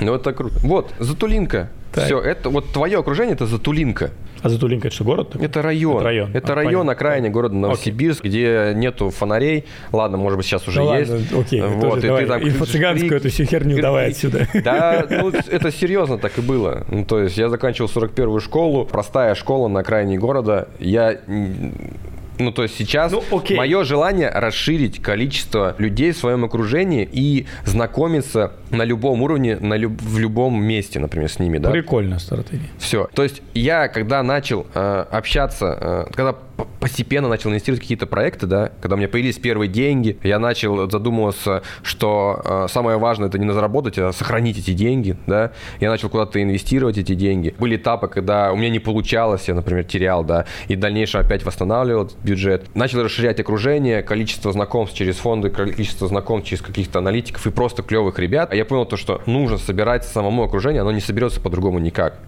Ну 0.00 0.14
это 0.14 0.32
круто. 0.32 0.56
Вот, 0.62 0.92
Затулинка, 0.98 1.70
так. 1.92 2.06
Все, 2.06 2.18
это 2.18 2.48
вот 2.48 2.72
твое 2.72 2.98
окружение 2.98 3.34
это 3.34 3.46
Затулинка. 3.46 4.10
А 4.40 4.48
Затулинка 4.48 4.88
это 4.88 4.94
что, 4.94 5.04
город? 5.04 5.30
Такой? 5.30 5.46
Это 5.46 5.62
район. 5.62 5.98
Это 5.98 6.04
район, 6.04 6.30
это 6.32 6.52
а, 6.52 6.56
район 6.56 6.90
окраине 6.90 7.28
города 7.28 7.54
Новосибирск, 7.54 8.20
окей. 8.20 8.30
где 8.30 8.72
нету 8.74 9.10
фонарей. 9.10 9.66
Ладно, 9.92 10.16
может 10.16 10.38
быть, 10.38 10.46
сейчас 10.46 10.66
уже 10.66 10.80
ну, 10.80 10.94
есть. 10.94 11.10
Ладно, 11.10 11.26
окей, 11.40 11.60
вот, 11.60 11.80
тоже, 11.80 11.98
и 11.98 12.08
давай, 12.08 12.22
ты 12.22 12.28
там 12.28 12.42
инфо-цыганскую 12.42 13.14
эту 13.14 13.28
всю 13.28 13.44
херню 13.44 13.74
крик, 13.74 13.82
давай 13.82 14.10
отсюда. 14.10 14.48
Да, 14.64 15.06
ну, 15.08 15.32
это 15.50 15.70
серьезно 15.70 16.18
так 16.18 16.38
и 16.38 16.40
было. 16.40 16.84
Ну, 16.88 17.04
то 17.04 17.20
есть 17.20 17.36
я 17.36 17.48
заканчивал 17.48 17.90
41-ю 17.94 18.40
школу, 18.40 18.86
простая 18.86 19.34
школа 19.34 19.68
на 19.68 19.80
окраине 19.80 20.18
города. 20.18 20.68
Я 20.80 21.20
ну, 22.38 22.50
то 22.50 22.62
есть 22.62 22.76
сейчас 22.76 23.12
ну, 23.12 23.22
окей. 23.30 23.56
мое 23.56 23.84
желание 23.84 24.30
расширить 24.30 25.00
количество 25.00 25.74
людей 25.78 26.12
в 26.12 26.16
своем 26.16 26.44
окружении 26.44 27.08
и 27.10 27.46
знакомиться 27.64 28.52
на 28.72 28.84
любом 28.84 29.22
уровне, 29.22 29.56
на 29.60 29.74
люб, 29.76 30.00
в 30.00 30.18
любом 30.18 30.62
месте, 30.62 30.98
например, 30.98 31.30
с 31.30 31.38
ними. 31.38 31.58
Да? 31.58 31.70
Прикольная 31.70 32.18
стратегия. 32.18 32.68
Все. 32.78 33.08
То 33.14 33.22
есть 33.22 33.42
я, 33.54 33.88
когда 33.88 34.22
начал 34.22 34.66
э, 34.74 35.04
общаться, 35.10 35.78
э, 35.80 36.06
когда 36.14 36.34
постепенно 36.80 37.28
начал 37.28 37.50
инвестировать 37.50 37.80
какие-то 37.80 38.06
проекты, 38.06 38.46
да, 38.46 38.72
когда 38.80 38.94
у 38.94 38.98
меня 38.98 39.08
появились 39.08 39.38
первые 39.38 39.68
деньги, 39.68 40.18
я 40.22 40.38
начал 40.38 40.90
задумываться, 40.90 41.62
что 41.82 42.40
э, 42.44 42.66
самое 42.70 42.98
важное 42.98 43.28
это 43.28 43.38
не 43.38 43.52
заработать, 43.52 43.98
а 43.98 44.12
сохранить 44.12 44.58
эти 44.58 44.72
деньги, 44.72 45.16
да. 45.26 45.52
Я 45.80 45.90
начал 45.90 46.08
куда-то 46.08 46.42
инвестировать 46.42 46.98
эти 46.98 47.14
деньги. 47.14 47.54
Были 47.58 47.76
этапы, 47.76 48.08
когда 48.08 48.52
у 48.52 48.56
меня 48.56 48.70
не 48.70 48.78
получалось, 48.78 49.48
я, 49.48 49.54
например, 49.54 49.84
терял, 49.84 50.24
да, 50.24 50.46
и 50.68 50.76
в 50.76 50.80
дальнейшем 50.80 51.20
опять 51.20 51.44
восстанавливал 51.44 52.10
бюджет. 52.22 52.64
Начал 52.74 53.02
расширять 53.02 53.38
окружение, 53.40 54.02
количество 54.02 54.52
знакомств 54.52 54.96
через 54.96 55.16
фонды, 55.16 55.50
количество 55.50 56.08
знакомств 56.08 56.48
через 56.48 56.62
каких-то 56.62 56.98
аналитиков 56.98 57.46
и 57.46 57.50
просто 57.50 57.82
клевых 57.82 58.18
ребят. 58.18 58.52
Я 58.54 58.61
понял 58.64 58.86
то, 58.86 58.96
что 58.96 59.22
нужно 59.26 59.58
собирать 59.58 60.04
самому 60.04 60.42
окружение, 60.44 60.82
оно 60.82 60.92
не 60.92 61.00
соберется 61.00 61.40
по-другому 61.40 61.78
никак. 61.78 62.18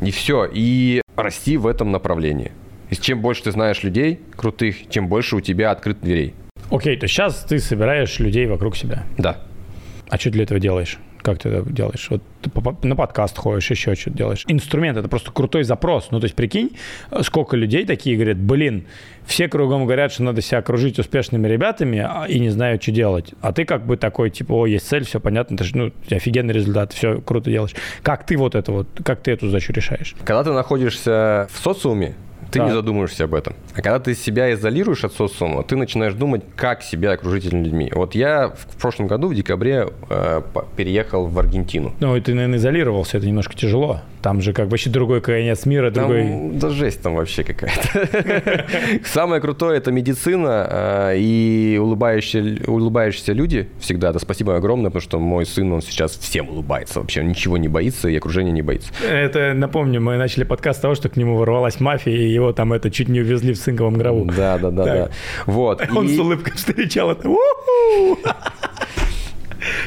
И 0.00 0.10
все. 0.10 0.48
И 0.52 1.02
расти 1.16 1.56
в 1.56 1.66
этом 1.66 1.90
направлении. 1.90 2.52
И 2.90 2.96
чем 2.96 3.20
больше 3.20 3.44
ты 3.44 3.52
знаешь 3.52 3.82
людей 3.82 4.20
крутых, 4.36 4.88
чем 4.88 5.08
больше 5.08 5.36
у 5.36 5.40
тебя 5.40 5.70
открыт 5.70 6.00
дверей. 6.00 6.34
Окей, 6.70 6.96
то 6.96 7.06
сейчас 7.06 7.44
ты 7.44 7.58
собираешь 7.58 8.18
людей 8.18 8.46
вокруг 8.46 8.76
себя. 8.76 9.04
Да. 9.16 9.38
А 10.08 10.18
что 10.18 10.30
для 10.30 10.44
этого 10.44 10.60
делаешь? 10.60 10.98
Как 11.22 11.38
ты 11.38 11.48
это 11.48 11.70
делаешь? 11.70 12.06
Вот 12.10 12.22
ты 12.42 12.50
на 12.86 12.96
подкаст 12.96 13.36
ходишь, 13.36 13.70
еще 13.70 13.94
что-то 13.94 14.16
делаешь. 14.16 14.44
Инструмент— 14.46 14.96
это 14.98 15.08
просто 15.08 15.32
крутой 15.32 15.64
запрос. 15.64 16.08
Ну, 16.10 16.20
то 16.20 16.24
есть, 16.24 16.34
прикинь, 16.34 16.76
сколько 17.22 17.56
людей 17.56 17.84
такие 17.84 18.16
говорят, 18.16 18.38
блин, 18.38 18.86
все 19.26 19.48
кругом 19.48 19.84
говорят, 19.84 20.12
что 20.12 20.22
надо 20.22 20.40
себя 20.40 20.58
окружить 20.58 20.98
успешными 20.98 21.46
ребятами 21.46 21.98
а, 21.98 22.24
и 22.26 22.38
не 22.38 22.50
знаю, 22.50 22.80
что 22.80 22.92
делать. 22.92 23.34
А 23.40 23.52
ты 23.52 23.64
как 23.64 23.84
бы 23.86 23.96
такой, 23.96 24.30
типа, 24.30 24.52
о, 24.52 24.66
есть 24.66 24.88
цель, 24.88 25.04
все 25.04 25.20
понятно, 25.20 25.56
ты 25.56 25.64
же, 25.64 25.76
ну, 25.76 25.92
офигенный 26.10 26.54
результат, 26.54 26.92
все 26.92 27.20
круто 27.20 27.50
делаешь. 27.50 27.74
Как 28.02 28.24
ты 28.24 28.36
вот 28.36 28.54
это 28.54 28.72
вот, 28.72 28.88
как 29.04 29.20
ты 29.22 29.32
эту 29.32 29.46
задачу 29.46 29.72
решаешь? 29.72 30.14
Когда 30.24 30.44
ты 30.44 30.52
находишься 30.52 31.48
в 31.52 31.58
социуме, 31.58 32.14
ты 32.50 32.58
да. 32.58 32.66
не 32.66 32.72
задумываешься 32.72 33.24
об 33.24 33.34
этом. 33.34 33.54
А 33.74 33.82
когда 33.82 33.98
ты 33.98 34.14
себя 34.14 34.52
изолируешь 34.52 35.04
от 35.04 35.12
социума, 35.12 35.62
ты 35.62 35.76
начинаешь 35.76 36.14
думать, 36.14 36.42
как 36.56 36.82
себя 36.82 37.12
окружить 37.12 37.44
людьми. 37.44 37.90
Вот 37.94 38.14
я 38.14 38.48
в 38.48 38.76
прошлом 38.80 39.06
году, 39.06 39.28
в 39.28 39.34
декабре, 39.34 39.88
э, 40.08 40.42
переехал 40.76 41.26
в 41.26 41.38
Аргентину. 41.38 41.92
Ну, 42.00 42.16
и 42.16 42.20
ты, 42.20 42.34
наверное, 42.34 42.58
изолировался, 42.58 43.18
это 43.18 43.26
немножко 43.26 43.54
тяжело. 43.54 44.00
Там 44.22 44.40
же 44.40 44.52
как 44.52 44.66
бы 44.66 44.72
вообще 44.72 44.90
другой 44.90 45.20
конец 45.20 45.64
мира, 45.66 45.90
другой... 45.90 46.22
Там, 46.22 46.58
да 46.58 46.70
жесть 46.70 47.02
там 47.02 47.14
вообще 47.14 47.44
какая-то. 47.44 48.66
Самое 49.04 49.40
крутое– 49.40 49.78
это 49.78 49.92
медицина 49.92 50.66
э, 50.70 51.18
и 51.18 51.78
улыбающиеся, 51.78 53.32
люди 53.32 53.68
всегда. 53.78 54.12
Да 54.12 54.18
спасибо 54.18 54.56
огромное, 54.56 54.90
потому 54.90 55.02
что 55.02 55.18
мой 55.18 55.46
сын, 55.46 55.72
он 55.72 55.82
сейчас 55.82 56.16
всем 56.16 56.48
улыбается 56.48 57.00
вообще, 57.00 57.22
ничего 57.22 57.58
не 57.58 57.68
боится 57.68 58.08
и 58.08 58.16
окружение 58.16 58.52
не 58.52 58.62
боится. 58.62 58.90
Это, 59.08 59.52
напомню, 59.54 60.00
мы 60.00 60.16
начали 60.16 60.44
подкаст 60.44 60.78
с 60.78 60.82
того, 60.82 60.94
что 60.94 61.08
к 61.08 61.16
нему 61.16 61.36
ворвалась 61.36 61.78
мафия, 61.80 62.16
и 62.16 62.37
его 62.38 62.52
там 62.52 62.72
это 62.72 62.90
чуть 62.90 63.08
не 63.08 63.20
увезли 63.20 63.52
в 63.52 63.58
цинковом 63.58 63.94
гробу. 63.94 64.24
Да, 64.24 64.58
да, 64.58 64.70
да, 64.70 64.84
да. 64.84 65.10
Вот. 65.46 65.82
Он 65.94 66.06
и... 66.06 66.16
с 66.16 66.18
улыбкой 66.18 66.54
встречал 66.54 67.10
это. 67.10 67.28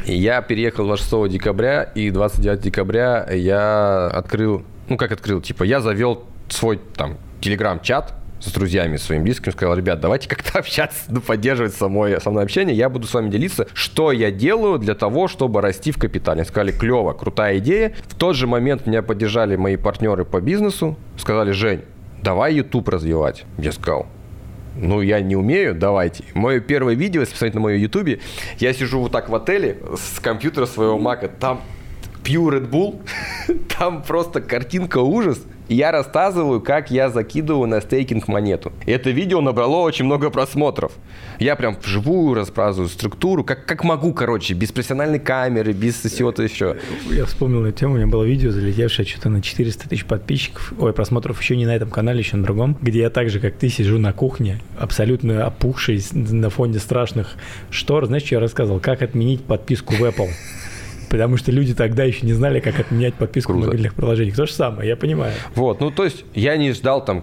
Я 0.05 0.41
переехал 0.41 0.85
26 0.85 1.31
декабря, 1.31 1.83
и 1.83 2.09
29 2.09 2.59
декабря 2.59 3.27
я 3.31 4.07
открыл, 4.07 4.63
ну 4.89 4.97
как 4.97 5.11
открыл, 5.11 5.41
типа 5.41 5.63
я 5.63 5.79
завел 5.79 6.25
свой 6.49 6.79
там 6.95 7.17
телеграм-чат, 7.39 8.13
с 8.41 8.51
друзьями 8.51 8.97
своим 8.97 9.23
близким, 9.23 9.51
сказал, 9.51 9.75
ребят, 9.75 9.99
давайте 9.99 10.27
как-то 10.27 10.59
общаться, 10.59 11.03
ну, 11.09 11.21
поддерживать 11.21 11.73
самое, 11.73 12.19
со 12.19 12.31
мной 12.31 12.43
общение, 12.43 12.75
я 12.75 12.89
буду 12.89 13.07
с 13.07 13.13
вами 13.13 13.29
делиться, 13.29 13.67
что 13.73 14.11
я 14.11 14.31
делаю 14.31 14.79
для 14.79 14.95
того, 14.95 15.27
чтобы 15.27 15.61
расти 15.61 15.91
в 15.91 15.97
капитале. 15.97 16.43
Сказали, 16.43 16.71
клево, 16.71 17.13
крутая 17.13 17.59
идея. 17.59 17.93
В 18.07 18.15
тот 18.15 18.35
же 18.35 18.47
момент 18.47 18.87
меня 18.87 19.03
поддержали 19.03 19.55
мои 19.55 19.77
партнеры 19.77 20.25
по 20.25 20.41
бизнесу, 20.41 20.97
сказали, 21.17 21.51
Жень, 21.51 21.83
давай 22.21 22.55
YouTube 22.55 22.89
развивать. 22.89 23.45
Я 23.57 23.71
сказал, 23.71 24.07
ну, 24.75 25.01
я 25.01 25.21
не 25.21 25.35
умею, 25.35 25.75
давайте. 25.75 26.23
Мое 26.33 26.59
первое 26.59 26.95
видео, 26.95 27.21
если 27.21 27.33
посмотреть 27.33 27.55
на 27.55 27.61
моем 27.61 27.79
ютубе, 27.79 28.19
я 28.57 28.73
сижу 28.73 28.99
вот 28.99 29.11
так 29.11 29.29
в 29.29 29.35
отеле 29.35 29.77
с 29.97 30.19
компьютера 30.19 30.65
своего 30.65 30.97
мака, 30.97 31.27
там 31.27 31.61
пью 32.23 32.49
Red 32.49 32.69
Bull, 32.69 33.01
там 33.77 34.03
просто 34.03 34.41
картинка 34.41 34.99
ужас, 34.99 35.43
я 35.75 35.91
рассказываю, 35.91 36.61
как 36.61 36.91
я 36.91 37.09
закидываю 37.09 37.67
на 37.67 37.81
стейкинг 37.81 38.27
монету. 38.27 38.73
Это 38.85 39.09
видео 39.09 39.41
набрало 39.41 39.77
очень 39.77 40.05
много 40.05 40.29
просмотров. 40.29 40.91
Я 41.39 41.55
прям 41.55 41.77
вживую 41.81 42.35
рассказываю 42.35 42.89
структуру, 42.89 43.43
как, 43.43 43.65
как 43.65 43.83
могу, 43.83 44.13
короче, 44.13 44.53
без 44.53 44.71
профессиональной 44.71 45.19
камеры, 45.19 45.73
без 45.73 45.95
всего-то 45.95 46.43
еще. 46.43 46.77
Я 47.09 47.25
вспомнил 47.25 47.65
эту 47.65 47.79
тему, 47.79 47.93
у 47.93 47.97
меня 47.97 48.07
было 48.07 48.23
видео, 48.23 48.51
залетевшее 48.51 49.05
что-то 49.05 49.29
на 49.29 49.41
400 49.41 49.89
тысяч 49.89 50.05
подписчиков, 50.05 50.73
ой, 50.77 50.93
просмотров 50.93 51.41
еще 51.41 51.55
не 51.55 51.65
на 51.65 51.75
этом 51.75 51.89
канале, 51.89 52.19
еще 52.19 52.37
на 52.37 52.43
другом, 52.43 52.77
где 52.81 52.99
я 52.99 53.09
так 53.09 53.29
же, 53.29 53.39
как 53.39 53.55
ты, 53.55 53.69
сижу 53.69 53.97
на 53.97 54.13
кухне, 54.13 54.59
абсолютно 54.77 55.45
опухший 55.45 56.03
на 56.11 56.49
фоне 56.49 56.79
страшных 56.79 57.35
штор. 57.69 58.05
Знаешь, 58.05 58.23
что 58.25 58.35
я 58.35 58.41
рассказывал? 58.41 58.79
Как 58.79 59.01
отменить 59.01 59.43
подписку 59.43 59.93
в 59.93 60.03
Apple 60.03 60.29
потому 61.11 61.35
что 61.35 61.51
люди 61.51 61.75
тогда 61.75 62.05
еще 62.05 62.25
не 62.25 62.33
знали, 62.33 62.61
как 62.61 62.79
отменять 62.79 63.13
подписку 63.15 63.51
Круто. 63.51 63.65
в 63.65 63.67
мобильных 63.67 63.93
приложениях. 63.93 64.35
То 64.35 64.45
же 64.45 64.53
самое, 64.53 64.87
я 64.87 64.95
понимаю. 64.95 65.33
Вот, 65.55 65.81
ну 65.81 65.91
то 65.91 66.05
есть 66.05 66.23
я 66.33 66.55
не 66.55 66.71
ждал 66.71 67.03
там 67.03 67.21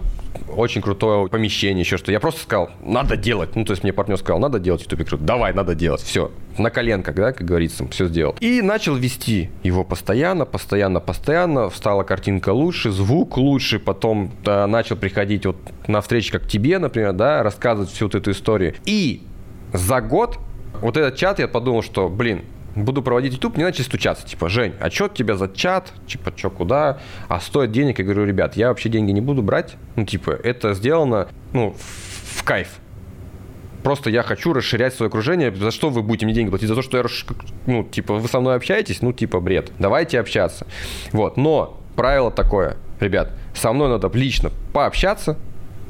очень 0.55 0.83
крутое 0.83 1.29
помещение, 1.29 1.81
еще 1.81 1.97
что. 1.97 2.13
Я 2.13 2.21
просто 2.21 2.43
сказал, 2.43 2.71
надо 2.85 3.17
делать. 3.17 3.57
Ну, 3.57 3.65
то 3.65 3.73
есть 3.73 3.83
мне 3.83 3.93
партнер 3.93 4.17
сказал, 4.19 4.39
надо 4.39 4.59
делать 4.59 4.83
YouTube 4.83 5.07
круто. 5.07 5.25
Давай, 5.25 5.53
надо 5.53 5.75
делать. 5.75 6.01
Все. 6.01 6.31
На 6.59 6.71
коленках, 6.71 7.15
да, 7.15 7.33
как 7.33 7.47
говорится, 7.47 7.87
все 7.89 8.07
сделал. 8.07 8.37
И 8.41 8.63
начал 8.63 8.95
вести 8.95 9.51
его 9.63 9.85
постоянно, 9.85 10.45
постоянно, 10.45 11.01
постоянно. 11.01 11.71
Стала 11.71 12.03
картинка 12.03 12.51
лучше, 12.51 12.91
звук 12.91 13.37
лучше. 13.37 13.79
Потом 13.79 14.33
да, 14.45 14.67
начал 14.67 14.97
приходить 14.97 15.47
вот 15.47 15.57
на 15.87 16.01
встречи, 16.01 16.31
как 16.31 16.47
тебе, 16.47 16.79
например, 16.79 17.13
да, 17.15 17.43
рассказывать 17.43 17.91
всю 17.91 18.07
вот 18.07 18.15
эту 18.15 18.31
историю. 18.31 18.75
И 18.85 19.23
за 19.73 20.01
год 20.01 20.39
вот 20.81 20.97
этот 20.97 21.17
чат 21.17 21.39
я 21.41 21.49
подумал, 21.49 21.83
что, 21.83 22.09
блин, 22.09 22.43
буду 22.85 23.03
проводить 23.03 23.35
YouTube, 23.35 23.57
мне 23.57 23.65
начали 23.65 23.83
стучаться, 23.83 24.27
типа, 24.27 24.49
Жень, 24.49 24.75
а 24.81 24.91
что 24.91 25.09
тебя 25.09 25.37
за 25.37 25.49
чат, 25.49 25.93
типа, 26.07 26.33
что, 26.37 26.51
куда, 26.51 26.99
а 27.29 27.41
стоит 27.41 27.73
денег, 27.73 27.99
я 27.99 28.05
говорю, 28.05 28.25
ребят, 28.25 28.57
я 28.57 28.69
вообще 28.69 28.89
деньги 28.89 29.11
не 29.11 29.21
буду 29.21 29.43
брать, 29.43 29.77
ну, 29.97 30.05
типа, 30.05 30.31
это 30.31 30.75
сделано, 30.75 31.29
ну, 31.53 31.75
в, 31.77 32.39
в 32.39 32.45
кайф, 32.45 32.69
просто 33.83 34.11
я 34.11 34.23
хочу 34.23 34.53
расширять 34.53 34.95
свое 34.95 35.09
окружение. 35.09 35.55
За 35.55 35.71
что 35.71 35.89
вы 35.89 36.03
будете 36.03 36.27
мне 36.27 36.35
деньги 36.35 36.51
платить? 36.51 36.69
За 36.69 36.75
то, 36.75 36.83
что 36.83 36.99
я, 36.99 37.05
ну, 37.67 37.85
типа, 37.85 38.15
вы 38.15 38.29
со 38.29 38.41
мной 38.41 38.57
общаетесь? 38.57 39.03
Ну, 39.03 39.13
типа, 39.13 39.41
бред. 39.41 39.73
Давайте 39.79 40.21
общаться. 40.21 40.67
Вот. 41.13 41.37
Но 41.37 41.81
правило 41.97 42.31
такое, 42.31 42.77
ребят, 43.01 43.33
со 43.55 43.73
мной 43.73 43.89
надо 43.89 44.11
лично 44.13 44.51
пообщаться. 44.73 45.39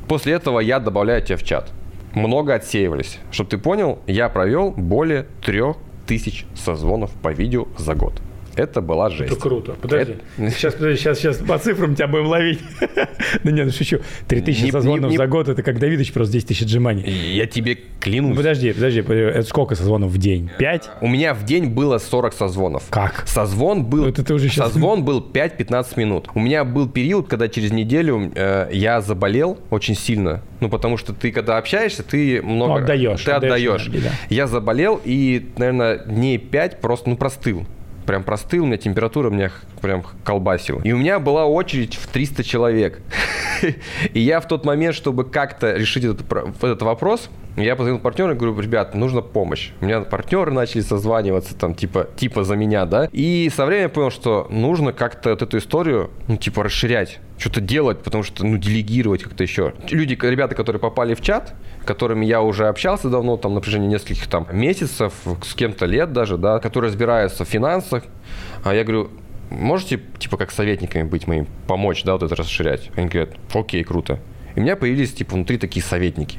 После 0.06 0.34
этого 0.34 0.60
я 0.60 0.78
добавляю 0.78 1.22
тебя 1.22 1.36
в 1.36 1.42
чат. 1.42 1.70
Много 2.14 2.54
отсеивались. 2.54 3.18
Чтобы 3.30 3.50
ты 3.50 3.58
понял, 3.58 3.98
я 4.06 4.28
провел 4.28 4.70
более 4.70 5.26
трех 5.42 5.76
тысяч 6.08 6.46
созвонов 6.54 7.10
по 7.22 7.32
видео 7.32 7.68
за 7.76 7.94
год. 7.94 8.20
Это 8.58 8.80
была 8.80 9.08
жесть. 9.08 9.30
Это 9.30 9.40
круто. 9.40 9.76
Подожди. 9.80 10.16
Это... 10.36 10.50
Сейчас, 10.50 10.74
подожди, 10.78 10.98
сейчас, 10.98 11.18
сейчас 11.18 11.36
по 11.36 11.58
цифрам 11.58 11.94
тебя 11.94 12.08
будем 12.08 12.26
ловить. 12.26 12.58
да 13.44 13.50
не, 13.52 13.62
ну 13.62 13.70
шучу. 13.70 14.00
3000 14.26 14.64
не, 14.64 14.70
созвонов 14.72 15.12
за 15.12 15.26
год, 15.28 15.48
это 15.48 15.62
как 15.62 15.78
Давидович 15.78 16.12
просто 16.12 16.32
10 16.32 16.48
тысяч 16.48 16.62
отжиманий. 16.62 17.08
Я 17.08 17.46
тебе 17.46 17.78
клянусь. 18.00 18.30
Ну, 18.30 18.36
подожди, 18.36 18.72
подожди, 18.72 19.00
это 19.00 19.44
сколько 19.44 19.76
созвонов 19.76 20.10
в 20.10 20.18
день? 20.18 20.50
5? 20.58 20.90
У 21.00 21.06
меня 21.06 21.34
в 21.34 21.44
день 21.44 21.66
было 21.66 21.98
40 21.98 22.34
созвонов. 22.34 22.82
Как? 22.90 23.28
Созвон 23.28 23.84
был, 23.84 24.06
ну, 24.06 24.08
это 24.08 24.34
уже 24.34 24.48
сейчас... 24.48 24.72
созвон 24.72 25.04
был 25.04 25.24
5-15 25.32 25.86
минут. 25.94 26.28
У 26.34 26.40
меня 26.40 26.64
был 26.64 26.88
период, 26.88 27.28
когда 27.28 27.46
через 27.48 27.70
неделю 27.70 28.32
э, 28.34 28.70
я 28.72 29.00
заболел 29.00 29.58
очень 29.70 29.94
сильно. 29.94 30.42
Ну, 30.58 30.68
потому 30.68 30.96
что 30.96 31.12
ты, 31.12 31.30
когда 31.30 31.58
общаешься, 31.58 32.02
ты 32.02 32.42
много... 32.42 32.72
Ну, 32.72 32.82
отдаешь. 32.82 33.22
Ты 33.22 33.30
отдаешь. 33.30 33.86
отдаешь. 33.86 34.04
да. 34.04 34.10
Я 34.30 34.48
заболел 34.48 35.00
и, 35.04 35.46
наверное, 35.56 35.98
дней 35.98 36.38
5 36.38 36.80
просто, 36.80 37.10
ну, 37.10 37.16
простыл 37.16 37.64
прям 38.08 38.24
простыл, 38.24 38.64
у 38.64 38.66
меня 38.66 38.78
температура 38.78 39.28
меня 39.28 39.52
прям 39.82 40.02
колбасила. 40.24 40.80
И 40.82 40.92
у 40.92 40.96
меня 40.96 41.18
была 41.18 41.44
очередь 41.44 41.94
в 41.94 42.06
300 42.06 42.42
человек. 42.42 43.02
И 44.14 44.20
я 44.20 44.40
в 44.40 44.48
тот 44.48 44.64
момент, 44.64 44.94
чтобы 44.94 45.24
как-то 45.24 45.74
решить 45.74 46.04
этот, 46.04 46.22
этот 46.32 46.80
вопрос, 46.80 47.28
я 47.58 47.76
позвонил 47.76 48.00
партнеру 48.00 48.32
и 48.32 48.34
говорю, 48.34 48.58
ребят, 48.58 48.94
нужна 48.94 49.20
помощь. 49.20 49.72
У 49.82 49.84
меня 49.84 50.00
партнеры 50.00 50.50
начали 50.52 50.80
созваниваться, 50.80 51.54
там, 51.54 51.74
типа, 51.74 52.08
типа 52.16 52.44
за 52.44 52.56
меня, 52.56 52.86
да. 52.86 53.10
И 53.12 53.50
со 53.54 53.66
временем 53.66 53.88
я 53.88 53.94
понял, 53.94 54.10
что 54.10 54.46
нужно 54.48 54.94
как-то 54.94 55.30
вот 55.30 55.42
эту 55.42 55.58
историю, 55.58 56.10
ну, 56.28 56.38
типа, 56.38 56.62
расширять, 56.62 57.18
что-то 57.38 57.60
делать, 57.60 58.02
потому 58.02 58.24
что, 58.24 58.44
ну, 58.44 58.58
делегировать 58.58 59.22
как-то 59.22 59.42
еще. 59.42 59.74
Люди, 59.90 60.18
ребята, 60.20 60.54
которые 60.54 60.80
попали 60.80 61.14
в 61.14 61.20
чат, 61.20 61.54
которыми 61.84 62.26
я 62.26 62.42
уже 62.42 62.68
общался 62.68 63.08
давно, 63.08 63.36
там, 63.36 63.54
на 63.54 63.60
протяжении 63.60 63.88
нескольких 63.88 64.26
там 64.26 64.46
месяцев, 64.52 65.12
с 65.44 65.54
кем-то 65.54 65.86
лет 65.86 66.12
даже, 66.12 66.36
да, 66.36 66.58
которые 66.58 66.90
разбираются 66.90 67.44
в 67.44 67.48
финансах, 67.48 68.04
а 68.64 68.74
я 68.74 68.84
говорю, 68.84 69.10
можете, 69.50 70.00
типа, 70.18 70.36
как 70.36 70.50
советниками 70.50 71.04
быть 71.04 71.26
моим, 71.26 71.46
помочь, 71.66 72.02
да, 72.04 72.14
вот 72.14 72.24
это 72.24 72.34
расширять? 72.34 72.90
Они 72.96 73.08
говорят, 73.08 73.34
окей, 73.54 73.84
круто. 73.84 74.18
И 74.54 74.60
у 74.60 74.62
меня 74.62 74.76
появились, 74.76 75.12
типа, 75.14 75.34
внутри 75.34 75.58
такие 75.58 75.84
советники 75.84 76.38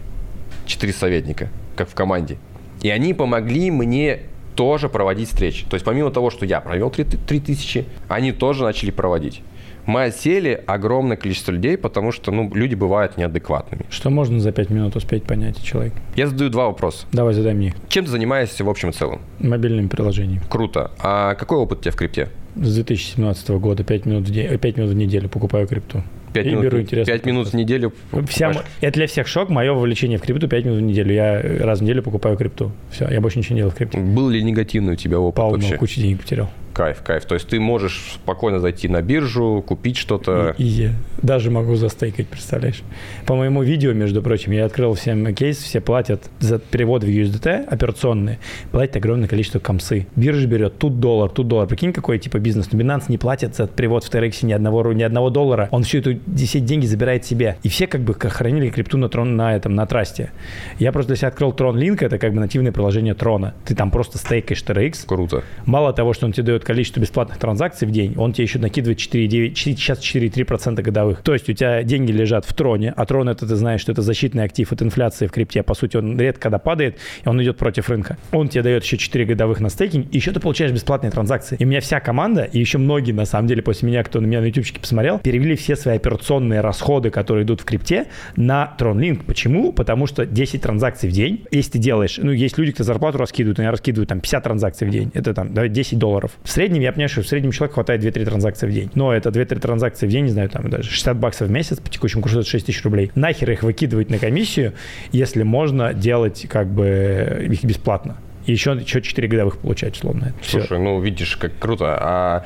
четыре 0.70 0.94
советника, 0.94 1.50
как 1.76 1.90
в 1.90 1.96
команде. 1.96 2.38
И 2.82 2.90
они 2.90 3.14
помогли 3.14 3.72
мне 3.72 4.22
тоже 4.56 4.88
проводить 4.88 5.30
встречи. 5.30 5.66
То 5.66 5.76
есть 5.76 5.86
помимо 5.86 6.12
того, 6.12 6.30
что 6.30 6.46
я 6.46 6.62
провел 6.62 6.90
3000, 6.90 7.86
они 8.08 8.32
тоже 8.32 8.64
начали 8.64 8.92
проводить. 8.92 9.42
Мы 9.86 10.04
отсели 10.04 10.62
огромное 10.68 11.18
количество 11.18 11.52
людей, 11.52 11.78
потому 11.78 12.12
что 12.12 12.32
ну, 12.32 12.52
люди 12.54 12.76
бывают 12.76 13.18
неадекватными. 13.18 13.86
Что 13.90 14.10
можно 14.10 14.40
за 14.40 14.52
5 14.52 14.70
минут 14.70 14.96
успеть 14.96 15.24
понять 15.24 15.62
человек? 15.64 15.94
Я 16.16 16.28
задаю 16.28 16.50
два 16.50 16.68
вопроса. 16.68 17.06
Давай, 17.12 17.34
задай 17.34 17.54
мне. 17.54 17.74
Чем 17.88 18.06
ты 18.06 18.12
занимаешься 18.12 18.64
в 18.64 18.70
общем 18.70 18.90
и 18.90 18.94
целом? 18.94 19.22
Мобильными 19.40 19.88
приложениями. 19.88 20.42
Круто. 20.50 20.92
А 21.00 21.36
какой 21.36 21.58
опыт 21.58 21.80
у 21.80 21.82
тебя 21.82 21.92
в 21.92 21.96
крипте? 21.96 22.30
С 22.56 22.76
2017 22.76 23.50
года 23.52 23.84
5 23.84 24.06
минут 24.06 24.28
в, 24.28 24.32
день, 24.32 24.58
5 24.58 24.78
минут 24.78 24.92
в 24.92 24.96
неделю 24.96 25.30
покупаю 25.30 25.68
крипту. 25.68 26.04
5 26.34 26.46
и 26.46 26.50
минут, 26.50 26.64
беру 26.64 26.80
интересно. 26.82 27.14
5 27.14 27.26
минут 27.26 27.48
в 27.48 27.54
неделю. 27.54 27.94
Вся, 28.28 28.54
это 28.82 28.94
для 28.94 29.08
всех 29.08 29.28
шок. 29.28 29.50
Мое 29.50 29.74
вовлечение 29.74 30.18
в 30.18 30.22
крипту 30.22 30.48
5 30.48 30.66
минут 30.66 30.80
в 30.80 30.82
неделю. 30.82 31.14
Я 31.14 31.42
раз 31.62 31.80
в 31.80 31.84
неделю 31.84 32.04
покупаю 32.04 32.38
крипту. 32.38 32.72
Все, 32.92 33.08
я 33.10 33.22
больше 33.22 33.40
ничего 33.40 33.56
не 33.56 33.60
делаю 33.62 33.72
в 33.72 33.76
крипте. 33.76 33.98
Был 33.98 34.30
ли 34.30 34.44
негативный 34.44 34.94
у 34.94 34.96
тебя 34.96 35.20
опыт 35.20 35.36
Полно, 35.36 35.58
вообще? 35.58 35.78
кучу 35.78 36.00
денег 36.00 36.22
потерял. 36.22 36.50
Кайф, 36.80 37.02
кайф. 37.04 37.26
То 37.26 37.36
есть 37.36 37.50
ты 37.50 37.60
можешь 37.60 38.14
спокойно 38.14 38.62
зайти 38.62 38.88
на 38.88 39.02
биржу, 39.02 39.62
купить 39.68 39.98
что-то. 39.98 40.56
И, 40.58 40.92
даже 41.22 41.52
могу 41.52 41.76
застейкать, 41.76 42.28
представляешь? 42.28 42.84
По 43.26 43.36
моему 43.36 43.64
видео, 43.64 43.92
между 43.92 44.22
прочим, 44.22 44.54
я 44.54 44.64
открыл 44.64 44.94
всем 44.94 45.36
кейс, 45.36 45.58
все 45.58 45.82
платят 45.82 46.30
за 46.40 46.58
перевод 46.58 47.04
в 47.04 47.08
USDT 47.08 47.66
операционные, 47.66 48.40
платят 48.72 48.96
огромное 48.96 49.28
количество 49.28 49.60
комсы. 49.60 50.08
Биржа 50.16 50.48
берет 50.48 50.78
тут 50.78 51.02
доллар, 51.02 51.30
тут 51.30 51.50
доллар. 51.50 51.68
Прикинь, 51.68 51.92
какой 51.92 52.18
типа 52.18 52.40
бизнес. 52.40 52.72
Но 52.72 52.80
Binance 52.80 53.08
не 53.10 53.18
платит 53.18 53.58
за 53.58 53.68
перевод 53.68 54.06
в 54.06 54.10
TRX 54.10 54.46
ни 54.46 54.54
одного, 54.54 54.94
ни 54.94 55.04
одного 55.04 55.30
доллара. 55.30 55.68
Он 55.72 55.84
всю 55.84 55.98
эту 55.98 56.14
10 56.14 56.64
деньги 56.64 56.86
забирает 56.86 57.26
себе. 57.26 57.58
И 57.62 57.68
все 57.68 57.88
как 57.88 58.00
бы 58.00 58.14
хранили 58.14 58.70
крипту 58.70 58.98
на, 58.98 59.10
трон, 59.10 59.36
на 59.36 59.54
этом, 59.54 59.76
на 59.76 59.86
трасте. 59.86 60.32
Я 60.78 60.94
просто 60.94 61.10
для 61.10 61.18
себя 61.18 61.28
открыл 61.28 61.52
Tron 61.52 61.74
Link, 61.74 61.98
это 62.06 62.18
как 62.18 62.34
бы 62.34 62.40
нативное 62.40 62.72
приложение 62.72 63.16
Трона. 63.16 63.54
Ты 63.66 63.76
там 63.76 63.92
просто 63.92 64.18
стейкаешь 64.18 64.64
TRX. 64.64 65.06
Круто. 65.08 65.44
Мало 65.66 65.92
того, 65.92 66.14
что 66.14 66.26
он 66.26 66.32
тебе 66.32 66.46
дает 66.46 66.69
количество 66.70 67.00
бесплатных 67.00 67.40
транзакций 67.40 67.88
в 67.88 67.92
день, 67.92 68.14
он 68.16 68.32
тебе 68.32 68.44
еще 68.44 68.60
накидывает 68.60 69.00
4,9, 69.00 69.56
сейчас 69.56 70.00
4,3% 70.02 70.80
годовых. 70.84 71.24
То 71.24 71.34
есть 71.34 71.50
у 71.50 71.54
тебя 71.54 71.82
деньги 71.82 72.12
лежат 72.12 72.46
в 72.46 72.54
троне, 72.54 72.94
а 72.96 73.08
трон 73.08 73.28
это 73.28 73.48
ты 73.48 73.56
знаешь, 73.56 73.82
что 73.82 73.92
это 73.92 74.04
защитный 74.04 74.44
актив 74.44 74.72
от 74.72 74.84
инфляции 74.84 75.26
в 75.26 75.32
крипте. 75.32 75.64
По 75.64 75.74
сути, 75.74 75.98
он 75.98 76.20
редко 76.20 76.42
когда 76.42 76.60
падает, 76.60 76.98
и 77.26 77.28
он 77.28 77.42
идет 77.42 77.58
против 77.58 77.90
рынка. 77.90 78.20
Он 78.32 78.50
тебе 78.50 78.62
дает 78.62 78.84
еще 78.84 78.98
4 78.98 79.26
годовых 79.26 79.62
на 79.62 79.70
стейкинг, 79.70 80.14
и 80.14 80.18
еще 80.18 80.32
ты 80.32 80.40
получаешь 80.40 80.72
бесплатные 80.72 81.10
транзакции. 81.10 81.56
И 81.58 81.66
у 81.66 81.68
меня 81.68 81.82
вся 81.82 82.00
команда, 82.00 82.44
и 82.44 82.60
еще 82.60 82.78
многие, 82.78 83.14
на 83.14 83.26
самом 83.26 83.48
деле, 83.48 83.64
после 83.64 83.88
меня, 83.90 84.04
кто 84.04 84.22
на 84.22 84.28
меня 84.28 84.40
на 84.40 84.46
ютубчике 84.46 84.80
посмотрел, 84.80 85.18
перевели 85.18 85.56
все 85.56 85.76
свои 85.76 85.96
операционные 85.96 86.62
расходы, 86.62 87.10
которые 87.10 87.46
идут 87.46 87.62
в 87.62 87.66
крипте, 87.66 88.06
на 88.36 88.76
TronLink. 88.78 89.24
Почему? 89.26 89.74
Потому 89.74 90.06
что 90.06 90.28
10 90.28 90.62
транзакций 90.62 91.10
в 91.10 91.14
день, 91.14 91.46
если 91.50 91.72
ты 91.72 91.80
делаешь, 91.80 92.20
ну, 92.22 92.32
есть 92.32 92.60
люди, 92.60 92.74
кто 92.74 92.84
зарплату 92.84 93.18
раскидывают, 93.18 93.58
они 93.58 93.70
раскидывают 93.70 94.10
там 94.10 94.20
50 94.20 94.44
транзакций 94.44 94.88
в 94.88 94.92
день, 94.92 95.10
это 95.16 95.34
там, 95.34 95.52
давай 95.52 95.70
10 95.70 95.98
долларов. 95.98 96.38
В 96.50 96.52
среднем, 96.52 96.82
я 96.82 96.92
понимаю, 96.92 97.10
что 97.10 97.22
в 97.22 97.28
среднем 97.28 97.52
человеку 97.52 97.76
хватает 97.76 98.04
2-3 98.04 98.26
транзакции 98.26 98.66
в 98.66 98.72
день. 98.72 98.90
Но 98.96 99.14
это 99.14 99.30
2-3 99.30 99.60
транзакции 99.60 100.08
в 100.08 100.10
день, 100.10 100.26
не 100.26 100.32
знаю, 100.32 100.50
там 100.50 100.68
даже 100.68 100.90
60 100.90 101.16
баксов 101.16 101.48
в 101.48 101.52
месяц, 101.52 101.80
по 101.80 101.92
текущему 101.92 102.24
курсу 102.24 102.40
это 102.40 102.50
6 102.50 102.66
тысяч 102.66 102.84
рублей. 102.84 103.12
Нахер 103.14 103.52
их 103.52 103.62
выкидывать 103.62 104.10
на 104.10 104.18
комиссию, 104.18 104.74
если 105.12 105.44
можно 105.44 105.94
делать 105.94 106.48
как 106.50 106.66
бы 106.66 107.48
их 107.52 107.64
бесплатно. 107.64 108.18
И 108.48 108.52
еще, 108.52 108.72
еще 108.72 109.00
4 109.00 109.28
годовых 109.28 109.60
получать, 109.60 109.96
условно. 109.96 110.34
Слушай, 110.42 110.66
Все. 110.66 110.80
ну 110.80 111.00
видишь, 111.00 111.38
как 111.38 111.52
круто. 111.60 111.96
А 112.02 112.46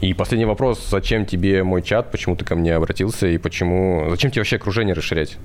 и 0.00 0.12
последний 0.12 0.44
вопрос, 0.44 0.84
зачем 0.90 1.24
тебе 1.24 1.62
мой 1.62 1.82
чат, 1.82 2.10
почему 2.10 2.34
ты 2.34 2.44
ко 2.44 2.56
мне 2.56 2.74
обратился 2.74 3.28
и 3.28 3.38
почему, 3.38 4.08
зачем 4.10 4.32
тебе 4.32 4.40
вообще 4.40 4.56
окружение 4.56 4.92
расширять? 4.92 5.38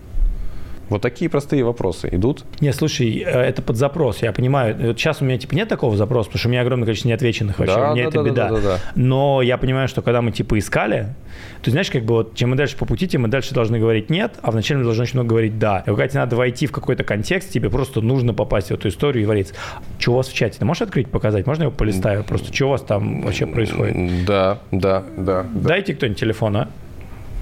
Вот 0.92 1.02
такие 1.02 1.30
простые 1.32 1.64
вопросы 1.64 2.10
идут. 2.12 2.44
Не, 2.60 2.74
слушай, 2.74 3.24
э, 3.26 3.30
это 3.30 3.62
под 3.62 3.78
запрос, 3.78 4.22
я 4.22 4.34
понимаю. 4.34 4.76
Вот 4.78 5.00
сейчас 5.00 5.22
у 5.22 5.26
меня 5.26 5.38
типа 5.38 5.56
нет 5.56 5.70
такого 5.70 5.96
запроса, 5.96 6.28
потому 6.28 6.40
что 6.40 6.50
у 6.50 6.52
меня 6.52 6.62
огромное 6.62 6.86
количество 6.86 7.08
неотвеченных 7.08 7.60
вообще, 7.60 7.76
да, 7.76 7.92
мне 7.94 8.04
да, 8.04 8.10
это 8.10 8.24
да, 8.24 8.30
беда. 8.30 8.50
Да, 8.50 8.56
да, 8.56 8.62
да. 8.62 8.80
Но 8.96 9.42
я 9.42 9.58
понимаю, 9.58 9.88
что 9.88 10.02
когда 10.02 10.22
мы 10.22 10.34
типа 10.34 10.60
искали, 10.60 11.16
то 11.62 11.72
знаешь, 11.72 11.90
как 11.90 12.04
бы 12.04 12.16
вот 12.16 12.36
чем 12.36 12.50
мы 12.50 12.58
дальше 12.58 12.76
по 12.76 12.86
пути, 12.86 13.08
тем 13.08 13.22
мы 13.22 13.30
дальше 13.30 13.54
должны 13.54 13.80
говорить 13.80 14.10
нет, 14.10 14.34
а 14.42 14.52
вначале 14.52 14.80
мы 14.80 14.84
должны 14.84 15.04
очень 15.04 15.16
много 15.16 15.30
говорить 15.30 15.58
да. 15.58 15.80
И 15.80 15.86
когда 15.86 16.10
тебе 16.10 16.20
надо 16.20 16.36
войти 16.36 16.68
в 16.68 16.74
какой-то 16.74 17.06
контекст, 17.06 17.52
тебе 17.52 17.70
просто 17.70 18.02
нужно 18.02 18.34
попасть 18.34 18.68
в 18.68 18.72
эту 18.72 18.90
историю 18.90 19.22
и 19.22 19.24
говорить, 19.24 19.54
что 19.98 20.12
у 20.12 20.16
вас 20.18 20.28
в 20.28 20.34
чате, 20.34 20.60
ты 20.60 20.66
можешь 20.66 20.82
открыть, 20.82 21.08
показать? 21.08 21.48
Можно 21.48 21.64
я 21.64 21.68
его 21.68 21.76
полистаю? 21.76 22.26
Просто 22.26 22.54
что 22.54 22.66
у 22.66 22.70
вас 22.72 22.82
там 22.82 23.22
вообще 23.22 23.46
происходит? 23.46 24.26
Да, 24.26 24.60
да, 24.72 25.06
да. 25.18 25.46
Дайте 25.54 25.96
кто-нибудь 25.96 26.20
телефон, 26.20 26.58
а? 26.58 26.68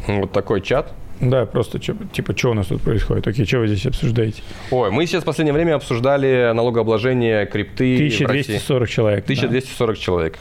Вот 0.06 0.32
такой 0.32 0.62
чат. 0.62 0.94
Да, 1.22 1.46
просто 1.46 1.80
типа, 1.80 2.38
что 2.38 2.52
у 2.52 2.54
нас 2.54 2.68
тут 2.68 2.82
происходит? 2.82 3.28
Окей, 3.28 3.46
что 3.46 3.60
вы 3.60 3.68
здесь 3.68 3.86
обсуждаете? 3.86 4.42
Ой, 4.72 4.90
мы 4.90 5.06
сейчас 5.06 5.24
в 5.24 5.26
последнее 5.26 5.54
время 5.54 5.76
обсуждали 5.76 6.52
налогообложение 6.54 7.46
крипты 7.46 7.96
1240 7.96 8.90
человек. 8.90 9.24
1240 9.26 9.96
да. 9.96 10.02
человек. 10.02 10.40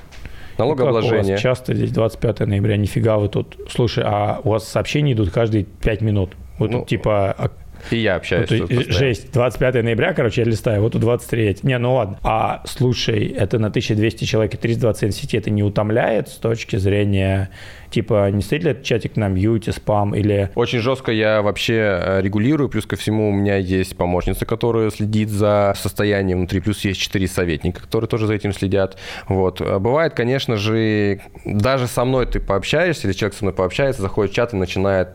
Налогообложение. 0.58 1.36
Ну, 1.36 1.40
часто 1.40 1.74
здесь 1.74 1.90
25 1.90 2.40
ноября, 2.40 2.76
нифига 2.76 3.18
вы 3.18 3.28
тут. 3.28 3.56
Слушай, 3.70 4.04
а 4.06 4.40
у 4.42 4.50
вас 4.50 4.68
сообщения 4.68 5.12
идут 5.12 5.30
каждые 5.30 5.64
5 5.64 6.00
минут? 6.00 6.30
Вот 6.58 6.70
ну, 6.70 6.78
тут 6.80 6.88
типа 6.88 7.30
а 7.30 7.50
и 7.90 7.98
я 7.98 8.16
общаюсь. 8.16 8.50
Вот, 8.50 8.68
тут 8.68 8.86
жесть. 8.88 9.32
25 9.32 9.82
ноября, 9.82 10.12
короче, 10.12 10.42
я 10.42 10.46
листаю, 10.46 10.82
вот 10.82 10.94
у 10.94 10.98
23. 10.98 11.58
Не, 11.62 11.78
ну 11.78 11.94
ладно. 11.94 12.18
А 12.22 12.62
слушай, 12.66 13.26
это 13.26 13.58
на 13.58 13.68
1200 13.68 14.24
человек 14.24 14.54
и 14.54 14.56
320 14.56 15.14
сети, 15.14 15.36
это 15.36 15.50
не 15.50 15.62
утомляет 15.62 16.28
с 16.28 16.36
точки 16.36 16.76
зрения, 16.76 17.50
типа, 17.90 18.30
не 18.30 18.42
стоит 18.42 18.64
ли 18.64 18.70
этот 18.72 18.84
чатик 18.84 19.16
на 19.16 19.28
мьюте, 19.28 19.72
спам 19.72 20.14
или... 20.14 20.50
Очень 20.54 20.80
жестко 20.80 21.12
я 21.12 21.42
вообще 21.42 21.74
э, 21.74 22.20
регулирую, 22.22 22.68
плюс 22.68 22.86
ко 22.86 22.96
всему 22.96 23.30
у 23.30 23.32
меня 23.32 23.56
есть 23.56 23.96
помощница, 23.96 24.46
которая 24.46 24.90
следит 24.90 25.30
за 25.30 25.74
состоянием 25.76 26.38
внутри, 26.38 26.60
плюс 26.60 26.84
есть 26.84 27.00
4 27.00 27.26
советника, 27.28 27.80
которые 27.80 28.08
тоже 28.08 28.26
за 28.26 28.34
этим 28.34 28.52
следят. 28.52 28.98
Вот. 29.28 29.60
А 29.60 29.78
бывает, 29.78 30.14
конечно 30.14 30.56
же, 30.56 31.20
даже 31.44 31.86
со 31.86 32.04
мной 32.04 32.26
ты 32.26 32.40
пообщаешься, 32.40 33.06
или 33.06 33.14
человек 33.14 33.36
со 33.36 33.44
мной 33.44 33.54
пообщается, 33.54 34.02
заходит 34.02 34.32
в 34.32 34.34
чат 34.34 34.52
и 34.52 34.56
начинает 34.56 35.08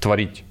творить 0.00 0.44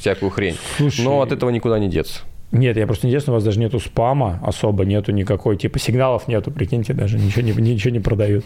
всякую 0.00 0.30
хрень. 0.30 0.56
Слушай, 0.76 1.04
Но 1.04 1.22
от 1.22 1.32
этого 1.32 1.50
никуда 1.50 1.78
не 1.78 1.88
деться. 1.88 2.20
Нет, 2.52 2.76
я 2.76 2.86
просто 2.86 3.06
не 3.06 3.12
интересно, 3.12 3.32
у 3.32 3.36
вас 3.36 3.44
даже 3.44 3.60
нету 3.60 3.78
спама 3.78 4.40
особо, 4.42 4.84
нету 4.84 5.12
никакой, 5.12 5.56
типа 5.56 5.78
сигналов 5.78 6.26
нету, 6.26 6.50
прикиньте, 6.50 6.92
даже 6.92 7.16
ничего 7.16 7.42
не, 7.42 7.52
ничего 7.72 7.92
не 7.92 8.00
продают. 8.00 8.44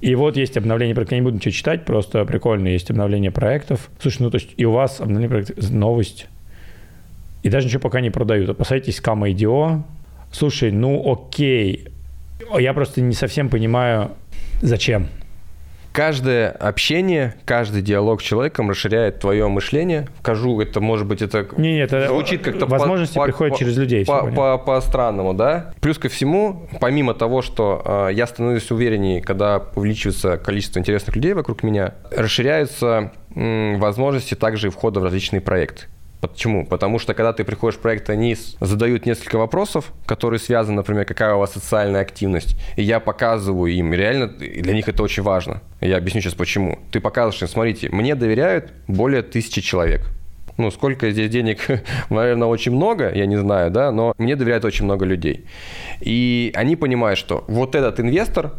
И 0.00 0.14
вот 0.16 0.36
есть 0.36 0.56
обновление 0.56 0.96
проекта, 0.96 1.14
я 1.14 1.20
не 1.20 1.24
буду 1.24 1.36
ничего 1.36 1.52
читать, 1.52 1.84
просто 1.84 2.24
прикольно, 2.24 2.66
есть 2.66 2.90
обновление 2.90 3.30
проектов. 3.30 3.88
Слушай, 4.00 4.22
ну 4.22 4.30
то 4.30 4.38
есть 4.38 4.50
и 4.56 4.64
у 4.64 4.72
вас 4.72 5.00
обновление 5.00 5.28
проектов, 5.28 5.70
новость, 5.70 6.26
и 7.44 7.48
даже 7.48 7.68
ничего 7.68 7.82
пока 7.82 8.00
не 8.00 8.10
продают. 8.10 8.50
Опасайтесь 8.50 8.96
скама 8.96 9.30
IDO. 9.30 9.82
Слушай, 10.32 10.72
ну 10.72 11.12
окей, 11.12 11.86
я 12.58 12.74
просто 12.74 13.00
не 13.00 13.14
совсем 13.14 13.48
понимаю, 13.48 14.10
зачем. 14.60 15.06
Каждое 15.96 16.50
общение, 16.50 17.36
каждый 17.46 17.80
диалог 17.80 18.20
с 18.20 18.24
человеком 18.24 18.68
расширяет 18.68 19.18
твое 19.18 19.48
мышление. 19.48 20.06
Скажу, 20.20 20.60
это 20.60 20.82
может 20.82 21.06
быть, 21.06 21.22
это, 21.22 21.48
не, 21.56 21.72
не, 21.72 21.78
это 21.78 22.08
звучит 22.08 22.42
как-то 22.42 22.66
Возможности 22.66 23.16
по, 23.16 23.24
приходят 23.24 23.54
по, 23.54 23.58
через 23.58 23.78
людей. 23.78 24.04
По, 24.04 24.26
по, 24.26 24.58
по 24.58 24.78
странному, 24.82 25.32
да. 25.32 25.72
Плюс 25.80 25.96
ко 25.96 26.10
всему, 26.10 26.68
помимо 26.82 27.14
того, 27.14 27.40
что 27.40 27.80
э, 28.10 28.10
я 28.12 28.26
становлюсь 28.26 28.70
увереннее, 28.70 29.22
когда 29.22 29.62
увеличивается 29.74 30.36
количество 30.36 30.80
интересных 30.80 31.16
людей 31.16 31.32
вокруг 31.32 31.62
меня, 31.62 31.94
расширяются 32.10 33.12
возможности 33.34 34.34
также 34.34 34.66
и 34.66 34.70
входа 34.70 35.00
в 35.00 35.04
различные 35.04 35.40
проекты. 35.40 35.86
Почему? 36.20 36.66
Потому 36.66 36.98
что 36.98 37.14
когда 37.14 37.32
ты 37.32 37.44
приходишь 37.44 37.78
в 37.78 37.80
проект, 37.82 38.08
они 38.08 38.36
задают 38.60 39.06
несколько 39.06 39.36
вопросов, 39.36 39.92
которые 40.06 40.40
связаны, 40.40 40.76
например, 40.76 41.04
какая 41.04 41.34
у 41.34 41.38
вас 41.38 41.52
социальная 41.52 42.00
активность. 42.00 42.56
И 42.76 42.82
я 42.82 43.00
показываю 43.00 43.72
им, 43.72 43.92
реально 43.92 44.28
для 44.28 44.72
них 44.72 44.88
это 44.88 45.02
очень 45.02 45.22
важно. 45.22 45.60
Я 45.80 45.98
объясню 45.98 46.22
сейчас 46.22 46.34
почему. 46.34 46.78
Ты 46.90 47.00
показываешь 47.00 47.42
им, 47.42 47.48
смотрите, 47.48 47.90
мне 47.90 48.14
доверяют 48.14 48.72
более 48.88 49.22
тысячи 49.22 49.60
человек. 49.60 50.10
Ну, 50.56 50.70
сколько 50.70 51.10
здесь 51.10 51.30
денег, 51.30 51.66
наверное, 52.10 52.48
очень 52.48 52.72
много, 52.72 53.12
я 53.14 53.26
не 53.26 53.36
знаю, 53.36 53.70
да, 53.70 53.92
но 53.92 54.14
мне 54.16 54.36
доверяют 54.36 54.64
очень 54.64 54.84
много 54.84 55.04
людей. 55.04 55.44
И 56.00 56.50
они 56.54 56.76
понимают, 56.76 57.18
что 57.18 57.44
вот 57.46 57.74
этот 57.74 58.00
инвестор, 58.00 58.54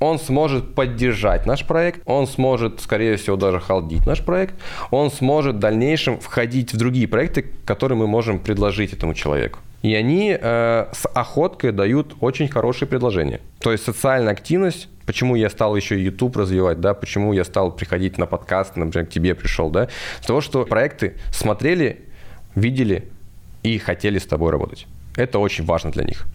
он 0.00 0.18
сможет 0.18 0.74
поддержать 0.74 1.46
наш 1.46 1.64
проект, 1.66 2.00
он 2.06 2.26
сможет, 2.26 2.80
скорее 2.80 3.16
всего, 3.16 3.36
даже 3.36 3.60
халдить 3.60 4.06
наш 4.06 4.24
проект, 4.24 4.54
он 4.90 5.10
сможет 5.10 5.56
в 5.56 5.58
дальнейшем 5.58 6.18
входить 6.18 6.72
в 6.72 6.76
другие 6.76 7.06
проекты, 7.06 7.46
которые 7.64 7.96
мы 7.96 8.06
можем 8.06 8.38
предложить 8.38 8.92
этому 8.92 9.14
человеку. 9.14 9.60
И 9.82 9.94
они 9.94 10.36
э, 10.38 10.86
с 10.92 11.08
охоткой 11.14 11.72
дают 11.72 12.14
очень 12.20 12.48
хорошие 12.48 12.88
предложения. 12.88 13.40
То 13.60 13.72
есть 13.72 13.84
социальная 13.84 14.32
активность, 14.32 14.88
почему 15.06 15.36
я 15.36 15.48
стал 15.48 15.76
еще 15.76 16.02
YouTube 16.02 16.36
развивать, 16.36 16.80
да, 16.80 16.92
почему 16.92 17.32
я 17.32 17.44
стал 17.44 17.70
приходить 17.72 18.18
на 18.18 18.26
подкаст, 18.26 18.76
например, 18.76 19.06
к 19.06 19.10
тебе 19.10 19.34
пришел, 19.34 19.70
да, 19.70 19.88
с 20.20 20.26
того, 20.26 20.40
что 20.40 20.64
проекты 20.64 21.14
смотрели, 21.30 22.00
видели 22.54 23.08
и 23.62 23.78
хотели 23.78 24.18
с 24.18 24.26
тобой 24.26 24.50
работать. 24.50 24.86
Это 25.16 25.38
очень 25.38 25.64
важно 25.64 25.90
для 25.92 26.04
них. 26.04 26.26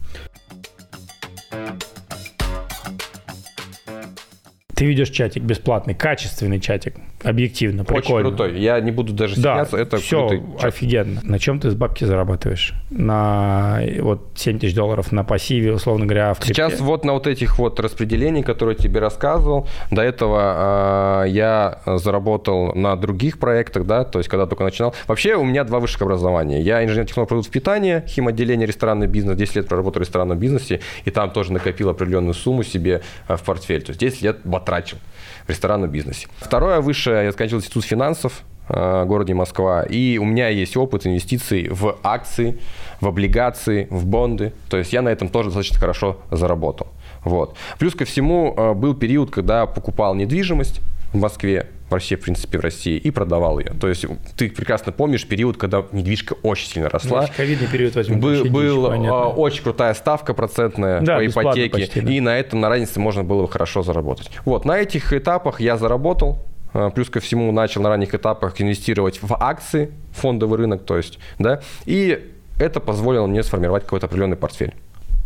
Ты 4.76 4.86
ведешь 4.86 5.10
чатик 5.10 5.44
бесплатный, 5.44 5.96
качественный 5.96 6.60
чатик, 6.60 6.96
объективно, 7.26 7.84
прикольно. 7.84 8.30
Очень 8.30 8.38
крутой. 8.38 8.60
Я 8.60 8.80
не 8.80 8.92
буду 8.92 9.14
даже 9.14 9.34
стесняться, 9.34 9.76
да, 9.76 9.82
это 9.82 9.98
все 9.98 10.28
крутой 10.28 10.44
чат. 10.58 10.66
офигенно. 10.66 11.22
На 11.24 11.40
чем 11.40 11.60
ты 11.60 11.72
с 11.72 11.76
бабки 11.76 12.04
зарабатываешь? 12.04 12.74
На 12.90 13.82
вот 14.00 14.30
7 14.36 14.60
тысяч 14.60 14.76
долларов 14.76 15.12
на 15.12 15.24
пассиве, 15.24 15.74
условно 15.74 16.06
говоря, 16.06 16.34
в 16.34 16.40
крипте. 16.40 16.54
Сейчас 16.54 16.80
вот 16.80 17.04
на 17.06 17.14
вот 17.14 17.28
этих 17.28 17.58
вот 17.58 17.80
распределениях, 17.80 18.46
которые 18.46 18.76
я 18.78 18.84
тебе 18.84 19.00
рассказывал, 19.00 19.68
до 19.92 20.02
этого 20.02 21.24
э, 21.26 21.30
я 21.30 21.82
заработал 21.86 22.74
на 22.76 22.96
других 22.96 23.40
проектах, 23.40 23.86
да, 23.86 24.04
то 24.04 24.20
есть 24.20 24.30
когда 24.30 24.46
только 24.46 24.64
начинал. 24.64 24.94
Вообще 25.08 25.36
у 25.36 25.44
меня 25.44 25.64
два 25.64 25.80
высших 25.80 26.02
образования. 26.02 26.62
Я 26.62 26.84
инженер-технолог 26.84 27.30
продуктов 27.30 27.52
питания, 27.52 28.06
химотделение, 28.08 28.68
ресторанный 28.68 29.08
бизнес, 29.08 29.38
10 29.38 29.56
лет 29.56 29.68
проработал 29.68 30.00
в 30.00 30.04
ресторанном 30.04 30.38
бизнесе, 30.38 30.82
и 31.06 31.12
там 31.12 31.32
тоже 31.32 31.54
накопил 31.54 31.90
определенную 31.90 32.34
сумму 32.34 32.64
себе 32.64 33.02
э, 33.28 33.36
в 33.36 33.44
портфель. 33.44 33.82
То 33.82 33.92
есть 33.92 34.00
10 34.00 34.22
лет 34.22 34.38
потрачил 34.44 34.98
в 35.46 35.50
ресторанном 35.50 35.90
бизнесе. 35.90 36.28
Второе 36.40 36.82
высшее, 36.82 37.15
я 37.24 37.32
заканчивал 37.32 37.60
институт 37.60 37.86
финансов 37.86 38.44
э, 38.70 39.04
в 39.04 39.08
городе 39.08 39.34
Москва, 39.34 39.84
и 39.84 40.18
у 40.18 40.26
меня 40.26 40.50
есть 40.50 40.78
опыт 40.78 41.06
инвестиций 41.06 41.68
в 41.70 41.98
акции, 42.04 42.60
в 43.02 43.08
облигации, 43.08 43.88
в 43.90 44.06
бонды. 44.06 44.54
То 44.70 44.78
есть 44.78 44.94
я 44.94 45.02
на 45.02 45.10
этом 45.10 45.30
тоже 45.30 45.50
достаточно 45.50 45.80
хорошо 45.80 46.18
заработал. 46.32 46.88
Вот. 47.24 47.58
Плюс 47.80 47.96
ко 47.96 48.06
всему 48.06 48.54
э, 48.56 48.74
был 48.74 48.94
период, 48.94 49.32
когда 49.32 49.66
покупал 49.66 50.16
недвижимость 50.16 50.82
в 51.12 51.18
Москве, 51.18 51.68
вообще, 51.90 52.18
в 52.18 52.22
принципе, 52.22 52.58
в 52.58 52.62
России, 52.62 52.98
и 52.98 53.12
продавал 53.12 53.60
ее. 53.60 53.74
То 53.80 53.88
есть 53.88 54.06
ты 54.36 54.50
прекрасно 54.50 54.92
помнишь 54.92 55.26
период, 55.28 55.58
когда 55.58 55.84
недвижка 55.92 56.34
очень 56.44 56.68
сильно 56.68 56.90
росла. 56.90 57.28
Ковидный 57.36 57.68
период 57.68 57.96
возьмем. 57.96 58.20
Был, 58.20 58.46
был 58.46 58.86
а, 58.88 59.30
очень 59.30 59.64
крутая 59.64 59.94
ставка 59.94 60.34
процентная 60.34 61.02
да, 61.02 61.18
по 61.18 61.26
ипотеке, 61.26 61.70
почти, 61.70 62.02
да. 62.02 62.12
и 62.12 62.20
на 62.20 62.38
этом, 62.38 62.60
на 62.60 62.70
разнице 62.70 63.00
можно 63.00 63.24
было 63.24 63.44
бы 63.44 63.48
хорошо 63.48 63.84
заработать. 63.84 64.30
Вот, 64.46 64.66
на 64.66 64.78
этих 64.78 65.14
этапах 65.14 65.62
я 65.62 65.78
заработал, 65.78 66.40
а, 66.40 66.55
плюс 66.94 67.10
ко 67.10 67.20
всему 67.20 67.52
начал 67.52 67.82
на 67.82 67.90
ранних 67.90 68.14
этапах 68.14 68.60
инвестировать 68.62 69.22
в 69.22 69.36
акции, 69.40 69.92
фондовый 70.12 70.58
рынок, 70.58 70.84
то 70.84 70.98
есть, 70.98 71.20
да, 71.40 71.62
и 71.86 72.32
это 72.60 72.80
позволило 72.80 73.28
мне 73.28 73.44
сформировать 73.44 73.84
какой-то 73.84 74.08
определенный 74.08 74.38
портфель. 74.38 74.74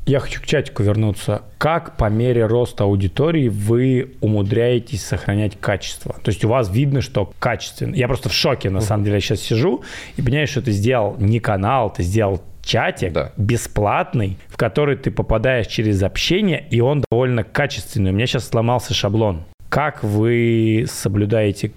Я 0.05 0.19
хочу 0.19 0.41
к 0.41 0.45
чатику 0.45 0.81
вернуться. 0.81 1.43
Как 1.59 1.95
по 1.95 2.09
мере 2.09 2.47
роста 2.47 2.85
аудитории 2.85 3.47
вы 3.47 4.15
умудряетесь 4.21 5.03
сохранять 5.03 5.59
качество? 5.59 6.15
То 6.23 6.29
есть 6.29 6.43
у 6.43 6.47
вас 6.47 6.69
видно, 6.71 7.01
что 7.01 7.31
качественно. 7.37 7.93
Я 7.93 8.07
просто 8.07 8.29
в 8.29 8.33
шоке, 8.33 8.71
на 8.71 8.81
самом 8.81 9.03
деле, 9.03 9.17
я 9.17 9.21
сейчас 9.21 9.41
сижу 9.41 9.83
и 10.17 10.23
понимаю, 10.23 10.47
что 10.47 10.63
ты 10.63 10.71
сделал 10.71 11.15
не 11.19 11.39
канал, 11.39 11.93
ты 11.93 12.01
сделал 12.01 12.41
чатик 12.63 13.13
да. 13.13 13.33
бесплатный, 13.37 14.37
в 14.47 14.57
который 14.57 14.95
ты 14.95 15.11
попадаешь 15.11 15.67
через 15.67 16.01
общение, 16.01 16.65
и 16.71 16.81
он 16.81 17.03
довольно 17.11 17.43
качественный. 17.43 18.09
У 18.09 18.13
меня 18.13 18.25
сейчас 18.25 18.47
сломался 18.47 18.95
шаблон. 18.95 19.43
Как 19.69 20.03
вы 20.03 20.85
соблюдаете 20.87 21.71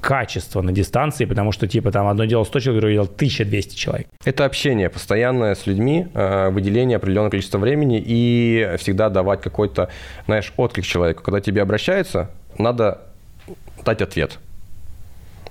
качество 0.00 0.62
на 0.62 0.70
дистанции, 0.70 1.24
потому 1.24 1.50
что, 1.50 1.66
типа, 1.66 1.90
там 1.90 2.06
одно 2.06 2.26
дело 2.26 2.44
100 2.44 2.60
человек, 2.60 2.80
другое 2.80 2.94
дело 2.94 3.06
1200 3.06 3.74
человек. 3.76 4.06
Это 4.24 4.44
общение 4.44 4.88
постоянное 4.88 5.56
с 5.56 5.66
людьми, 5.66 6.06
э, 6.14 6.50
выделение 6.50 6.96
определенного 6.96 7.30
количества 7.30 7.58
времени 7.58 8.00
и 8.06 8.76
всегда 8.78 9.10
давать 9.10 9.40
какой-то, 9.40 9.90
знаешь, 10.26 10.52
отклик 10.56 10.84
человеку. 10.84 11.24
Когда 11.24 11.40
тебе 11.40 11.60
обращаются, 11.60 12.30
надо 12.56 13.00
дать 13.84 14.00
ответ. 14.00 14.38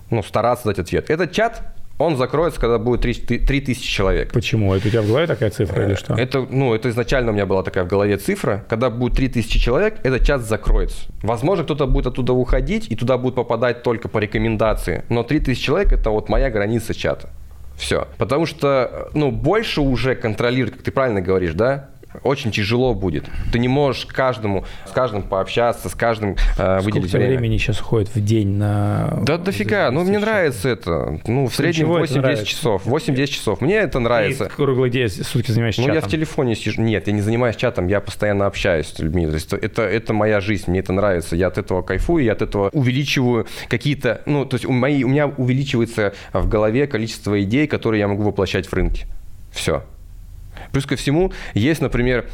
Ну, 0.09 0.23
стараться 0.23 0.65
дать 0.67 0.79
ответ. 0.79 1.09
Этот 1.09 1.33
чат 1.33 1.74
он 1.97 2.17
закроется, 2.17 2.59
когда 2.59 2.77
будет 2.77 3.01
3000 3.01 3.81
человек. 3.81 4.33
Почему? 4.33 4.73
Это 4.73 4.87
у 4.87 4.91
тебя 4.91 5.01
в 5.01 5.07
голове 5.07 5.27
такая 5.27 5.49
цифра 5.49 5.85
или 5.85 5.93
э, 5.93 5.97
что? 5.97 6.13
Это, 6.15 6.45
ну, 6.49 6.73
это 6.73 6.89
изначально 6.89 7.31
у 7.31 7.33
меня 7.33 7.45
была 7.45 7.63
такая 7.63 7.85
в 7.85 7.87
голове 7.87 8.17
цифра. 8.17 8.65
Когда 8.67 8.89
будет 8.89 9.15
3000 9.15 9.59
человек, 9.59 9.95
этот 10.03 10.23
чат 10.23 10.41
закроется. 10.41 11.05
Возможно, 11.21 11.63
кто-то 11.63 11.87
будет 11.87 12.07
оттуда 12.07 12.33
уходить, 12.33 12.91
и 12.91 12.95
туда 12.95 13.17
будет 13.17 13.35
попадать 13.35 13.83
только 13.83 14.09
по 14.09 14.17
рекомендации. 14.17 15.03
Но 15.09 15.23
3000 15.23 15.61
человек– 15.61 15.91
это 15.93 16.09
вот 16.09 16.27
моя 16.27 16.49
граница 16.49 16.93
чата. 16.93 17.29
Все. 17.77 18.07
Потому 18.17 18.45
что, 18.45 19.09
ну, 19.13 19.31
больше 19.31 19.81
уже 19.81 20.15
контролировать, 20.15 20.75
как 20.75 20.83
ты 20.83 20.91
правильно 20.91 21.21
говоришь, 21.21 21.53
да, 21.53 21.89
очень 22.23 22.51
тяжело 22.51 22.93
будет. 22.93 23.25
Ты 23.51 23.59
не 23.59 23.67
можешь 23.67 24.05
каждому, 24.05 24.65
с 24.85 24.91
каждым 24.91 25.23
пообщаться, 25.23 25.89
с 25.89 25.95
каждым 25.95 26.35
э, 26.57 26.79
выделить 26.81 27.11
время. 27.11 27.37
времени 27.37 27.57
сейчас 27.57 27.81
уходит 27.81 28.13
в 28.13 28.23
день 28.23 28.49
на... 28.57 29.19
Да 29.23 29.37
дофига, 29.37 29.91
ну 29.91 30.03
мне 30.03 30.19
нравится 30.19 30.69
это. 30.69 31.19
Ну, 31.25 31.47
в 31.47 31.55
среднем 31.55 31.91
8-10 31.91 32.45
часов. 32.45 32.85
8-10 32.85 33.27
часов. 33.27 33.61
Мне 33.61 33.75
это 33.75 33.99
нравится. 33.99 34.45
Ты 34.45 34.51
круглый 34.51 34.89
день, 34.89 35.09
сутки 35.09 35.51
занимаешься 35.51 35.81
Ну, 35.81 35.87
чатом. 35.87 36.01
я 36.01 36.07
в 36.07 36.11
телефоне 36.11 36.55
сижу. 36.55 36.81
Нет, 36.81 37.07
я 37.07 37.13
не 37.13 37.21
занимаюсь 37.21 37.55
чатом, 37.55 37.87
я 37.87 38.01
постоянно 38.01 38.45
общаюсь 38.45 38.87
с 38.87 38.99
людьми. 38.99 39.27
То 39.27 39.33
есть 39.33 39.53
это, 39.53 39.81
это 39.83 40.13
моя 40.13 40.39
жизнь, 40.41 40.65
мне 40.67 40.79
это 40.79 40.93
нравится. 40.93 41.35
Я 41.35 41.47
от 41.47 41.57
этого 41.57 41.81
кайфую, 41.81 42.23
я 42.23 42.33
от 42.33 42.41
этого 42.41 42.69
увеличиваю 42.69 43.47
какие-то... 43.69 44.21
Ну, 44.25 44.45
то 44.45 44.55
есть 44.55 44.65
у, 44.65 44.71
мои, 44.71 45.03
у 45.03 45.09
меня 45.09 45.27
увеличивается 45.27 46.13
в 46.33 46.47
голове 46.47 46.87
количество 46.87 47.41
идей, 47.41 47.67
которые 47.67 47.99
я 47.99 48.07
могу 48.07 48.23
воплощать 48.23 48.67
в 48.67 48.73
рынке. 48.73 49.05
Все. 49.51 49.83
Плюс 50.71 50.85
ко 50.85 50.95
всему, 50.95 51.31
есть, 51.53 51.81
например, 51.81 52.25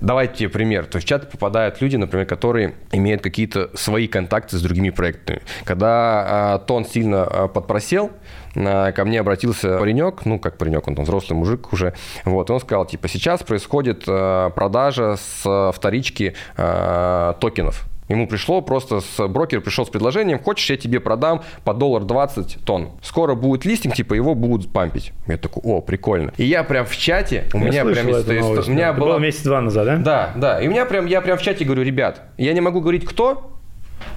давайте 0.00 0.48
пример. 0.48 0.86
То 0.86 0.96
есть 0.96 1.06
в 1.06 1.08
чат 1.08 1.30
попадают 1.30 1.80
люди, 1.80 1.96
например, 1.96 2.26
которые 2.26 2.74
имеют 2.92 3.22
какие-то 3.22 3.70
свои 3.74 4.06
контакты 4.06 4.56
с 4.56 4.62
другими 4.62 4.90
проектами. 4.90 5.42
Когда 5.64 6.54
а, 6.54 6.58
тон 6.58 6.84
сильно 6.84 7.24
а, 7.24 7.48
подпросел, 7.48 8.10
а, 8.54 8.92
ко 8.92 9.04
мне 9.04 9.20
обратился 9.20 9.78
паренек, 9.78 10.24
ну, 10.24 10.38
как 10.38 10.58
паренек, 10.58 10.86
он 10.88 10.94
там 10.94 11.04
взрослый 11.04 11.38
мужик 11.38 11.72
уже, 11.72 11.94
вот, 12.24 12.50
и 12.50 12.52
он 12.52 12.60
сказал, 12.60 12.86
типа, 12.86 13.08
сейчас 13.08 13.42
происходит 13.42 14.04
а, 14.06 14.50
продажа 14.50 15.16
с 15.16 15.72
вторички 15.72 16.34
а, 16.56 17.34
токенов 17.34 17.86
Ему 18.08 18.28
пришло 18.28 18.60
просто 18.60 19.00
с 19.00 19.28
брокер 19.28 19.60
пришел 19.60 19.84
с 19.84 19.88
предложением, 19.88 20.38
хочешь, 20.38 20.70
я 20.70 20.76
тебе 20.76 21.00
продам 21.00 21.42
по 21.64 21.74
доллар 21.74 22.04
20 22.04 22.58
тонн. 22.64 22.90
Скоро 23.02 23.34
будет 23.34 23.64
листинг, 23.64 23.94
типа 23.94 24.14
его 24.14 24.34
будут 24.34 24.72
пампить. 24.72 25.12
Я 25.26 25.36
такой, 25.36 25.62
о, 25.64 25.80
прикольно. 25.80 26.32
И 26.36 26.44
я 26.44 26.62
прям 26.62 26.86
в 26.86 26.96
чате, 26.96 27.44
у 27.52 27.58
я 27.58 27.64
меня 27.64 27.84
прям 27.84 28.08
есть, 28.08 28.28
новость, 28.28 28.68
у 28.68 28.72
меня 28.72 28.92
да. 28.92 29.00
было 29.00 29.18
месяц 29.18 29.42
два 29.42 29.60
назад, 29.60 29.86
да? 29.86 29.96
Да, 29.96 30.32
да. 30.36 30.60
И 30.60 30.68
у 30.68 30.70
меня 30.70 30.84
прям, 30.86 31.06
я 31.06 31.20
прям 31.20 31.38
в 31.38 31.42
чате 31.42 31.64
говорю, 31.64 31.82
ребят, 31.82 32.22
я 32.38 32.52
не 32.52 32.60
могу 32.60 32.80
говорить 32.80 33.04
кто, 33.04 33.56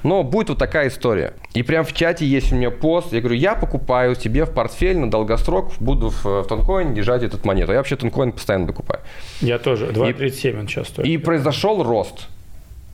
но 0.04 0.24
будет 0.24 0.50
вот 0.50 0.58
такая 0.58 0.88
история. 0.88 1.34
И 1.54 1.64
прям 1.64 1.84
в 1.84 1.94
чате 1.94 2.26
есть 2.26 2.52
у 2.52 2.56
меня 2.56 2.72
пост. 2.72 3.12
Я 3.12 3.22
говорю, 3.22 3.36
я 3.36 3.56
покупаю 3.56 4.16
себе 4.16 4.46
в 4.46 4.54
портфель 4.54 4.98
на 4.98 5.10
долгосрок, 5.10 5.72
буду 5.80 6.10
в, 6.10 6.26
в 6.26 6.48
тонкоине 6.48 6.94
держать 6.94 7.24
этот 7.24 7.46
монету. 7.46 7.72
Я 7.72 7.80
вообще 7.80 7.96
тонкоин 7.96 8.32
постоянно 8.32 8.68
докупаю. 8.68 9.02
Я 9.42 9.58
тоже. 9.58 9.88
2,37 9.88 10.60
он 10.60 10.68
сейчас 10.68 10.88
стоит. 10.88 11.08
И 11.08 11.18
произошел 11.18 11.84
рост. 11.84 12.28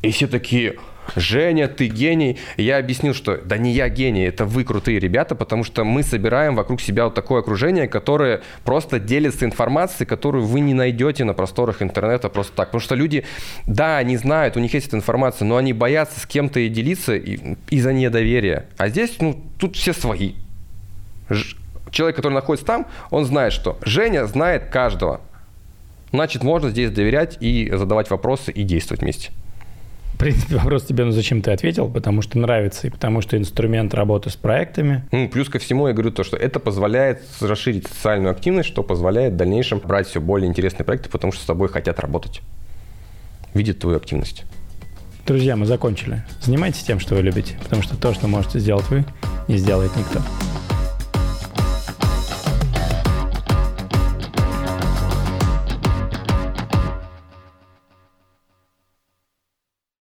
И 0.06 0.12
все 0.12 0.28
такие, 0.28 0.76
Женя, 1.16 1.68
ты 1.68 1.88
гений. 1.88 2.38
Я 2.58 2.78
объяснил, 2.78 3.16
что 3.16 3.38
да 3.38 3.58
не 3.58 3.72
я 3.72 3.90
гений, 3.90 4.26
это 4.26 4.46
вы 4.46 4.64
крутые 4.64 5.00
ребята, 5.00 5.34
потому 5.34 5.64
что 5.64 5.84
мы 5.84 6.04
собираем 6.04 6.56
вокруг 6.56 6.80
себя 6.80 7.06
вот 7.06 7.16
такое 7.16 7.40
окружение, 7.40 7.88
которое 7.88 8.42
просто 8.64 9.00
делится 9.00 9.46
информацией, 9.46 10.06
которую 10.06 10.46
вы 10.46 10.60
не 10.60 10.76
найдете 10.76 11.24
на 11.24 11.34
просторах 11.34 11.82
интернета 11.82 12.30
просто 12.30 12.54
так. 12.56 12.68
Потому 12.68 12.82
что 12.82 12.94
люди, 12.94 13.26
да, 13.66 13.98
они 13.98 14.16
знают, 14.18 14.58
у 14.58 14.60
них 14.60 14.74
есть 14.76 14.88
эта 14.88 14.98
информация, 14.98 15.48
но 15.48 15.58
они 15.58 15.74
боятся 15.74 16.20
с 16.20 16.28
кем-то 16.28 16.60
и 16.60 16.70
делиться 16.70 17.16
из-за 17.16 17.94
недоверия. 17.94 18.68
А 18.78 18.90
здесь, 18.90 19.16
ну, 19.20 19.42
тут 19.58 19.76
все 19.76 19.94
свои. 19.94 20.34
Человек, 21.90 22.16
который 22.16 22.34
находится 22.34 22.68
там, 22.68 22.86
он 23.10 23.26
знает, 23.26 23.54
что 23.54 23.80
Женя 23.82 24.28
знает 24.28 24.66
каждого. 24.66 25.22
Значит, 26.12 26.44
можно 26.44 26.70
здесь 26.70 26.92
доверять 26.92 27.38
и 27.40 27.72
задавать 27.74 28.12
вопросы 28.12 28.52
и 28.52 28.62
действовать 28.62 29.02
вместе. 29.02 29.32
В 30.16 30.18
принципе, 30.18 30.56
вопрос 30.56 30.86
тебе, 30.86 31.04
ну 31.04 31.12
зачем 31.12 31.42
ты 31.42 31.52
ответил? 31.52 31.90
Потому 31.90 32.22
что 32.22 32.40
нравится 32.40 32.88
и 32.88 32.90
потому 32.90 33.20
что 33.20 33.38
инструмент 33.38 33.94
работы 33.94 34.30
с 34.30 34.38
проектами. 34.38 35.04
Ну, 35.12 35.28
плюс 35.28 35.50
ко 35.50 35.60
всему 35.60 35.90
я 35.90 35.94
говорю 35.94 36.12
то, 36.12 36.24
что 36.24 36.38
это 36.38 36.62
позволяет 36.62 37.22
расширить 37.42 37.86
социальную 37.86 38.32
активность, 38.32 38.70
что 38.70 38.82
позволяет 38.82 39.34
в 39.34 39.36
дальнейшем 39.36 39.80
брать 39.80 40.08
все 40.08 40.22
более 40.22 40.48
интересные 40.48 40.86
проекты, 40.86 41.10
потому 41.10 41.34
что 41.34 41.44
с 41.44 41.46
тобой 41.46 41.68
хотят 41.68 42.00
работать. 42.00 42.42
Видят 43.54 43.80
твою 43.80 43.98
активность. 43.98 44.46
Друзья, 45.28 45.58
мы 45.58 45.66
закончили. 45.66 46.24
Занимайтесь 46.42 46.84
тем, 46.84 47.02
что 47.02 47.16
вы 47.16 47.22
любите, 47.22 47.58
потому 47.62 47.82
что 47.82 47.98
то, 47.98 48.14
что 48.14 48.30
можете 48.30 48.60
сделать 48.60 48.90
вы, 48.90 49.04
не 49.50 49.58
сделает 49.58 49.94
никто. 49.98 50.22